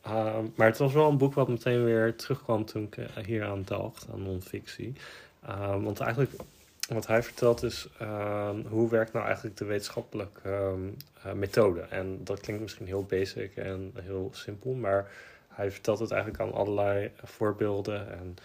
Um, 0.07 0.53
maar 0.55 0.67
het 0.67 0.77
was 0.77 0.93
wel 0.93 1.09
een 1.09 1.17
boek 1.17 1.33
wat 1.33 1.47
meteen 1.47 1.83
weer 1.83 2.15
terugkwam 2.15 2.65
toen 2.65 2.83
ik 2.83 2.97
uh, 2.97 3.05
hier 3.25 3.45
aan 3.45 3.63
dacht, 3.65 4.07
aan 4.13 4.23
non-fictie. 4.23 4.93
Um, 5.49 5.83
want 5.83 5.99
eigenlijk 5.99 6.31
wat 6.89 7.07
hij 7.07 7.23
vertelt 7.23 7.63
is 7.63 7.87
um, 8.01 8.65
hoe 8.67 8.89
werkt 8.89 9.13
nou 9.13 9.25
eigenlijk 9.25 9.57
de 9.57 9.65
wetenschappelijke 9.65 10.75
uh, 11.25 11.33
methode. 11.33 11.81
En 11.81 12.23
dat 12.23 12.39
klinkt 12.39 12.61
misschien 12.61 12.85
heel 12.85 13.03
basic 13.03 13.55
en 13.55 13.91
heel 14.01 14.29
simpel, 14.33 14.73
maar 14.73 15.11
hij 15.47 15.71
vertelt 15.71 15.99
het 15.99 16.11
eigenlijk 16.11 16.41
aan 16.41 16.53
allerlei 16.53 17.11
voorbeelden. 17.23 18.11
En 18.11 18.35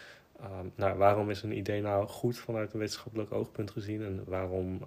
nou, 0.74 0.98
waarom 0.98 1.30
is 1.30 1.42
een 1.42 1.56
idee 1.56 1.80
nou 1.80 2.06
goed 2.06 2.38
vanuit 2.38 2.72
een 2.72 2.78
wetenschappelijk 2.78 3.32
oogpunt 3.32 3.70
gezien? 3.70 4.04
En 4.04 4.22
waarom 4.26 4.80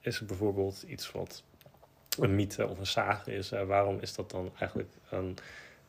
is 0.00 0.18
het 0.18 0.28
bijvoorbeeld 0.28 0.82
iets 0.82 1.12
wat 1.12 1.42
een 2.18 2.34
mythe 2.34 2.68
of 2.68 2.78
een 2.78 2.86
sage 2.86 3.34
is? 3.34 3.52
Uh, 3.52 3.62
waarom 3.62 3.98
is 4.00 4.14
dat 4.14 4.30
dan 4.30 4.50
eigenlijk 4.58 4.90
een 5.10 5.36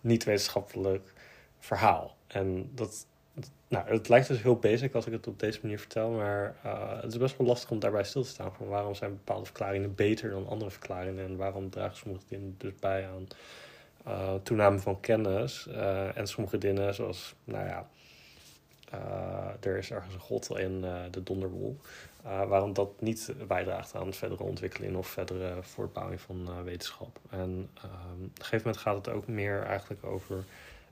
niet-wetenschappelijk 0.02 1.14
verhaal? 1.60 2.16
En 2.28 2.72
dat 2.74 3.06
nou, 3.68 3.90
het 3.90 4.10
lijkt 4.10 4.28
dus 4.28 4.42
heel 4.42 4.56
basic 4.56 4.94
als 4.94 5.06
ik 5.06 5.12
het 5.12 5.28
op 5.28 5.40
deze 5.40 5.60
manier 5.62 5.80
vertel, 5.80 6.10
maar 6.10 6.56
uh, 6.66 7.02
het 7.02 7.12
is 7.12 7.18
best 7.18 7.38
wel 7.38 7.48
lastig 7.48 7.72
om 7.72 7.80
daarbij 7.80 8.04
stil 8.04 8.24
te 8.24 8.30
staan. 8.30 8.54
Van 8.54 8.68
waarom 8.68 8.96
zijn 8.96 9.12
bepaalde 9.12 9.46
verklaringen 9.46 9.96
beter 9.96 10.30
dan 10.30 10.48
andere 10.48 10.72
verklaringen 10.72 11.26
en 11.26 11.38
waarom 11.38 11.70
dragen 11.70 11.98
sommige 11.98 12.24
dingen 12.28 12.56
dus 12.58 12.76
bij 12.80 13.08
aan 13.08 13.28
uh, 14.08 14.34
toename 14.44 14.80
van 14.80 15.00
kennis. 15.00 15.68
Uh, 15.70 16.18
en 16.18 16.28
sommige 16.28 16.58
dingen, 16.58 16.94
zoals, 16.94 17.36
nou 17.44 17.68
ja, 17.68 17.90
er 19.60 19.78
is 19.78 19.92
ergens 19.92 20.14
een 20.14 20.20
god 20.20 20.58
in 20.58 20.82
de 21.12 21.24
donderwol. 22.22 22.50
waarom 22.50 22.74
dat 22.74 23.02
niet 23.02 23.34
bijdraagt 23.48 23.96
aan 23.96 24.14
verdere 24.14 24.44
ontwikkeling 24.44 24.96
of 24.96 25.08
verdere 25.08 25.64
voortbouwing 25.64 26.22
van 26.22 26.64
wetenschap. 26.64 27.20
En 27.30 27.70
op 27.76 27.90
een 28.14 28.32
gegeven 28.36 28.58
moment 28.58 28.78
gaat 28.78 28.96
het 28.96 29.10
ook 29.10 29.28
meer 29.28 29.62
eigenlijk 29.62 30.04
over: 30.04 30.44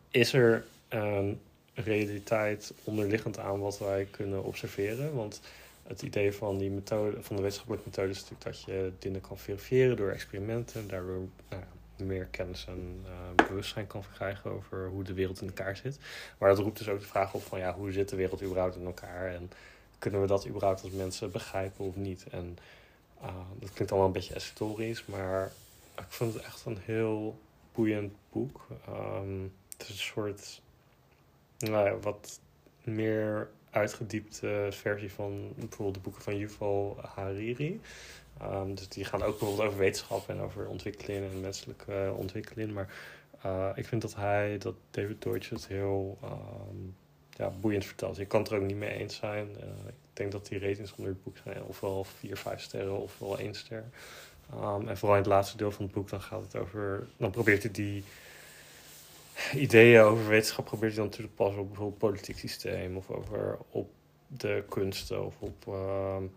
is 0.09 0.33
er 0.33 0.65
een 0.87 1.39
realiteit 1.73 2.73
onderliggend 2.83 3.39
aan 3.39 3.59
wat 3.59 3.79
wij 3.79 4.07
kunnen 4.11 4.43
observeren. 4.43 5.15
Want 5.15 5.41
het 5.83 6.01
idee 6.01 6.33
van, 6.33 6.57
die 6.57 6.69
methode, 6.69 7.23
van 7.23 7.35
de 7.35 7.41
wetenschappelijke 7.41 7.89
methode 7.89 8.09
is 8.09 8.21
natuurlijk 8.21 8.43
dat 8.43 8.61
je 8.61 8.91
dingen 8.99 9.21
kan 9.21 9.37
verifiëren 9.37 9.97
door 9.97 10.09
experimenten. 10.09 10.81
En 10.81 10.87
daardoor 10.87 11.21
nou, 11.49 11.63
meer 11.95 12.25
kennis 12.25 12.65
en 12.67 13.05
uh, 13.05 13.45
bewustzijn 13.47 13.87
kan 13.87 14.03
verkrijgen 14.03 14.51
over 14.51 14.87
hoe 14.87 15.03
de 15.03 15.13
wereld 15.13 15.41
in 15.41 15.47
elkaar 15.47 15.77
zit. 15.77 15.99
Maar 16.37 16.49
dat 16.49 16.59
roept 16.59 16.77
dus 16.77 16.89
ook 16.89 16.99
de 16.99 17.05
vraag 17.05 17.33
op 17.33 17.41
van 17.41 17.59
ja, 17.59 17.73
hoe 17.73 17.91
zit 17.91 18.09
de 18.09 18.15
wereld 18.15 18.43
überhaupt 18.43 18.75
in 18.75 18.85
elkaar? 18.85 19.33
En 19.33 19.51
kunnen 19.99 20.21
we 20.21 20.27
dat 20.27 20.47
überhaupt 20.47 20.83
als 20.83 20.91
mensen 20.91 21.31
begrijpen 21.31 21.85
of 21.85 21.95
niet? 21.95 22.25
En 22.31 22.57
uh, 23.21 23.27
dat 23.59 23.73
klinkt 23.73 23.91
allemaal 23.91 24.07
een 24.07 24.13
beetje 24.13 24.33
esoterisch, 24.33 25.05
maar 25.05 25.51
ik 25.97 26.05
vond 26.07 26.33
het 26.33 26.43
echt 26.43 26.65
een 26.65 26.77
heel 26.81 27.39
boeiend 27.73 28.13
boek. 28.31 28.67
Um, 28.89 29.53
het 29.77 29.81
is 29.81 29.89
een 29.89 29.95
soort 29.95 30.61
nou 31.57 31.99
wat 32.01 32.39
meer 32.83 33.49
uitgediepte 33.69 34.67
versie 34.71 35.11
van 35.11 35.53
bijvoorbeeld 35.55 35.93
de 35.93 35.99
boeken 36.01 36.21
van 36.21 36.37
Yuval 36.37 36.97
Hariri. 37.01 37.81
Um, 38.41 38.75
dus 38.75 38.87
die 38.87 39.05
gaan 39.05 39.21
ook 39.21 39.39
bijvoorbeeld 39.39 39.67
over 39.67 39.79
wetenschap 39.79 40.29
en 40.29 40.39
over 40.39 40.67
ontwikkeling 40.67 41.31
en 41.31 41.41
menselijke 41.41 42.13
ontwikkeling. 42.17 42.73
Maar 42.73 42.93
uh, 43.45 43.69
ik 43.75 43.85
vind 43.85 44.01
dat 44.01 44.15
hij, 44.15 44.57
dat 44.57 44.75
David 44.91 45.21
Deutsch 45.21 45.49
het 45.49 45.67
heel 45.67 46.17
um, 46.23 46.95
ja, 47.39 47.51
boeiend 47.59 47.85
vertelt. 47.85 48.17
Je 48.17 48.25
kan 48.25 48.41
het 48.41 48.51
er 48.51 48.57
ook 48.57 48.65
niet 48.65 48.77
mee 48.77 48.97
eens 48.97 49.15
zijn. 49.15 49.47
Uh, 49.57 49.63
ik 49.87 49.93
denk 50.13 50.31
dat 50.31 50.47
die 50.47 50.59
ratings 50.59 50.93
onder 50.95 51.11
het 51.11 51.23
boek 51.23 51.37
zijn 51.43 51.63
ofwel 51.63 52.03
4, 52.03 52.37
5 52.37 52.61
sterren 52.61 53.01
ofwel 53.01 53.39
1 53.39 53.53
ster. 53.53 53.83
Um, 54.53 54.87
en 54.87 54.97
vooral 54.97 55.17
in 55.17 55.23
het 55.23 55.31
laatste 55.31 55.57
deel 55.57 55.71
van 55.71 55.85
het 55.85 55.93
boek 55.93 56.09
dan 56.09 56.21
gaat 56.21 56.41
het 56.41 56.55
over... 56.55 57.07
Dan 57.17 57.31
probeert 57.31 57.63
hij 57.63 57.71
die 57.71 58.03
ideeën 59.53 60.01
over 60.01 60.27
wetenschap 60.27 60.65
probeert 60.65 60.93
hij 60.93 61.01
dan 61.01 61.11
te 61.11 61.27
passen 61.27 61.61
op 61.61 61.67
bijvoorbeeld 61.67 61.97
politiek 61.97 62.37
systeem 62.37 62.97
of 62.97 63.09
over 63.09 63.57
op 63.69 63.89
de 64.27 64.63
kunsten 64.69 65.25
of 65.25 65.35
op 65.39 65.65
uh, 65.67 65.73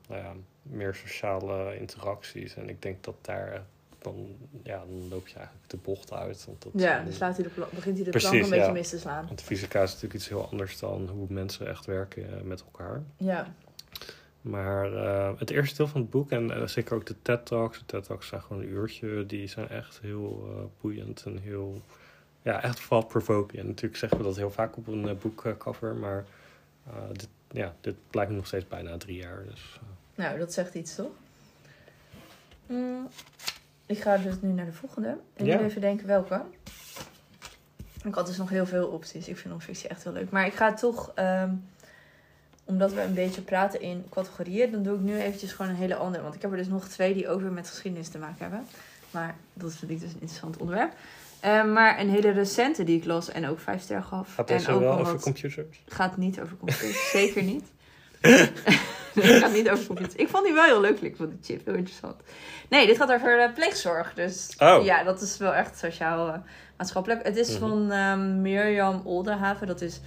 nou 0.09 0.21
ja, 0.23 0.33
meer 0.63 0.95
sociale 0.95 1.79
interacties. 1.79 2.55
En 2.55 2.69
ik 2.69 2.83
denk 2.83 3.05
dat 3.05 3.15
daar 3.21 3.67
dan, 4.03 4.37
ja, 4.63 4.79
dan 4.79 5.09
loop 5.09 5.29
je 5.29 5.37
eigenlijk 5.37 5.71
de 5.71 5.77
bocht 5.77 6.13
uit. 6.13 6.45
Want 6.45 6.63
dat, 6.63 6.73
ja, 6.75 7.03
dan 7.03 7.13
slaat 7.13 7.37
hij 7.37 7.45
de 7.45 7.51
begint 7.75 7.97
hij 7.97 8.11
de 8.11 8.19
plank 8.19 8.35
een 8.35 8.51
beetje 8.51 8.73
mis 8.73 8.89
te 8.89 8.99
slaan. 8.99 9.27
Want 9.27 9.43
fysica 9.43 9.83
is 9.83 9.89
natuurlijk 9.89 10.15
iets 10.15 10.29
heel 10.29 10.49
anders 10.51 10.79
dan 10.79 11.09
hoe 11.09 11.27
mensen 11.29 11.69
echt 11.69 11.87
werken 11.87 12.47
met 12.47 12.61
elkaar. 12.61 13.03
Ja. 13.17 13.55
Maar 14.41 14.93
uh, 14.93 15.31
het 15.39 15.51
eerste 15.51 15.77
deel 15.77 15.87
van 15.87 16.01
het 16.01 16.11
boek 16.11 16.31
en 16.31 16.47
uh, 16.47 16.67
zeker 16.67 16.95
ook 16.95 17.07
de 17.07 17.15
TED 17.23 17.47
Talks. 17.47 17.79
De 17.79 17.85
TED 17.85 18.05
Talks 18.05 18.27
zijn 18.27 18.43
gewoon 18.43 18.63
een 18.63 18.69
uurtje. 18.69 19.27
Die 19.27 19.47
zijn 19.47 19.69
echt 19.69 19.99
heel 20.01 20.49
uh, 20.49 20.65
boeiend 20.81 21.23
en 21.25 21.39
heel 21.39 21.83
ja, 22.43 22.63
echt 22.63 22.89
thought 22.89 23.09
provoking. 23.09 23.61
En 23.61 23.67
natuurlijk 23.67 23.97
zeggen 23.97 24.19
we 24.19 24.25
dat 24.25 24.37
heel 24.37 24.51
vaak 24.51 24.77
op 24.77 24.87
een 24.87 25.19
boekcover, 25.19 25.95
maar 25.95 26.25
dit, 27.13 27.29
ja, 27.51 27.75
dit 27.81 27.95
blijkt 28.11 28.31
nog 28.31 28.47
steeds 28.47 28.69
bijna 28.69 28.97
drie 28.97 29.17
jaar. 29.17 29.45
Dus. 29.51 29.81
Nou, 30.15 30.39
dat 30.39 30.53
zegt 30.53 30.75
iets 30.75 30.95
toch? 30.95 31.11
Mm, 32.67 33.09
ik 33.93 34.03
ga 34.03 34.17
dus 34.17 34.35
nu 34.41 34.53
naar 34.53 34.65
de 34.65 34.73
volgende. 34.73 35.19
En 35.35 35.45
ja. 35.45 35.61
even 35.61 35.81
denken 35.81 36.07
welke. 36.07 36.43
Ik 38.05 38.15
had 38.15 38.27
dus 38.27 38.37
nog 38.37 38.49
heel 38.49 38.67
veel 38.67 38.87
opties. 38.87 39.29
Ik 39.29 39.37
vind 39.37 39.49
non-fictie 39.49 39.89
echt 39.89 40.05
heel 40.05 40.13
leuk. 40.13 40.31
Maar 40.31 40.47
ik 40.47 40.53
ga 40.53 40.75
toch, 40.75 41.13
um, 41.19 41.65
omdat 42.65 42.93
we 42.93 43.01
een 43.01 43.15
beetje 43.15 43.41
praten 43.41 43.81
in 43.81 44.05
categorieën, 44.11 44.71
dan 44.71 44.83
doe 44.83 44.95
ik 44.95 45.01
nu 45.01 45.21
eventjes 45.21 45.53
gewoon 45.53 45.71
een 45.71 45.77
hele 45.77 45.95
andere. 45.95 46.23
Want 46.23 46.35
ik 46.35 46.43
heb 46.43 46.51
er 46.51 46.57
dus 46.57 46.69
nog 46.69 46.89
twee 46.89 47.15
die 47.15 47.29
ook 47.29 47.41
weer 47.41 47.53
met 47.53 47.69
geschiedenis 47.69 48.09
te 48.09 48.19
maken 48.19 48.39
hebben. 48.39 48.67
Maar 49.11 49.35
dat 49.53 49.75
vind 49.75 49.91
ik 49.91 50.01
dus 50.01 50.13
een 50.13 50.21
interessant 50.21 50.57
onderwerp. 50.57 50.93
Uh, 51.45 51.73
maar 51.73 52.01
een 52.01 52.11
hele 52.11 52.31
recente 52.31 52.85
die 52.85 52.99
ik 52.99 53.05
las 53.05 53.31
en 53.31 53.47
ook 53.47 53.59
vijf 53.59 53.83
ster 53.83 54.03
gaf. 54.03 54.35
Gaat 54.35 54.49
deze 54.49 54.67
en 54.67 54.75
ook 54.75 54.81
wel 54.81 54.99
over 54.99 55.21
computers? 55.21 55.59
Gaat 55.87 56.17
niet 56.17 56.41
over 56.41 56.57
computers, 56.57 57.11
zeker 57.11 57.43
niet. 57.43 57.65
het 59.21 59.43
gaat 59.43 59.53
niet 59.53 59.71
over. 59.71 60.01
Ik 60.17 60.29
vond 60.29 60.45
die 60.45 60.53
wel 60.53 60.65
heel 60.65 60.81
leuk, 60.81 61.01
ik 61.01 61.17
vond 61.17 61.31
die 61.31 61.39
chip 61.43 61.65
heel 61.67 61.75
interessant. 61.75 62.17
Nee, 62.69 62.87
dit 62.87 62.97
gaat 62.97 63.13
over 63.13 63.39
uh, 63.39 63.55
pleegzorg. 63.55 64.15
Dus 64.15 64.55
oh. 64.59 64.85
ja, 64.85 65.05
dat 65.05 65.21
is 65.21 65.39
wel 65.39 65.55
echt 65.55 65.79
sociaal-maatschappelijk. 65.79 67.23
het 67.23 67.37
is 67.37 67.59
mm 67.59 67.69
-hmm. 67.69 67.89
van 67.89 67.99
um, 67.99 68.41
Mirjam 68.41 69.01
Oldenhaven. 69.05 69.67
Dat 69.67 69.81
is, 69.81 70.01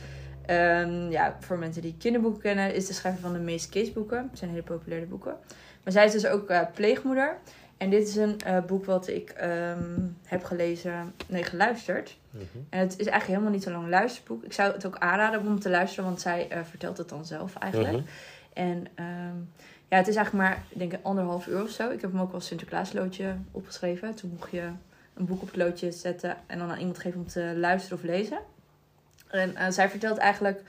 um, 0.49 1.11
ja, 1.11 1.37
voor 1.39 1.57
mensen 1.57 1.81
die 1.81 1.95
kinderboeken 1.99 2.41
kennen, 2.41 2.73
is 2.73 2.87
de 2.87 2.93
schrijver 2.93 3.21
van 3.21 3.33
de 3.33 3.39
meeste 3.39 3.69
caseboeken. 3.69 4.27
Het 4.29 4.39
zijn 4.39 4.49
hele 4.49 4.63
populaire 4.63 5.07
boeken. 5.07 5.37
Maar 5.83 5.93
zij 5.93 6.05
is 6.05 6.11
dus 6.11 6.27
ook 6.27 6.49
uh, 6.49 6.61
pleegmoeder. 6.73 7.37
En 7.77 7.89
dit 7.89 8.07
is 8.07 8.15
een 8.15 8.39
uh, 8.47 8.59
boek 8.67 8.85
wat 8.85 9.07
ik 9.07 9.35
um, 9.43 10.17
heb 10.25 10.43
gelezen, 10.43 11.13
nee, 11.27 11.43
geluisterd. 11.43 12.17
Mm 12.29 12.41
-hmm. 12.51 12.67
En 12.69 12.79
het 12.79 12.91
is 12.91 12.97
eigenlijk 12.97 13.27
helemaal 13.27 13.51
niet 13.51 13.63
zo'n 13.63 13.73
lang 13.73 13.89
luisterboek. 13.89 14.43
Ik 14.43 14.53
zou 14.53 14.73
het 14.73 14.85
ook 14.85 14.97
aanraden 14.97 15.47
om 15.47 15.59
te 15.59 15.69
luisteren, 15.69 16.05
want 16.05 16.21
zij 16.21 16.47
uh, 16.51 16.57
vertelt 16.69 16.97
het 16.97 17.09
dan 17.09 17.25
zelf 17.25 17.55
eigenlijk. 17.55 17.91
Mm 17.91 17.97
-hmm. 17.97 18.07
En 18.55 18.77
um, 18.77 19.49
ja, 19.87 19.97
het 19.97 20.07
is 20.07 20.15
eigenlijk 20.15 20.47
maar, 20.47 20.63
ik 20.69 20.79
denk 20.79 20.93
ik, 20.93 20.99
anderhalf 21.03 21.47
uur 21.47 21.61
of 21.61 21.69
zo. 21.69 21.89
Ik 21.89 22.01
heb 22.01 22.11
hem 22.11 22.21
ook 22.21 22.33
als 22.33 22.45
Sinterklaasloodje 22.45 23.35
opgeschreven. 23.51 24.15
Toen 24.15 24.29
mocht 24.29 24.51
je 24.51 24.69
een 25.13 25.25
boek 25.25 25.41
op 25.41 25.47
het 25.47 25.55
loodje 25.55 25.91
zetten 25.91 26.37
en 26.47 26.59
dan 26.59 26.71
aan 26.71 26.79
iemand 26.79 26.99
geven 26.99 27.19
om 27.19 27.27
te 27.27 27.53
luisteren 27.57 27.97
of 27.97 28.03
lezen. 28.03 28.39
En 29.27 29.51
uh, 29.51 29.69
zij 29.69 29.89
vertelt 29.89 30.17
eigenlijk 30.17 30.61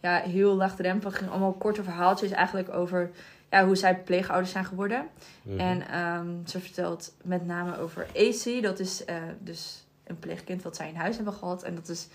ja, 0.00 0.20
heel 0.20 0.54
laagdrempelig, 0.54 1.28
allemaal 1.28 1.52
korte 1.52 1.82
verhaaltjes 1.82 2.30
eigenlijk 2.30 2.74
over 2.74 3.10
ja, 3.50 3.66
hoe 3.66 3.76
zij 3.76 3.98
pleegouders 3.98 4.52
zijn 4.52 4.64
geworden. 4.64 5.08
Mm 5.42 5.58
-hmm. 5.58 5.60
En 5.60 6.00
um, 6.00 6.42
ze 6.46 6.60
vertelt 6.60 7.14
met 7.22 7.46
name 7.46 7.78
over 7.78 8.06
AC. 8.16 8.62
Dat 8.62 8.78
is 8.78 9.04
uh, 9.06 9.16
dus 9.38 9.84
een 10.04 10.18
pleegkind 10.18 10.62
wat 10.62 10.76
zij 10.76 10.88
in 10.88 10.96
huis 10.96 11.16
hebben 11.16 11.34
gehad. 11.34 11.62
En 11.62 11.74
dat 11.74 11.88
is 11.88 12.08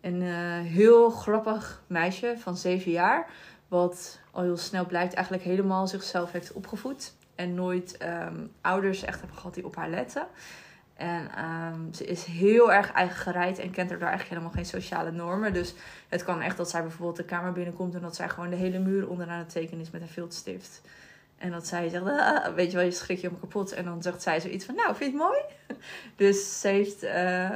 een 0.00 0.22
uh, 0.22 0.60
heel 0.60 1.10
grappig 1.10 1.82
meisje 1.86 2.34
van 2.38 2.56
zeven 2.56 2.90
jaar. 2.90 3.26
Wat 3.68 4.20
al 4.30 4.42
heel 4.42 4.56
snel 4.56 4.86
blijkt 4.86 5.14
eigenlijk 5.14 5.44
helemaal 5.44 5.86
zichzelf 5.86 6.32
heeft 6.32 6.52
opgevoed. 6.52 7.14
En 7.34 7.54
nooit 7.54 7.98
um, 8.02 8.52
ouders 8.60 9.04
echt 9.04 9.18
hebben 9.18 9.36
gehad 9.36 9.54
die 9.54 9.64
op 9.64 9.76
haar 9.76 9.90
letten. 9.90 10.26
En 10.96 11.44
um, 11.44 11.92
ze 11.94 12.04
is 12.04 12.24
heel 12.24 12.72
erg 12.72 12.92
eigen 12.92 13.16
gereid 13.16 13.58
en 13.58 13.70
kent 13.70 13.90
er 13.90 13.98
daar 13.98 14.08
eigenlijk 14.08 14.40
helemaal 14.40 14.62
geen 14.62 14.80
sociale 14.80 15.10
normen. 15.10 15.52
Dus 15.52 15.74
het 16.08 16.24
kan 16.24 16.40
echt 16.40 16.56
dat 16.56 16.70
zij 16.70 16.82
bijvoorbeeld 16.82 17.16
de 17.16 17.24
kamer 17.24 17.52
binnenkomt 17.52 17.94
en 17.94 18.00
dat 18.00 18.16
zij 18.16 18.28
gewoon 18.28 18.50
de 18.50 18.56
hele 18.56 18.78
muur 18.78 19.08
onderaan 19.08 19.38
het 19.38 19.48
tekenen 19.48 19.80
is 19.80 19.90
met 19.90 20.00
een 20.00 20.08
viltstift. 20.08 20.80
En 21.38 21.50
dat 21.50 21.66
zij 21.66 21.88
zegt, 21.88 22.04
ah, 22.04 22.54
weet 22.54 22.70
je 22.70 22.76
wel, 22.76 22.86
je 22.86 22.90
schrik 22.90 23.18
je 23.18 23.28
hem 23.28 23.40
kapot. 23.40 23.72
En 23.72 23.84
dan 23.84 24.02
zegt 24.02 24.22
zij 24.22 24.40
zoiets 24.40 24.64
van, 24.64 24.74
nou, 24.74 24.96
vind 24.96 25.12
je 25.12 25.18
het 25.18 25.28
mooi? 25.28 25.40
Dus 26.16 26.60
ze 26.60 26.68
heeft, 26.68 27.04
uh, 27.04 27.50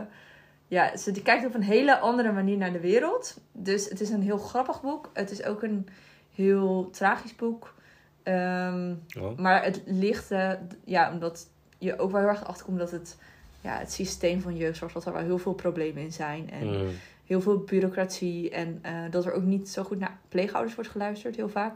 ja, 0.70 0.96
ze 0.96 1.10
die 1.10 1.22
kijkt 1.22 1.46
op 1.46 1.54
een 1.54 1.62
hele 1.62 1.98
andere 1.98 2.32
manier 2.32 2.56
naar 2.56 2.72
de 2.72 2.80
wereld. 2.80 3.40
Dus 3.52 3.88
het 3.88 4.00
is 4.00 4.10
een 4.10 4.22
heel 4.22 4.38
grappig 4.38 4.80
boek. 4.82 5.10
Het 5.12 5.30
is 5.30 5.44
ook 5.44 5.62
een 5.62 5.88
heel 6.34 6.88
tragisch 6.92 7.36
boek. 7.36 7.74
Ehm, 8.22 8.94
Oh. 9.18 9.38
maar 9.38 9.64
het 9.64 9.82
ligt, 9.86 10.30
eh, 10.30 10.52
ja, 10.84 11.12
omdat 11.12 11.48
je 11.78 11.98
ook 11.98 12.10
wel 12.10 12.20
heel 12.20 12.28
erg 12.28 12.44
achterkomt 12.44 12.78
dat 12.78 12.90
het, 12.90 13.16
ja, 13.60 13.78
het 13.78 13.92
systeem 13.92 14.40
van 14.40 14.56
jeugdzorg, 14.56 14.92
dat 14.92 15.06
er 15.06 15.12
wel 15.12 15.22
heel 15.22 15.38
veel 15.38 15.54
problemen 15.54 16.02
in 16.02 16.12
zijn. 16.12 16.50
En 16.50 16.66
Mm. 16.66 16.88
heel 17.26 17.40
veel 17.40 17.58
bureaucratie. 17.58 18.50
En 18.50 18.78
eh, 18.82 18.92
dat 19.10 19.26
er 19.26 19.32
ook 19.32 19.42
niet 19.44 19.68
zo 19.68 19.82
goed 19.82 19.98
naar 19.98 20.18
pleegouders 20.28 20.74
wordt 20.74 20.90
geluisterd, 20.90 21.36
heel 21.36 21.48
vaak. 21.48 21.74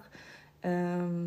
Ehm, 0.60 1.24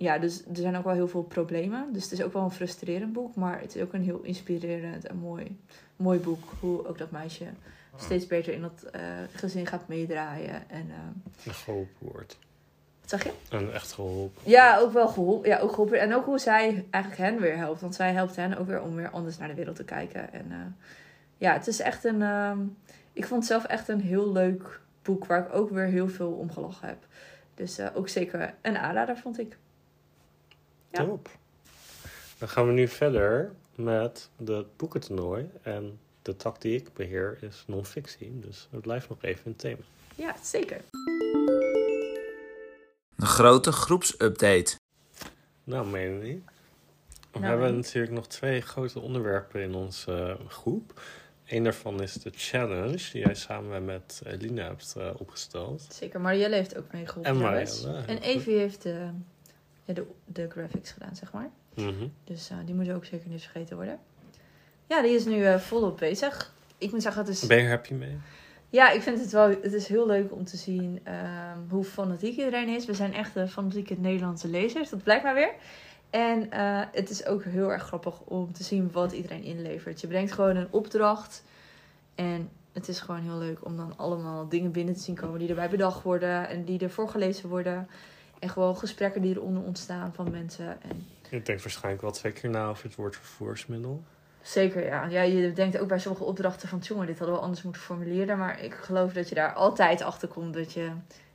ja, 0.00 0.18
dus 0.18 0.40
er 0.40 0.56
zijn 0.56 0.76
ook 0.76 0.84
wel 0.84 0.94
heel 0.94 1.08
veel 1.08 1.22
problemen. 1.22 1.92
Dus 1.92 2.02
het 2.02 2.12
is 2.12 2.22
ook 2.22 2.32
wel 2.32 2.42
een 2.42 2.50
frustrerend 2.50 3.12
boek. 3.12 3.34
Maar 3.34 3.60
het 3.60 3.74
is 3.76 3.82
ook 3.82 3.92
een 3.92 4.02
heel 4.02 4.20
inspirerend 4.22 5.06
en 5.06 5.16
mooi, 5.16 5.58
mooi 5.96 6.18
boek. 6.18 6.52
Hoe 6.60 6.86
ook 6.86 6.98
dat 6.98 7.10
meisje 7.10 7.44
steeds 7.96 8.26
beter 8.26 8.52
in 8.52 8.60
dat 8.60 8.82
eh, 8.92 9.00
gezin 9.32 9.66
gaat 9.66 9.88
meedraaien. 9.88 10.70
En 10.70 10.90
En 11.44 11.54
geholpen 11.54 11.94
wordt. 12.12 12.38
wat 13.00 13.10
zeg 13.10 13.24
je? 13.24 13.32
En 13.50 13.72
echt 13.72 13.92
geholpen. 13.92 14.42
Ja, 14.50 14.78
ook 14.78 14.92
wel 14.92 15.08
geholpen. 15.08 15.48
Ja, 15.48 15.58
ook 15.58 15.70
geholpen. 15.70 16.00
En 16.00 16.14
ook 16.14 16.24
hoe 16.24 16.38
zij 16.38 16.84
eigenlijk 16.90 17.22
hen 17.22 17.40
weer 17.40 17.56
helpt. 17.56 17.80
Want 17.80 17.94
zij 17.94 18.12
helpt 18.12 18.36
hen 18.36 18.58
ook 18.58 18.66
weer 18.66 18.82
om 18.82 18.94
weer 18.94 19.10
anders 19.10 19.38
naar 19.38 19.48
de 19.48 19.54
wereld 19.54 19.76
te 19.76 19.84
kijken. 19.84 20.32
En 20.32 20.46
eh, 20.50 20.56
ja, 21.36 21.52
het 21.52 21.66
is 21.66 21.80
echt 21.80 22.04
een... 22.04 22.22
ehm, 22.22 22.58
ik 23.12 23.26
vond 23.26 23.40
het 23.40 23.50
zelf 23.50 23.64
echt 23.64 23.88
een 23.88 24.00
heel 24.00 24.32
leuk 24.32 24.80
boek. 25.02 25.26
Waar 25.26 25.46
ik 25.46 25.54
ook 25.54 25.70
weer 25.70 25.86
heel 25.86 26.08
veel 26.08 26.30
om 26.32 26.50
gelachen 26.50 26.88
heb. 26.88 27.06
Dus 27.54 27.80
ook 27.94 28.08
zeker 28.08 28.54
een 28.62 28.78
aanrader, 28.78 29.16
vond 29.16 29.38
ik. 29.38 29.56
Ja. 30.90 31.04
Top. 31.04 31.28
Dan 32.38 32.48
gaan 32.48 32.66
we 32.66 32.72
nu 32.72 32.88
verder 32.88 33.52
met 33.74 34.28
het 34.44 34.76
boekentoernooi. 34.76 35.50
En 35.62 35.98
de 36.22 36.36
tak 36.36 36.60
die 36.60 36.76
ik 36.76 36.92
beheer 36.94 37.38
is 37.40 37.64
non-fictie. 37.66 38.38
Dus 38.40 38.68
het 38.70 38.80
blijft 38.80 39.08
nog 39.08 39.18
even 39.22 39.44
in 39.44 39.50
het 39.50 39.60
thema. 39.60 39.82
Ja, 40.14 40.34
zeker. 40.42 40.80
De 43.16 43.26
grote 43.26 43.72
groepsupdate. 43.72 44.76
Nou, 45.64 45.86
Melanie. 45.86 46.42
We 47.32 47.38
Nou, 47.38 47.50
hebben 47.50 47.74
natuurlijk 47.76 48.12
nog 48.12 48.26
twee 48.26 48.60
grote 48.60 49.00
onderwerpen 49.00 49.60
in 49.62 49.74
onze 49.74 50.36
eh, 50.40 50.46
groep. 50.48 51.00
Eén 51.46 51.64
daarvan 51.64 52.02
is 52.02 52.12
de 52.12 52.30
challenge 52.34 53.10
die 53.12 53.22
jij 53.24 53.34
samen 53.34 53.84
met 53.84 54.22
Eline 54.24 54.62
hebt 54.62 54.94
eh, 54.98 55.10
opgesteld. 55.18 55.86
Zeker. 55.92 56.20
Marielle 56.20 56.54
heeft 56.56 56.76
ook 56.76 56.92
meegeholpen. 56.92 57.32
En. 57.32 57.38
Marielle. 57.38 58.02
En 58.06 58.18
Evie 58.18 58.58
heeft 58.58 58.82
de, 58.82 59.10
ja, 59.90 60.02
de, 60.02 60.06
de 60.24 60.50
graphics 60.50 60.90
gedaan, 60.90 61.16
zeg 61.16 61.32
maar. 61.32 61.50
Mhm. 61.74 62.06
Dus 62.24 62.50
eh, 62.50 62.56
die 62.64 62.74
moet 62.74 62.90
ook 62.90 63.04
zeker 63.04 63.28
niet 63.28 63.42
vergeten 63.42 63.76
worden. 63.76 63.98
Ja, 64.86 65.02
die 65.02 65.14
is 65.14 65.24
nu 65.24 65.44
eh, 65.44 65.58
volop 65.58 65.98
bezig. 65.98 66.54
Ik 66.78 66.92
moet 66.92 67.02
zeggen, 67.02 67.20
het 67.22 67.30
is... 67.30 67.46
Ben 67.46 67.62
je 67.62 67.68
happy 67.68 67.94
mee? 67.94 68.18
Ja, 68.68 68.90
ik 68.90 69.02
vind 69.02 69.20
het 69.20 69.32
wel... 69.32 69.48
Het 69.48 69.72
is 69.72 69.86
heel 69.86 70.06
leuk 70.06 70.32
om 70.32 70.44
te 70.44 70.56
zien 70.56 71.00
ehm, 71.02 71.58
hoe 71.68 71.84
fanatiek 71.84 72.36
iedereen 72.36 72.68
is. 72.68 72.86
We 72.86 72.94
zijn 72.94 73.14
echt 73.14 73.34
de 73.34 73.48
fanatieke 73.48 73.94
Nederlandse 73.98 74.48
lezers. 74.48 74.90
Dat 74.90 75.02
blijkt 75.02 75.22
maar 75.22 75.34
weer. 75.34 75.52
En 76.10 76.50
eh, 76.50 76.82
het 76.92 77.10
is 77.10 77.26
ook 77.26 77.44
heel 77.44 77.72
erg 77.72 77.82
grappig 77.82 78.20
om 78.20 78.52
te 78.52 78.62
zien 78.62 78.90
wat 78.92 79.12
iedereen 79.12 79.42
inlevert. 79.42 80.00
Je 80.00 80.06
brengt 80.06 80.32
gewoon 80.32 80.56
een 80.56 80.68
opdracht. 80.70 81.44
En 82.14 82.48
het 82.72 82.88
is 82.88 83.00
gewoon 83.00 83.20
heel 83.20 83.38
leuk 83.38 83.64
om 83.64 83.76
dan 83.76 83.92
allemaal 83.96 84.48
dingen 84.48 84.72
binnen 84.72 84.94
te 84.94 85.00
zien 85.00 85.14
komen 85.14 85.38
die 85.38 85.48
erbij 85.48 85.70
bedacht 85.70 86.02
worden. 86.02 86.48
En 86.48 86.64
die 86.64 86.78
er 86.78 86.90
voorgelezen 86.90 87.48
worden. 87.48 87.88
En 88.40 88.48
gewoon 88.48 88.76
gesprekken 88.76 89.22
die 89.22 89.36
eronder 89.36 89.62
ontstaan 89.62 90.12
van 90.14 90.30
mensen. 90.30 90.82
En 90.82 91.06
Ik 91.30 91.46
denk 91.46 91.60
waarschijnlijk 91.60 92.02
wel 92.02 92.10
twee 92.10 92.32
keer 92.32 92.50
na 92.50 92.68
over 92.68 92.84
het 92.84 92.94
woord 92.94 93.16
vervoersmiddel. 93.16 94.02
Zeker, 94.42 94.84
ja. 94.84 95.04
ja. 95.04 95.22
Je 95.22 95.52
denkt 95.52 95.78
ook 95.78 95.88
bij 95.88 95.98
sommige 95.98 96.24
opdrachten 96.24 96.68
van... 96.68 96.78
jongen, 96.78 97.06
dit 97.06 97.18
hadden 97.18 97.36
we 97.36 97.42
anders 97.42 97.62
moeten 97.62 97.82
formuleren. 97.82 98.38
Maar 98.38 98.62
ik 98.62 98.74
geloof 98.74 99.12
dat 99.12 99.28
je 99.28 99.34
daar 99.34 99.52
altijd 99.52 100.02
achter 100.02 100.28
komt 100.28 100.54
dat 100.54 100.72
je... 100.72 100.90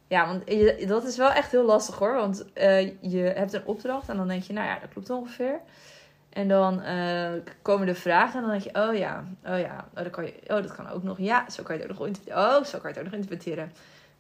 Ja, 0.08 0.28
want 0.28 0.41
je, 0.46 0.86
dat 0.88 1.04
is 1.04 1.18
wel 1.18 1.32
echt 1.32 1.52
heel 1.52 1.65
lastig 1.65 1.96
hoor. 1.96 2.13
Want 2.13 2.54
eh, 2.54 3.02
je 3.02 3.20
hebt 3.36 3.54
een 3.54 3.65
opdracht 3.65 4.10
en 4.10 4.18
dan 4.18 4.28
denk 4.28 4.44
je... 4.44 4.54
nou 4.54 4.68
ja, 4.68 4.80
dat 4.80 4.89
klopt 4.89 5.10
ongeveer. 5.10 5.60
En 6.30 6.48
dan 6.48 6.82
eh, 6.82 7.32
komen 7.62 7.88
de 7.88 7.96
vragen 7.96 8.36
en 8.36 8.41
dan 8.41 8.52
denk 8.52 8.63
je... 8.63 8.88
oh 8.88 8.96
ja, 8.96 9.24
oh 9.46 9.60
ja, 9.60 9.88
oh, 9.96 10.04
dat, 10.04 10.10
kan 10.10 10.26
je, 10.26 10.34
oh, 10.41 10.48
dat 10.48 10.76
kan 10.76 10.89
ook 10.89 11.04
nog. 11.04 11.20
Ja, 11.20 11.50
zo 11.50 11.63
kan 11.63 11.76
je 11.76 11.82
het 11.82 11.91
ook 11.91 11.98
nog 11.98 12.08
interpreteren. 12.08 12.58
Oh, 12.58 12.63
zo 12.63 12.80
kan 12.80 12.89
je 12.89 12.96
het 12.96 12.98
ook 12.98 13.12
nog 13.12 13.13
interpreteren. 13.13 13.72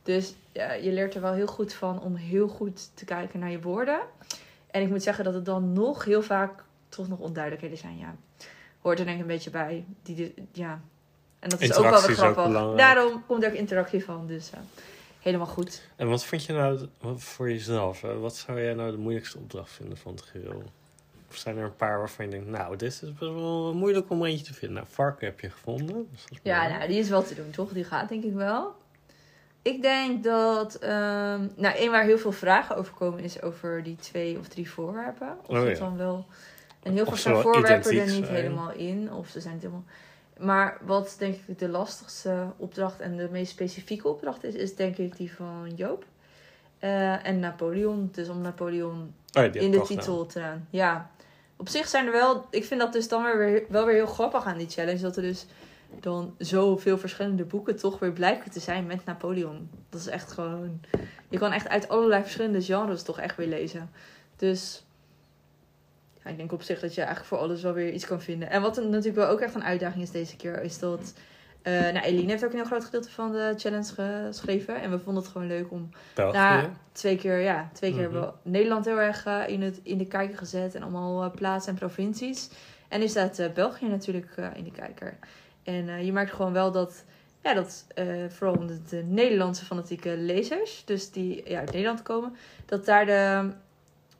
Dus 0.05 0.33
je 0.81 0.91
leert 0.91 1.15
er 1.15 1.21
wel 1.21 1.33
heel 1.33 1.47
goed 1.47 1.73
van 1.73 2.01
om 2.01 2.15
heel 2.15 2.47
goed 2.47 2.89
te 2.93 3.05
kijken 3.05 3.39
naar 3.39 3.51
je 3.51 3.61
woorden. 3.61 3.99
En 4.71 4.81
ik 4.81 4.89
moet 4.89 5.03
zeggen 5.03 5.23
dat 5.23 5.33
het 5.33 5.45
dan 5.45 5.73
nog 5.73 6.05
heel 6.05 6.21
vaak 6.21 6.63
toch 6.89 7.07
nog 7.07 7.19
onduidelijkheden 7.19 7.77
zijn. 7.77 7.97
Ja, 7.97 8.15
hoort 8.81 8.99
er 8.99 9.05
denk 9.05 9.17
ik 9.17 9.21
een 9.21 9.27
beetje 9.27 9.49
bij. 9.49 9.85
Die, 10.03 10.33
ja. 10.51 10.81
En 11.39 11.49
dat 11.49 11.61
is 11.61 11.73
ook 11.73 11.89
wel 11.89 12.01
weer 12.01 12.09
ook 12.09 12.33
grappig. 12.33 12.75
Daarom 12.77 13.25
komt 13.25 13.43
er 13.43 13.49
ook 13.49 13.55
interactie 13.55 14.03
van. 14.03 14.27
Dus 14.27 14.51
eh, 14.51 14.59
helemaal 15.19 15.47
goed. 15.47 15.81
En 15.95 16.07
wat 16.07 16.23
vind 16.23 16.45
je 16.45 16.53
nou 16.53 16.87
wat 16.99 17.23
voor 17.23 17.51
jezelf? 17.51 18.01
Hè? 18.01 18.19
Wat 18.19 18.35
zou 18.35 18.61
jij 18.61 18.73
nou 18.73 18.91
de 18.91 18.97
moeilijkste 18.97 19.37
opdracht 19.37 19.71
vinden 19.71 19.97
van 19.97 20.11
het 20.11 20.21
geheel? 20.21 20.63
Of 21.29 21.35
zijn 21.35 21.57
er 21.57 21.63
een 21.63 21.75
paar 21.75 21.97
waarvan 21.97 22.25
je 22.25 22.31
denkt, 22.31 22.47
nou, 22.47 22.75
dit 22.75 22.91
is 22.91 22.99
best 22.99 23.19
wel 23.19 23.73
moeilijk 23.73 24.09
om 24.09 24.25
eentje 24.25 24.45
te 24.45 24.53
vinden. 24.53 24.77
Nou, 24.77 24.87
varken 24.89 25.27
heb 25.27 25.39
je 25.39 25.49
gevonden. 25.49 26.07
Dus 26.11 26.39
Ja, 26.43 26.67
nou, 26.67 26.87
die 26.87 26.99
is 26.99 27.09
wel 27.09 27.23
te 27.23 27.35
doen, 27.35 27.51
toch? 27.51 27.71
Die 27.71 27.83
gaat 27.83 28.09
denk 28.09 28.23
ik 28.23 28.33
wel. 28.33 28.75
Ik 29.65 29.81
denk 29.81 30.23
dat... 30.23 30.75
ehm 30.75 31.47
nou, 31.55 31.75
één 31.75 31.91
waar 31.91 32.03
heel 32.03 32.17
veel 32.17 32.31
vragen 32.31 32.75
over 32.75 32.93
komen 32.93 33.19
is 33.19 33.41
over 33.41 33.83
die 33.83 33.95
twee 33.95 34.37
of 34.39 34.47
drie 34.47 34.69
voorwerpen. 34.71 35.37
Of 35.45 35.57
Oh, 35.57 35.63
het 35.63 35.77
ja. 35.77 35.83
dan 35.83 35.97
wel... 35.97 36.25
En 36.83 36.93
heel 36.93 37.05
veel 37.05 37.15
zijn 37.17 37.41
voorwerpen 37.41 37.91
er 37.99 38.05
niet 38.11 38.25
zijn. 38.25 38.35
helemaal 38.35 38.71
in. 38.71 39.13
Of 39.13 39.27
ze 39.29 39.39
zijn 39.41 39.53
het 39.53 39.61
helemaal... 39.63 39.83
Maar 40.39 40.77
wat 40.85 41.15
denk 41.17 41.35
ik 41.45 41.59
de 41.59 41.69
lastigste 41.69 42.45
opdracht 42.57 42.99
en 42.99 43.17
de 43.17 43.27
meest 43.31 43.51
specifieke 43.51 44.07
opdracht 44.07 44.43
is, 44.43 44.53
is 44.53 44.75
denk 44.75 44.97
ik 44.97 45.17
die 45.17 45.33
van 45.33 45.71
Joop. 45.75 46.05
Eh, 46.79 47.25
en 47.27 47.39
Napoleon. 47.39 48.09
Dus 48.11 48.29
om 48.29 48.41
Napoleon 48.41 49.13
Oh 49.33 49.43
ja, 49.43 49.51
in 49.53 49.71
de 49.71 49.81
titel 49.81 50.25
te 50.25 50.43
Ja, 50.69 51.09
op 51.55 51.69
zich 51.69 51.87
zijn 51.87 52.05
er 52.05 52.11
wel. 52.11 52.45
Ik 52.49 52.65
vind 52.65 52.79
dat 52.79 52.93
dus 52.93 53.07
dan 53.07 53.23
weer, 53.23 53.37
weer- 53.37 53.63
wel 53.69 53.85
weer 53.85 53.95
heel 53.95 54.05
grappig 54.05 54.45
aan 54.45 54.57
die 54.57 54.69
challenge. 54.69 54.99
Dat 55.01 55.15
er 55.15 55.21
dus 55.21 55.45
dan 56.03 56.35
zoveel 56.37 56.97
verschillende 56.97 57.43
boeken 57.43 57.75
toch 57.75 57.99
weer 57.99 58.11
blijken 58.11 58.51
te 58.51 58.59
zijn 58.59 58.85
met 58.85 59.05
Napoleon. 59.05 59.69
Dat 59.89 59.99
is 59.99 60.07
echt 60.07 60.31
gewoon. 60.31 60.81
Je 61.29 61.37
kan 61.37 61.51
echt 61.51 61.67
uit 61.67 61.89
allerlei 61.89 62.21
verschillende 62.21 62.61
genres 62.61 63.03
toch 63.03 63.19
echt 63.19 63.35
weer 63.35 63.47
lezen. 63.47 63.89
Dus. 64.35 64.85
Ja, 66.23 66.31
ik 66.31 66.37
denk 66.37 66.51
op 66.51 66.61
zich 66.61 66.79
dat 66.79 66.93
je 66.93 67.01
eigenlijk 67.01 67.29
voor 67.29 67.37
alles 67.37 67.61
wel 67.61 67.73
weer 67.73 67.91
iets 67.91 68.05
kan 68.05 68.21
vinden. 68.21 68.49
En 68.49 68.61
wat 68.61 68.75
natuurlijk 68.75 69.15
wel 69.15 69.27
ook 69.27 69.39
echt 69.39 69.55
een 69.55 69.63
uitdaging 69.63 70.03
is 70.03 70.11
deze 70.11 70.35
keer, 70.35 70.61
is 70.61 70.79
dat. 70.79 71.13
eh 71.61 71.73
nou, 71.73 71.99
Eline 71.99 72.31
heeft 72.31 72.45
ook 72.45 72.49
een 72.49 72.57
heel 72.57 72.65
groot 72.65 72.85
gedeelte 72.85 73.09
van 73.09 73.31
de 73.31 73.53
challenge 73.57 73.93
geschreven. 74.27 74.81
En 74.81 74.91
we 74.91 74.99
vonden 74.99 75.23
het 75.23 75.31
gewoon 75.31 75.47
leuk 75.47 75.71
om 75.71 75.89
België. 76.15 76.37
nou, 76.37 76.67
twee 76.91 77.17
keer, 77.17 77.39
ja, 77.39 77.69
twee 77.73 77.91
keer 77.91 78.01
hebben 78.01 78.21
we 78.21 78.49
Nederland 78.49 78.85
heel 78.85 78.99
erg 78.99 79.25
eh, 79.25 79.47
in, 79.47 79.61
het, 79.61 79.79
in 79.83 79.97
de 79.97 80.05
kijker 80.05 80.37
gezet. 80.37 80.75
En 80.75 80.81
allemaal 80.81 81.23
eh, 81.23 81.31
plaatsen 81.31 81.71
en 81.71 81.79
provincies. 81.79 82.49
En 82.87 83.09
staat 83.09 83.39
eh, 83.39 83.51
België 83.51 83.87
natuurlijk 83.87 84.35
in 84.55 84.63
de 84.63 84.71
kijker. 84.71 85.17
En 85.65 85.89
eh, 85.89 86.05
je 86.05 86.11
merkt 86.11 86.33
gewoon 86.33 86.53
wel 86.53 86.71
dat, 86.71 87.03
ja, 87.41 87.53
dat 87.53 87.85
eh, 87.95 88.05
vooral 88.29 88.67
de, 88.67 88.79
de 88.89 89.03
Nederlandse 89.03 89.65
fanatieke 89.65 90.17
lezers, 90.17 90.83
dus 90.85 91.11
die 91.11 91.49
ja, 91.49 91.59
uit 91.59 91.71
Nederland 91.71 92.01
komen, 92.01 92.35
dat 92.65 92.85
daar, 92.85 93.05
de, 93.05 93.49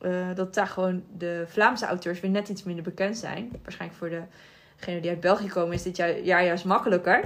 eh, 0.00 0.34
dat 0.34 0.54
daar 0.54 0.66
gewoon 0.66 1.04
de 1.18 1.44
Vlaamse 1.48 1.86
auteurs 1.86 2.20
weer 2.20 2.30
net 2.30 2.48
iets 2.48 2.62
minder 2.62 2.84
bekend 2.84 3.16
zijn. 3.16 3.52
Waarschijnlijk 3.62 3.98
voor 3.98 4.10
degenen 4.76 5.02
die 5.02 5.10
uit 5.10 5.20
België 5.20 5.48
komen 5.48 5.74
is 5.74 5.82
dit 5.82 5.96
jaar, 5.96 6.20
jaar 6.20 6.44
juist 6.44 6.64
makkelijker. 6.64 7.20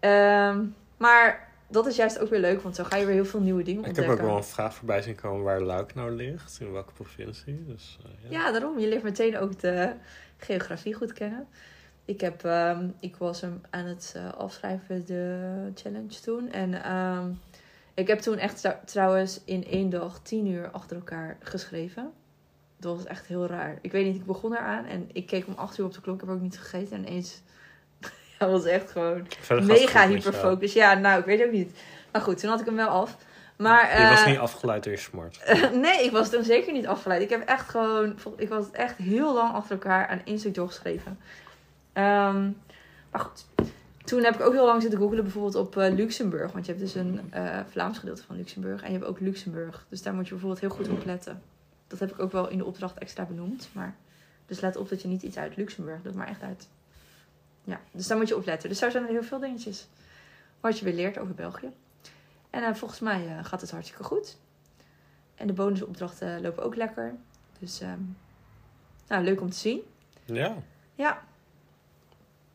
Ehm, 0.00 0.64
maar 0.96 1.52
dat 1.68 1.86
is 1.86 1.96
juist 1.96 2.18
ook 2.18 2.30
weer 2.30 2.40
leuk, 2.40 2.60
want 2.60 2.76
zo 2.76 2.84
ga 2.84 2.96
je 2.96 3.06
weer 3.06 3.14
heel 3.14 3.24
veel 3.24 3.40
nieuwe 3.40 3.62
dingen 3.62 3.80
Ik 3.80 3.86
heb 3.86 3.96
ontdekken. 3.96 4.24
ook 4.24 4.30
wel 4.30 4.38
een 4.38 4.44
vraag 4.44 4.74
voorbij 4.74 5.02
zien 5.02 5.14
komen 5.14 5.44
waar 5.44 5.60
Luik 5.60 5.94
nou 5.94 6.10
ligt. 6.10 6.58
In 6.60 6.72
welke 6.72 6.92
provincie. 6.92 7.64
Dus, 7.66 7.98
ja. 8.22 8.30
Ja, 8.30 8.52
daarom. 8.52 8.78
Je 8.78 8.88
leert 8.88 9.02
meteen 9.02 9.38
ook 9.38 9.60
de 9.60 9.92
geografie 10.36 10.94
goed 10.94 11.12
kennen. 11.12 11.48
Ik, 12.04 12.20
heb, 12.20 12.44
ehm, 12.44 12.88
ik 13.00 13.16
was 13.16 13.40
hem 13.40 13.60
aan 13.70 13.84
het 13.84 14.12
eh, 14.16 14.32
afschrijven, 14.32 15.06
de 15.06 15.70
challenge 15.74 16.20
toen. 16.24 16.52
En 16.52 16.82
ehm, 16.82 17.26
ik 17.94 18.06
heb 18.06 18.18
toen 18.18 18.38
echt 18.38 18.60
trou- 18.60 18.76
trouwens 18.84 19.40
in 19.44 19.66
één 19.66 19.90
dag 19.90 20.20
tien 20.22 20.46
uur 20.46 20.70
achter 20.70 20.96
elkaar 20.96 21.36
geschreven. 21.40 22.12
Dat 22.76 22.96
was 22.96 23.04
echt 23.06 23.26
heel 23.26 23.46
raar. 23.46 23.78
Ik 23.80 23.92
weet 23.92 24.04
niet, 24.06 24.16
ik 24.16 24.26
begon 24.26 24.52
eraan 24.52 24.84
en 24.86 25.08
ik 25.12 25.26
keek 25.26 25.46
om 25.46 25.54
acht 25.56 25.78
uur 25.78 25.84
op 25.84 25.92
de 25.92 26.00
klok. 26.00 26.14
Ik 26.14 26.20
heb 26.20 26.30
ook 26.30 26.40
niet 26.42 26.58
gegeten. 26.58 26.96
En 26.96 27.06
ineens, 27.06 27.42
ja, 28.38 28.48
was 28.48 28.64
echt 28.64 28.90
gewoon 28.90 29.26
mega 29.66 30.08
hyperfocus. 30.08 30.72
Ja, 30.72 30.94
nou, 30.94 31.18
ik 31.20 31.24
weet 31.24 31.44
ook 31.44 31.52
niet. 31.52 31.78
Maar 32.12 32.22
goed, 32.22 32.38
toen 32.38 32.50
had 32.50 32.60
ik 32.60 32.66
hem 32.66 32.76
wel 32.76 32.88
af. 32.88 33.16
Maar, 33.56 34.00
Je 34.02 34.08
was 34.08 34.20
eh, 34.20 34.26
niet 34.26 34.38
afgeleid 34.38 34.82
door 34.84 34.92
je 34.92 34.98
smart. 34.98 35.40
nee, 35.84 36.04
ik 36.04 36.10
was 36.10 36.30
toen 36.30 36.44
zeker 36.44 36.72
niet 36.72 36.86
afgeleid. 36.86 37.22
Ik 37.22 37.30
heb 37.30 37.48
echt 37.48 37.68
gewoon, 37.68 38.18
ik 38.36 38.48
was 38.48 38.70
echt 38.70 38.96
heel 38.96 39.34
lang 39.34 39.52
achter 39.54 39.72
elkaar 39.72 40.06
aan 40.06 40.20
één 40.24 40.38
stuk 40.38 40.54
doorgeschreven. 40.54 41.18
Ehm, 41.94 42.50
maar 43.10 43.20
goed, 43.20 43.46
toen 44.04 44.24
heb 44.24 44.34
ik 44.34 44.40
ook 44.40 44.52
heel 44.52 44.66
lang 44.66 44.82
zitten 44.82 45.00
googelen 45.00 45.24
bijvoorbeeld 45.24 45.54
op 45.54 45.76
eh, 45.76 45.94
Luxemburg. 45.94 46.52
Want 46.52 46.66
je 46.66 46.72
hebt 46.72 46.84
dus 46.84 46.94
een 46.94 47.32
eh, 47.32 47.60
Vlaams 47.68 47.98
gedeelte 47.98 48.22
van 48.22 48.36
Luxemburg 48.36 48.82
en 48.82 48.92
je 48.92 48.98
hebt 48.98 49.08
ook 49.08 49.20
Luxemburg. 49.20 49.86
Dus 49.88 50.02
daar 50.02 50.14
moet 50.14 50.24
je 50.24 50.30
bijvoorbeeld 50.30 50.60
heel 50.60 50.70
goed 50.70 50.88
op 50.88 51.04
letten. 51.04 51.42
Dat 51.86 51.98
heb 51.98 52.10
ik 52.10 52.18
ook 52.18 52.32
wel 52.32 52.48
in 52.48 52.58
de 52.58 52.64
opdracht 52.64 52.98
extra 52.98 53.24
benoemd. 53.24 53.68
Maar, 53.72 53.96
dus 54.46 54.60
let 54.60 54.76
op 54.76 54.88
dat 54.88 55.02
je 55.02 55.08
niet 55.08 55.22
iets 55.22 55.36
uit 55.36 55.56
Luxemburg 55.56 56.02
doet, 56.02 56.14
maar 56.14 56.28
echt 56.28 56.42
uit 56.42 56.68
ja, 57.64 57.80
dus 57.90 58.06
daar 58.06 58.16
moet 58.16 58.28
je 58.28 58.36
op 58.36 58.44
letten. 58.44 58.68
Dus 58.68 58.78
daar 58.78 58.90
zijn 58.90 59.04
er 59.04 59.10
heel 59.10 59.22
veel 59.22 59.38
dingetjes 59.38 59.86
wat 60.60 60.78
je 60.78 60.84
weer 60.84 60.94
leert 60.94 61.18
over 61.18 61.34
België. 61.34 61.70
En 62.50 62.62
eh, 62.62 62.74
volgens 62.74 63.00
mij 63.00 63.38
gaat 63.42 63.60
het 63.60 63.70
hartstikke 63.70 64.04
goed. 64.04 64.36
En 65.34 65.46
de 65.46 65.52
bonusopdrachten 65.52 66.40
lopen 66.40 66.62
ook 66.62 66.76
lekker. 66.76 67.14
Dus 67.58 67.80
ehm, 67.80 68.00
nou, 69.08 69.24
leuk 69.24 69.40
om 69.40 69.50
te 69.50 69.56
zien. 69.56 69.80
Ja. 70.24 70.56
Ja. 70.94 71.22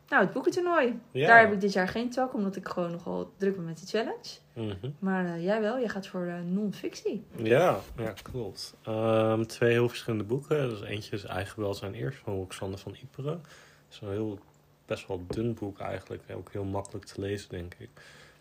Nou, 0.10 0.24
het 0.24 0.34
boekentoernooi. 0.34 1.00
ja. 1.12 1.28
Daar 1.28 1.40
heb 1.40 1.54
ik 1.54 1.62
dit 1.62 1.74
jaar 1.74 1.88
geen 1.88 2.10
tak, 2.10 2.34
omdat 2.34 2.56
ik 2.56 2.68
gewoon 2.68 2.92
nogal 2.92 3.32
druk 3.38 3.56
ben 3.56 3.66
met 3.66 3.78
die 3.78 3.88
challenge. 3.88 4.38
Mhm. 4.54 4.92
Maar 5.00 5.26
eh, 5.26 5.44
jij 5.44 5.62
wel, 5.62 5.80
jij 5.80 5.90
gaat 5.90 6.08
voor 6.08 6.26
eh, 6.26 6.42
non-fictie. 6.42 7.26
Ja, 7.36 7.80
ja, 7.98 8.14
klopt. 8.22 8.76
Ehm, 8.84 9.44
twee 9.44 9.72
heel 9.72 9.90
verschillende 9.90 10.24
boeken. 10.24 10.70
Dus 10.70 10.82
eentje 10.82 11.16
is 11.16 11.24
Eigen 11.24 11.62
Welzijn 11.62 11.94
Eerst 11.94 12.18
van 12.18 12.34
Roxanne 12.34 12.78
van 12.78 12.96
Iperen. 13.02 13.42
Dat 13.42 13.92
is 13.92 14.00
een 14.02 14.10
heel, 14.10 14.40
best 14.86 15.08
wel 15.08 15.24
dun 15.28 15.54
boek 15.54 15.80
eigenlijk. 15.80 16.24
Ook 16.36 16.52
heel 16.52 16.64
makkelijk 16.64 17.06
te 17.06 17.22
lezen, 17.22 17.50
denk 17.50 17.76
ik. 17.78 17.90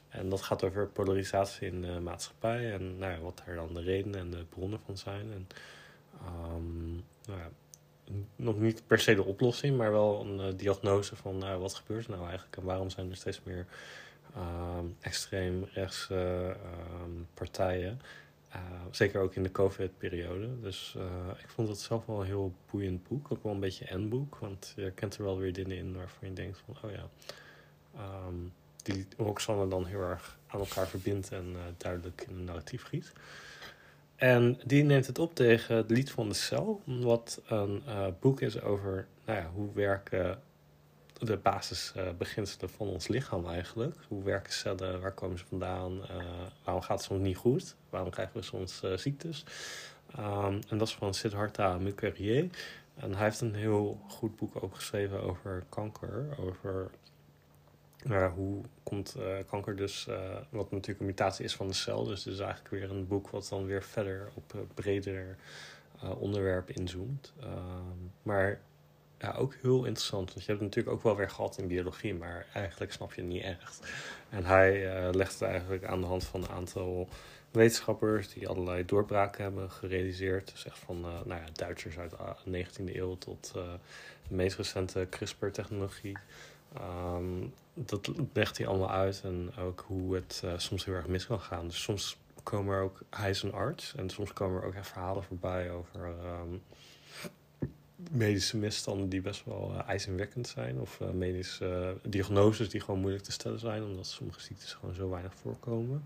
En 0.09 0.29
dat 0.29 0.43
gaat 0.43 0.65
over 0.65 0.87
polarisatie 0.87 1.67
in 1.67 1.81
de 1.81 2.01
maatschappij. 2.01 2.73
En 2.73 2.99
nou 2.99 3.13
ja, 3.13 3.19
wat 3.19 3.43
daar 3.47 3.55
dan 3.55 3.75
de 3.75 3.81
redenen 3.81 4.21
en 4.21 4.31
de 4.31 4.45
bronnen 4.49 4.81
van 4.85 4.97
zijn. 4.97 5.33
En, 5.33 5.47
ehm, 6.27 6.91
nou 7.25 7.39
ja, 7.39 7.49
nog 8.37 8.59
niet 8.59 8.83
per 8.87 9.01
se 9.01 9.15
de 9.15 9.25
oplossing, 9.25 9.77
maar 9.77 9.91
wel 9.91 10.21
een 10.21 10.41
eh, 10.41 10.59
diagnose 10.59 11.17
van 11.17 11.39
nou, 11.39 11.61
wat 11.61 11.75
gebeurt 11.75 12.05
er 12.05 12.11
nou 12.11 12.23
eigenlijk. 12.23 12.57
En 12.57 12.65
waarom 12.65 12.91
zijn 12.91 13.11
er 13.11 13.17
steeds 13.17 13.43
meer 13.43 13.67
ehm, 14.35 14.85
extreem 15.01 15.69
rechtse 15.73 16.57
ehm, 16.63 17.11
partijen. 17.35 18.01
Uh, 18.55 18.63
zeker 18.91 19.21
ook 19.21 19.35
in 19.35 19.43
de 19.43 19.51
COVID-periode. 19.51 20.61
Dus 20.61 20.97
ik 21.43 21.49
vond 21.49 21.69
het 21.69 21.79
zelf 21.79 22.07
wel 22.07 22.21
een 22.21 22.27
heel 22.27 22.55
boeiend 22.71 23.09
boek. 23.09 23.33
Ook 23.33 23.43
wel 23.43 23.53
een 23.53 23.61
beetje 23.61 23.93
een 23.93 24.09
boek. 24.09 24.37
Want 24.39 24.73
je 24.77 24.91
kent 24.91 25.17
er 25.17 25.25
wel 25.25 25.39
weer 25.39 25.53
dingen 25.53 25.77
in 25.77 25.97
waarvan 25.97 26.29
je 26.29 26.35
denkt 26.35 26.63
van... 26.65 26.77
Oh 26.83 26.91
ja, 26.91 27.09
um, 28.27 28.53
die 28.83 29.07
Roxanne 29.17 29.69
dan 29.69 29.87
heel 29.87 30.01
erg 30.01 30.39
aan 30.47 30.61
elkaar 30.61 30.89
verbindt 30.89 31.33
en 31.33 31.57
duidelijk 31.77 32.25
in 32.29 32.37
een 32.37 32.45
narratief 32.45 32.83
giet. 32.83 33.13
En 34.19 34.61
die 34.65 34.85
neemt 34.85 35.07
het 35.07 35.19
op 35.19 35.35
tegen 35.35 35.77
het 35.77 35.91
Lied 35.91 36.11
van 36.11 36.29
de 36.29 36.35
Cel. 36.35 36.83
Wat 36.85 37.41
een 37.49 37.83
boek 38.21 38.41
is 38.41 38.61
over 38.61 39.07
nou 39.25 39.39
ja, 39.39 39.51
hoe 39.55 39.73
werken 39.75 40.39
de 41.19 41.37
basisbeginselen 41.37 42.71
van 42.71 42.89
ons 42.89 43.09
lichaam 43.09 43.47
eigenlijk. 43.47 43.97
Hoe 44.09 44.23
werken 44.23 44.53
cellen, 44.53 45.01
waar 45.01 45.13
komen 45.13 45.39
ze 45.39 45.45
vandaan, 45.49 45.93
uh, 45.93 46.07
waarom 46.65 46.83
gaat 46.83 46.97
het 46.97 47.07
soms 47.07 47.21
niet 47.21 47.37
goed, 47.37 47.77
waarom 47.91 48.11
krijgen 48.11 48.37
we 48.37 48.43
soms 48.43 48.81
uh, 48.85 48.97
ziektes. 48.97 49.45
Um, 50.19 50.61
en 50.69 50.79
dat 50.79 50.89
is 50.89 50.95
van 50.95 51.15
Siddhartha 51.15 51.79
Mukherjee. 51.79 52.51
En 52.95 53.15
hij 53.15 53.25
heeft 53.25 53.41
een 53.41 53.55
heel 53.55 54.01
goed 54.09 54.37
boek 54.37 54.63
ook 54.63 54.75
geschreven 54.75 55.23
over 55.23 55.65
kanker, 55.69 56.27
over 56.39 56.91
uh, 58.07 58.33
hoe 58.33 58.61
komt 58.83 59.17
kanker 59.47 59.77
dus, 59.77 60.09
wat 60.51 60.71
natuurlijk 60.71 61.01
een 61.01 61.07
mutatie 61.07 61.45
is 61.45 61.57
van 61.57 61.67
de 61.67 61.75
cel. 61.75 62.05
Dus 62.05 62.25
het 62.25 62.35
is 62.35 62.41
eigenlijk 62.41 62.71
weer 62.71 62.91
een 62.91 63.07
boek 63.07 63.31
wat 63.31 63.47
dan 63.51 63.67
weer 63.67 63.83
verder 63.83 64.29
op 64.35 64.55
breder 64.75 65.37
onderwerpen 66.19 66.75
inzoomt. 66.75 67.33
Um, 67.43 68.13
maar 68.23 68.61
ja, 69.19 69.33
ook 69.33 69.55
heel 69.63 69.85
interessant. 69.85 70.33
Want 70.35 70.45
je 70.45 70.51
hebt 70.51 70.61
het 70.61 70.69
natuurlijk 70.75 70.97
ook 70.97 71.03
wel 71.03 71.17
weer 71.17 71.31
gehad 71.31 71.59
in 71.59 71.67
biologie, 71.67 72.15
maar 72.15 72.47
eigenlijk 72.53 72.93
snap 72.93 73.15
je 73.15 73.21
het 73.21 73.31
niet 73.31 73.43
echt. 73.43 73.87
En 74.29 74.45
hij 74.45 74.91
legt 75.13 75.33
het 75.33 75.43
eigenlijk 75.43 75.85
aan 75.85 76.01
de 76.01 76.07
hand 76.07 76.25
van 76.25 76.43
een 76.43 76.51
aantal 76.51 77.09
wetenschappers 77.51 78.29
die 78.29 78.49
allerlei 78.49 78.85
doorbraken 78.85 79.43
hebben 79.43 79.71
gerealiseerd. 79.71 80.51
Dus 80.51 80.65
echt 80.65 80.79
van 80.79 81.01
nou 81.01 81.29
ja, 81.29 81.45
Duitsers 81.53 81.99
uit 81.99 82.15
de 82.45 82.65
19e 82.65 82.97
eeuw 82.97 83.19
tot 83.19 83.51
de 83.53 84.35
meest 84.35 84.57
recente 84.57 85.07
CRISPR-technologie. 85.11 86.17
Um, 86.77 87.53
dat 87.75 88.11
legt 88.33 88.59
hij 88.59 88.67
allemaal 88.67 88.91
uit 88.91 89.21
en 89.25 89.57
ook 89.59 89.85
hoe 89.87 90.15
het 90.15 90.43
soms 90.57 90.85
heel 90.85 90.95
erg 90.95 91.07
mis 91.07 91.27
kan 91.27 91.41
gaan. 91.41 91.67
Dus 91.67 91.83
soms 91.83 92.19
komen 92.43 92.75
er 92.75 92.83
ook, 92.83 93.01
hij 93.11 93.31
is 93.31 93.43
een 93.43 93.53
arts, 93.53 93.95
en 93.95 94.11
soms 94.11 94.33
komen 94.33 94.61
er 94.61 94.67
ook 94.67 94.75
echt 94.75 94.89
verhalen 94.89 95.23
voorbij 95.23 95.71
over 95.71 96.01
um, 96.07 96.63
medische 98.11 98.57
misstanden 98.57 99.09
die 99.09 99.21
best 99.21 99.45
wel 99.45 99.71
uh, 99.75 99.89
ijzingwekkend 99.89 100.49
zijn. 100.49 100.81
Of 100.81 101.01
uh, 101.01 101.11
medische 101.11 101.97
diagnoses 102.03 102.69
die 102.69 102.81
gewoon 102.81 103.01
moeilijk 103.01 103.25
te 103.25 103.33
stellen 103.33 103.59
zijn, 103.59 103.83
omdat 103.83 104.07
sommige 104.07 104.41
ziektes 104.41 104.73
gewoon 104.73 104.95
zo 104.95 105.11
weinig 105.11 105.35
voorkomen. 105.35 106.05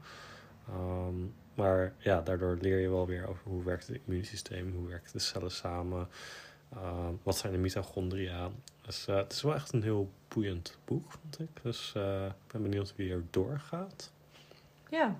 Um, 0.71 1.35
maar 1.55 1.95
ja, 1.99 2.21
daardoor 2.21 2.59
leer 2.61 2.79
je 2.79 2.89
wel 2.89 3.07
weer 3.07 3.29
over 3.29 3.43
hoe 3.45 3.65
werkt 3.65 3.87
het 3.87 4.01
immuunsysteem, 4.05 4.75
hoe 4.77 4.89
werken 4.89 5.13
de 5.13 5.19
cellen 5.19 5.51
samen, 5.51 6.09
wat 7.23 7.37
zijn 7.37 7.53
de 7.53 7.59
mitochondria. 7.59 8.51
Dus 8.81 9.07
het 9.07 9.33
is 9.33 9.43
wel 9.43 9.55
echt 9.55 9.73
een 9.73 9.83
heel 9.83 10.11
boeiend 10.29 10.79
boek, 10.85 11.11
vond 11.11 11.41
ik. 11.41 11.63
Dus 11.63 11.93
ik 12.47 12.53
ben 12.53 12.63
benieuwd 12.63 12.97
wie 12.97 13.13
er 13.13 13.25
doorgaat. 13.31 14.13
Ja, 14.91 15.17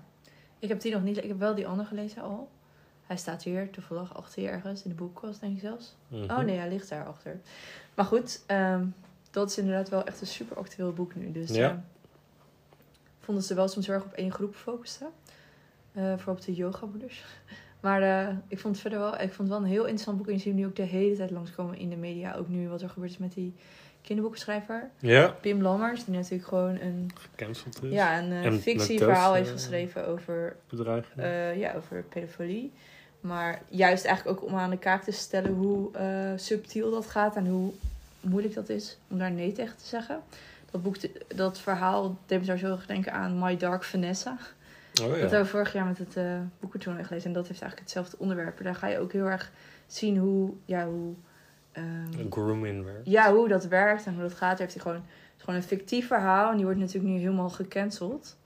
ik 0.59 0.69
heb 0.69 0.81
die 0.81 0.93
nog 0.93 1.03
niet, 1.03 1.17
ik 1.17 1.27
heb 1.27 1.39
wel 1.39 1.55
die 1.55 1.67
andere 1.67 1.87
gelezen 1.87 2.21
al. 2.21 2.49
Hij 3.05 3.17
staat 3.17 3.43
hier 3.43 3.69
toevallig 3.69 4.15
achter 4.15 4.41
je 4.41 4.49
ergens 4.49 4.83
in 4.83 4.89
de 4.89 4.95
boekkast, 4.95 5.39
denk 5.39 5.55
ik 5.55 5.61
zelfs. 5.61 5.95
Mm 6.07 6.19
-hmm. 6.19 6.29
Oh 6.29 6.37
nee, 6.37 6.57
hij 6.57 6.69
ligt 6.69 6.89
daar 6.89 7.05
achter. 7.05 7.39
Maar 7.95 8.05
goed, 8.05 8.43
um, 8.47 8.95
dat 9.31 9.49
is 9.49 9.57
inderdaad 9.57 9.89
wel 9.89 10.05
echt 10.05 10.21
een 10.21 10.27
super 10.27 10.57
actueel 10.57 10.93
boek 10.93 11.15
nu. 11.15 11.31
Dus 11.31 11.49
ja. 11.49 11.71
uh, 11.71 11.77
vonden 13.19 13.43
ze 13.43 13.53
wel 13.53 13.67
soms 13.67 13.85
heel 13.85 13.95
erg 13.95 14.05
op 14.05 14.13
één 14.13 14.31
groep 14.31 14.55
focussen. 14.55 15.07
Vooral 15.93 16.35
op 16.35 16.41
de 16.41 16.53
yogamoeders. 16.53 17.23
Maar 17.83 18.01
uh, 18.01 18.35
ik 18.47 18.59
vond 18.59 18.73
het 18.73 18.81
verder 18.81 18.99
wel, 18.99 19.13
ik 19.13 19.33
vond 19.33 19.37
het 19.37 19.47
wel 19.47 19.57
een 19.57 19.73
heel 19.73 19.83
interessant 19.83 20.17
boek. 20.17 20.27
En 20.27 20.33
je 20.33 20.39
ziet 20.39 20.47
hem 20.47 20.55
nu 20.55 20.65
ook 20.65 20.75
de 20.75 20.81
hele 20.81 21.15
tijd 21.15 21.31
langskomen 21.31 21.77
in 21.77 21.89
de 21.89 21.95
media. 21.95 22.35
Ook 22.35 22.47
nu 22.47 22.67
wat 22.69 22.81
er 22.81 22.89
gebeurd 22.89 23.11
is 23.11 23.17
met 23.17 23.33
die 23.33 23.53
kinderboekenschrijver. 24.01 24.89
Ja. 24.99 25.27
Pim 25.27 25.61
Lammers, 25.61 26.05
die 26.05 26.15
natuurlijk 26.15 26.47
gewoon 26.47 26.79
een... 26.79 27.11
Gecanceld 27.15 27.83
is. 27.83 27.91
Ja, 27.91 28.19
een 28.19 28.31
uh, 28.31 28.45
En 28.45 28.59
fictieverhaal 28.59 29.33
heeft 29.33 29.49
geschreven 29.49 30.07
over 30.07 30.55
Bedreiging. 30.69 31.17
uh, 31.17 31.57
ja, 31.57 31.73
over 31.73 32.03
pedofilie. 32.03 32.71
Maar 33.19 33.61
juist 33.69 34.05
eigenlijk 34.05 34.37
ook 34.37 34.49
om 34.49 34.55
aan 34.55 34.69
de 34.69 34.77
kaak 34.77 35.03
te 35.03 35.11
stellen 35.11 35.53
hoe 35.53 35.89
subtiel 36.35 36.91
dat 36.91 37.05
gaat 37.05 37.35
en 37.35 37.47
hoe 37.47 37.71
moeilijk 38.19 38.53
dat 38.53 38.69
is 38.69 38.97
om 39.07 39.17
daar 39.17 39.31
nee 39.31 39.51
tegen 39.51 39.77
te 39.77 39.85
zeggen. 39.85 40.19
Dat, 40.71 40.83
boek, 40.83 40.95
dat 41.35 41.59
verhaal 41.59 42.17
deed 42.25 42.47
me 42.47 42.57
zo 42.57 42.77
denken 42.87 43.13
aan 43.13 43.39
My 43.39 43.57
Dark 43.57 43.83
Vanessa. 43.83 44.37
Oh, 45.01 45.07
ja. 45.07 45.11
Dat 45.11 45.19
hebben 45.19 45.41
we 45.41 45.45
vorig 45.45 45.73
jaar 45.73 45.85
met 45.85 45.97
het 45.97 46.15
uh, 46.17 47.05
gelezen. 47.05 47.27
En 47.27 47.33
dat 47.33 47.47
heeft 47.47 47.61
eigenlijk 47.61 47.79
hetzelfde 47.79 48.17
onderwerp. 48.19 48.63
Daar 48.63 48.75
ga 48.75 48.87
je 48.87 48.99
ook 48.99 49.11
heel 49.11 49.25
erg 49.25 49.51
zien 49.87 50.17
hoe... 50.17 50.53
Ja, 50.65 50.85
hoe 50.85 51.13
um, 51.73 52.31
grooming 52.31 52.83
werkt. 52.83 53.07
ja, 53.07 53.33
hoe 53.33 53.47
dat 53.47 53.65
werkt 53.65 54.05
en 54.05 54.13
hoe 54.13 54.21
dat 54.21 54.33
gaat. 54.33 54.57
Daar 54.57 54.67
heeft 54.67 54.73
hij 54.73 54.81
gewoon, 54.81 54.97
het 54.97 55.37
is 55.37 55.43
gewoon 55.43 55.59
een 55.59 55.65
fictief 55.65 56.07
verhaal. 56.07 56.49
En 56.49 56.55
die 56.55 56.65
wordt 56.65 56.79
natuurlijk 56.79 57.13
nu 57.13 57.19
helemaal 57.19 57.49
gecanceld 57.49 58.37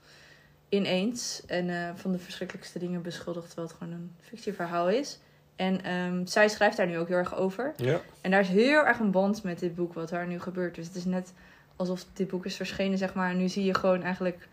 ineens. 0.68 1.42
En 1.46 1.68
uh, 1.68 1.90
van 1.94 2.12
de 2.12 2.18
verschrikkelijkste 2.18 2.78
dingen 2.78 3.02
beschuldigd, 3.02 3.46
terwijl 3.46 3.68
het 3.68 3.76
gewoon 3.76 3.92
een 3.92 4.10
fictieverhaal 4.20 4.88
is. 4.88 5.18
En 5.56 5.92
um, 5.92 6.26
zij 6.26 6.48
schrijft 6.48 6.76
daar 6.76 6.86
nu 6.86 6.98
ook 6.98 7.08
heel 7.08 7.16
erg 7.16 7.36
over. 7.36 7.72
Ja. 7.76 8.00
En 8.20 8.30
daar 8.30 8.40
is 8.40 8.48
heel 8.48 8.86
erg 8.86 8.98
een 8.98 9.10
band 9.10 9.42
met 9.42 9.58
dit 9.58 9.74
boek, 9.74 9.94
wat 9.94 10.08
daar 10.08 10.26
nu 10.26 10.40
gebeurt. 10.40 10.74
Dus 10.74 10.86
het 10.86 10.96
is 10.96 11.04
net 11.04 11.32
alsof 11.76 12.04
dit 12.12 12.28
boek 12.28 12.44
is 12.44 12.56
verschenen, 12.56 12.98
zeg 12.98 13.14
maar. 13.14 13.30
En 13.30 13.36
nu 13.36 13.48
zie 13.48 13.64
je 13.64 13.74
gewoon 13.74 14.02
eigenlijk 14.02 14.48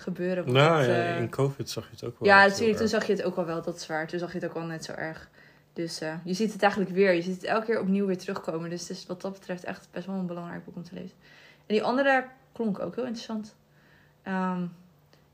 gebeuren. 0.00 0.52
Nou 0.52 0.78
het, 0.78 0.86
ja, 0.86 1.14
uh, 1.14 1.20
in 1.20 1.30
COVID 1.30 1.70
zag 1.70 1.84
je 1.84 1.90
het 1.90 2.04
ook 2.04 2.18
wel. 2.18 2.28
ja, 2.28 2.46
natuurlijk, 2.46 2.72
toen 2.72 2.80
erg. 2.80 2.90
zag 2.90 3.06
je 3.06 3.12
het 3.12 3.22
ook 3.22 3.36
al 3.36 3.44
wel, 3.44 3.62
dat 3.62 3.76
is 3.76 3.86
waar. 3.86 4.06
Toen 4.06 4.18
zag 4.18 4.32
je 4.32 4.38
het 4.38 4.48
ook 4.48 4.56
al 4.56 4.66
net 4.66 4.84
zo 4.84 4.92
erg. 4.92 5.28
Dus 5.72 6.02
uh, 6.02 6.14
je 6.24 6.34
ziet 6.34 6.52
het 6.52 6.62
eigenlijk 6.62 6.92
weer. 6.92 7.12
Je 7.12 7.22
ziet 7.22 7.34
het 7.34 7.44
elke 7.44 7.66
keer 7.66 7.80
opnieuw 7.80 8.06
weer 8.06 8.18
terugkomen. 8.18 8.70
Dus 8.70 8.80
het 8.80 8.90
is 8.90 9.06
wat 9.06 9.20
dat 9.20 9.32
betreft 9.32 9.64
echt 9.64 9.88
best 9.90 10.06
wel 10.06 10.16
een 10.16 10.26
belangrijk 10.26 10.64
boek 10.64 10.76
om 10.76 10.82
te 10.82 10.94
lezen. 10.94 11.16
En 11.66 11.74
die 11.74 11.82
andere 11.82 12.24
klonk 12.52 12.78
ook 12.78 12.94
heel 12.94 13.04
interessant. 13.04 13.54
Um, 14.28 14.72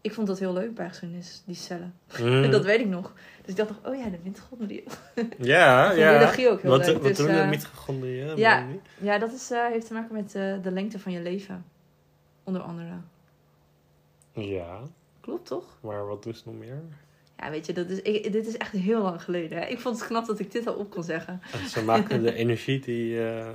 ik 0.02 0.12
vond 0.12 0.26
dat 0.26 0.38
heel 0.38 0.52
leuk 0.52 0.74
bij 0.74 0.88
geschiedenis, 0.88 1.42
die 1.46 1.54
cellen. 1.54 1.94
Mm. 2.20 2.50
dat 2.50 2.64
weet 2.64 2.80
ik 2.80 2.86
nog. 2.86 3.12
Dus 3.40 3.50
ik 3.50 3.56
dacht 3.56 3.68
nog, 3.68 3.92
oh 3.92 3.98
ja, 3.98 4.08
de 4.08 4.18
mitochondriën. 4.22 4.84
Ja, 5.38 5.86
vond 5.86 5.98
ja. 5.98 6.24
ook 6.24 6.34
heel 6.34 6.58
wat, 6.62 6.86
leuk, 6.86 6.94
Wat 6.94 7.02
dus, 7.02 7.16
doen 7.16 7.28
eh, 7.28 7.42
de 7.42 7.48
mitochondriën? 7.48 8.36
ja. 8.36 8.66
Ja, 8.98 9.18
dat 9.18 9.32
is, 9.32 9.50
uh, 9.50 9.66
heeft 9.66 9.86
te 9.86 9.92
maken 9.92 10.14
met 10.14 10.32
de 10.32 10.70
lengte 10.70 10.98
van 10.98 11.12
je 11.12 11.20
leven. 11.20 11.64
Onder 12.44 12.62
andere. 12.62 12.92
Ja, 14.32 14.82
Klopt 15.20 15.46
toch? 15.46 15.64
maar 15.80 16.06
wat 16.06 16.22
ze 16.22 16.42
nog 16.44 16.54
meer? 16.54 16.82
Ja, 17.38 17.50
weet 17.50 17.66
je, 17.66 17.72
dat 17.72 17.88
is, 17.88 18.00
ik, 18.00 18.32
dit 18.32 18.46
is 18.46 18.56
echt 18.56 18.72
heel 18.72 19.02
lang 19.02 19.22
geleden. 19.22 19.58
Hè? 19.58 19.66
Ik 19.66 19.80
vond 19.80 19.98
het 19.98 20.06
knap 20.06 20.26
dat 20.26 20.38
ik 20.38 20.52
dit 20.52 20.66
al 20.66 20.74
op 20.74 20.90
kon 20.90 21.02
zeggen. 21.02 21.40
En 21.52 21.68
ze 21.68 21.84
maken 21.84 22.22
de 22.22 22.34
energie 22.42 22.80
die 22.80 23.14
uh, 23.14 23.48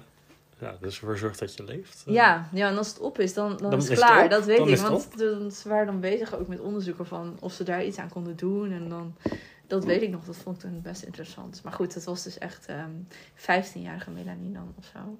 ja, 0.59 0.77
dus 0.81 0.99
ervoor 0.99 1.17
zorgt 1.17 1.39
dat 1.39 1.55
je 1.55 1.63
leeft. 1.63 2.03
Uh, 2.07 2.13
Ja, 2.13 2.49
ja, 2.51 2.69
en 2.69 2.77
als 2.77 2.87
het 2.87 2.99
op 2.99 3.19
is, 3.19 3.33
dan, 3.33 3.57
dan, 3.57 3.69
Dan 3.69 3.79
is 3.79 3.83
het 3.83 3.97
is 3.97 3.99
het 3.99 4.07
klaar. 4.07 4.29
Dat 4.29 4.45
weet 4.45 4.57
Dan 4.57 4.69
ik. 4.69 4.77
Want 4.77 5.53
ze 5.53 5.69
waren 5.69 5.85
dan 5.85 5.99
bezig 5.99 6.35
ook 6.35 6.47
met 6.47 6.59
onderzoeken 6.59 7.05
van 7.05 7.37
of 7.39 7.53
ze 7.53 7.63
daar 7.63 7.85
iets 7.85 7.97
aan 7.97 8.09
konden 8.09 8.35
doen. 8.35 8.71
En 8.71 8.89
dan, 8.89 9.15
dat 9.67 9.85
weet 9.85 10.01
ik 10.01 10.09
nog. 10.09 10.25
Dat 10.25 10.37
vond 10.37 10.63
ik 10.63 10.69
toen 10.69 10.81
best 10.81 11.03
interessant. 11.03 11.61
Maar 11.63 11.73
goed, 11.73 11.93
dat 11.93 12.03
was 12.03 12.23
dus 12.23 12.37
echt 12.37 12.69
um, 12.69 13.07
15-jarige 13.35 14.11
Melanie 14.11 14.53
dan 14.53 14.73
of 14.77 14.85
zo. 14.93 15.17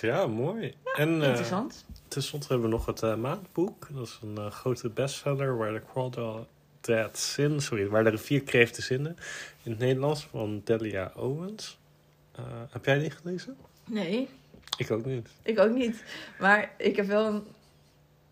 Ja, 0.00 0.26
mooi. 0.26 0.74
en 0.96 1.08
uh, 1.20 1.26
Interessant. 1.28 1.84
tenslotte 2.08 2.46
hebben 2.48 2.66
we 2.66 2.74
nog 2.76 2.86
het 2.86 3.02
uh, 3.02 3.14
maandboek. 3.16 3.88
Dat 3.92 4.06
is 4.06 4.18
een 4.22 4.34
uh, 4.38 4.50
grote 4.50 4.88
bestseller 4.88 5.56
waar 5.56 5.72
de 5.72 5.82
Crawdad 5.92 7.18
Sin, 7.18 7.60
sorry, 7.60 7.88
waar 7.88 8.04
de 8.04 8.10
rivier 8.10 8.42
kreeft 8.42 8.76
de 8.76 8.82
zinnen 8.82 9.16
in 9.62 9.70
het 9.70 9.80
Nederlands 9.80 10.26
van 10.26 10.60
Delia 10.64 11.12
Owens. 11.16 11.78
Uh, 12.38 12.44
heb 12.70 12.84
jij 12.84 12.98
die 12.98 13.10
gelezen? 13.10 13.56
Nee. 13.84 14.28
Ik 14.76 14.90
ook 14.90 15.04
niet. 15.04 15.28
Ik 15.42 15.58
ook 15.58 15.70
niet. 15.74 16.04
Maar 16.38 16.72
ik 16.78 16.96
heb 16.96 17.06
wel 17.06 17.26
een, 17.26 17.42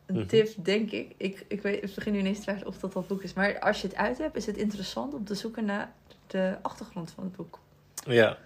een 0.06 0.14
Mhm. 0.16 0.26
tip, 0.26 0.48
denk 0.64 0.90
ik. 0.90 1.12
Ik, 1.16 1.44
ik, 1.48 1.62
weet, 1.62 1.82
ik 1.84 1.94
begin 1.94 2.12
nu 2.12 2.18
ineens 2.18 2.36
te 2.36 2.42
twijfelen 2.42 2.72
of 2.72 2.78
dat 2.80 2.92
dat 2.92 3.06
boek 3.06 3.22
is. 3.22 3.32
Maar 3.32 3.58
als 3.60 3.80
je 3.80 3.86
het 3.86 3.96
uit 3.96 4.18
hebt, 4.18 4.36
is 4.36 4.46
het 4.46 4.56
interessant 4.56 5.14
om 5.14 5.24
te 5.24 5.34
zoeken 5.34 5.64
naar 5.64 5.92
de 6.26 6.56
achtergrond 6.62 7.10
van 7.10 7.24
het 7.24 7.36
boek. 7.36 7.58
Ja, 8.06 8.38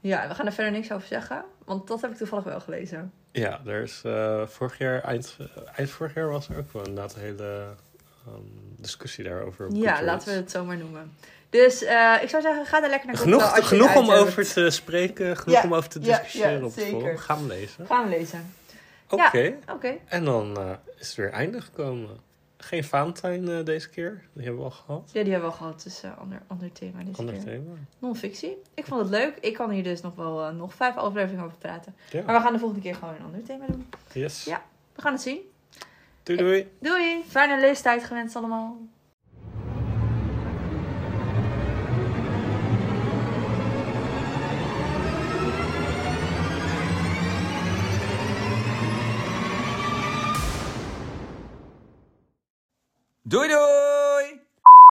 Ja, 0.00 0.28
we 0.28 0.34
gaan 0.34 0.46
er 0.46 0.52
verder 0.52 0.72
niks 0.72 0.92
over 0.92 1.06
zeggen. 1.08 1.44
Want 1.64 1.86
dat 1.88 2.00
heb 2.00 2.10
ik 2.10 2.16
toevallig 2.16 2.44
wel 2.44 2.60
gelezen. 2.60 3.12
ja 3.32 3.60
er 3.66 3.82
is 3.82 4.00
eh, 4.04 4.46
vorig 4.46 4.78
jaar, 4.78 5.02
eind, 5.02 5.36
eh, 5.40 5.46
eind 5.76 5.90
vorig 5.90 6.14
jaar 6.14 6.28
was 6.28 6.48
er 6.48 6.58
ook 6.58 6.72
wel 6.72 6.84
inderdaad 6.84 7.14
een 7.14 7.20
hele 7.20 7.66
ehm, 8.26 8.40
discussie 8.80 9.24
daarover. 9.24 9.66
op 9.66 9.72
Ja, 9.72 9.78
Goodreads. 9.78 10.02
laten 10.06 10.28
we 10.28 10.34
het 10.34 10.50
zo 10.50 10.64
maar 10.64 10.76
noemen. 10.76 11.12
Dus 11.50 11.82
eh, 11.82 12.14
ik 12.22 12.28
zou 12.28 12.42
zeggen, 12.42 12.66
ga 12.66 12.82
er 12.82 12.88
lekker 12.88 13.06
naar 13.08 13.16
Genoeg, 13.16 13.54
het 13.54 13.64
genoeg 13.64 13.94
om 13.96 14.10
over 14.10 14.52
te 14.52 14.70
spreken, 14.70 15.36
genoeg 15.36 15.58
Ja, 15.58 15.64
om 15.64 15.74
over 15.74 15.88
te 15.90 16.00
ja, 16.00 16.06
discussiëren 16.06 16.50
ja, 16.52 16.56
op 16.58 16.62
het 16.64 16.72
zeker. 16.84 17.00
forum. 17.00 17.16
Gaan 17.18 17.40
we 17.42 17.46
lezen. 17.46 17.86
Gaan 17.86 18.04
we 18.04 18.10
lezen. 18.16 18.54
Oké, 19.08 19.38
Ja. 19.38 19.52
Oké. 19.72 19.94
en 20.04 20.24
dan 20.24 20.58
is 20.98 21.06
het 21.06 21.16
weer 21.16 21.30
einde 21.32 21.60
gekomen. 21.60 22.20
Geen 22.64 22.84
Valentijn 22.84 23.48
eh, 23.48 23.64
deze 23.64 23.88
keer, 23.88 24.22
die 24.32 24.42
hebben 24.44 24.62
we 24.62 24.68
al 24.70 24.76
gehad. 24.76 25.10
Ja, 25.12 25.22
die 25.22 25.32
hebben 25.32 25.50
we 25.50 25.56
al 25.56 25.62
gehad. 25.62 25.82
Dus 25.82 26.02
eh, 26.02 26.18
ander, 26.18 26.42
ander 26.46 26.72
thema 26.72 27.02
deze 27.04 27.18
Ander 27.18 27.34
keer. 27.34 27.44
thema. 27.44 27.74
Non-fictie. 27.98 28.56
Ik 28.74 28.84
vond 28.86 29.00
het 29.00 29.10
leuk. 29.10 29.36
Ik 29.40 29.54
kan 29.54 29.70
hier 29.70 29.82
dus 29.82 30.00
nog 30.00 30.14
wel 30.14 30.44
eh, 30.44 30.54
nog 30.54 30.74
vijf 30.74 30.96
afleveringen 30.96 31.44
over 31.44 31.58
praten. 31.58 31.94
Ja. 32.10 32.22
Maar 32.22 32.34
we 32.34 32.40
gaan 32.40 32.52
de 32.52 32.58
volgende 32.58 32.82
keer 32.82 32.94
gewoon 32.94 33.14
een 33.14 33.24
ander 33.24 33.42
thema 33.42 33.66
doen. 33.66 33.86
Yes. 34.12 34.44
Ja. 34.44 34.62
We 34.94 35.02
gaan 35.02 35.12
het 35.12 35.22
zien. 35.22 35.38
Doei 36.22 36.38
doei. 36.38 36.70
Doei! 36.78 37.22
Fijne 37.28 37.60
leestijd 37.60 38.04
gewenst 38.04 38.36
allemaal. 38.36 38.76
Doei 53.34 53.48
doei! 53.48 53.83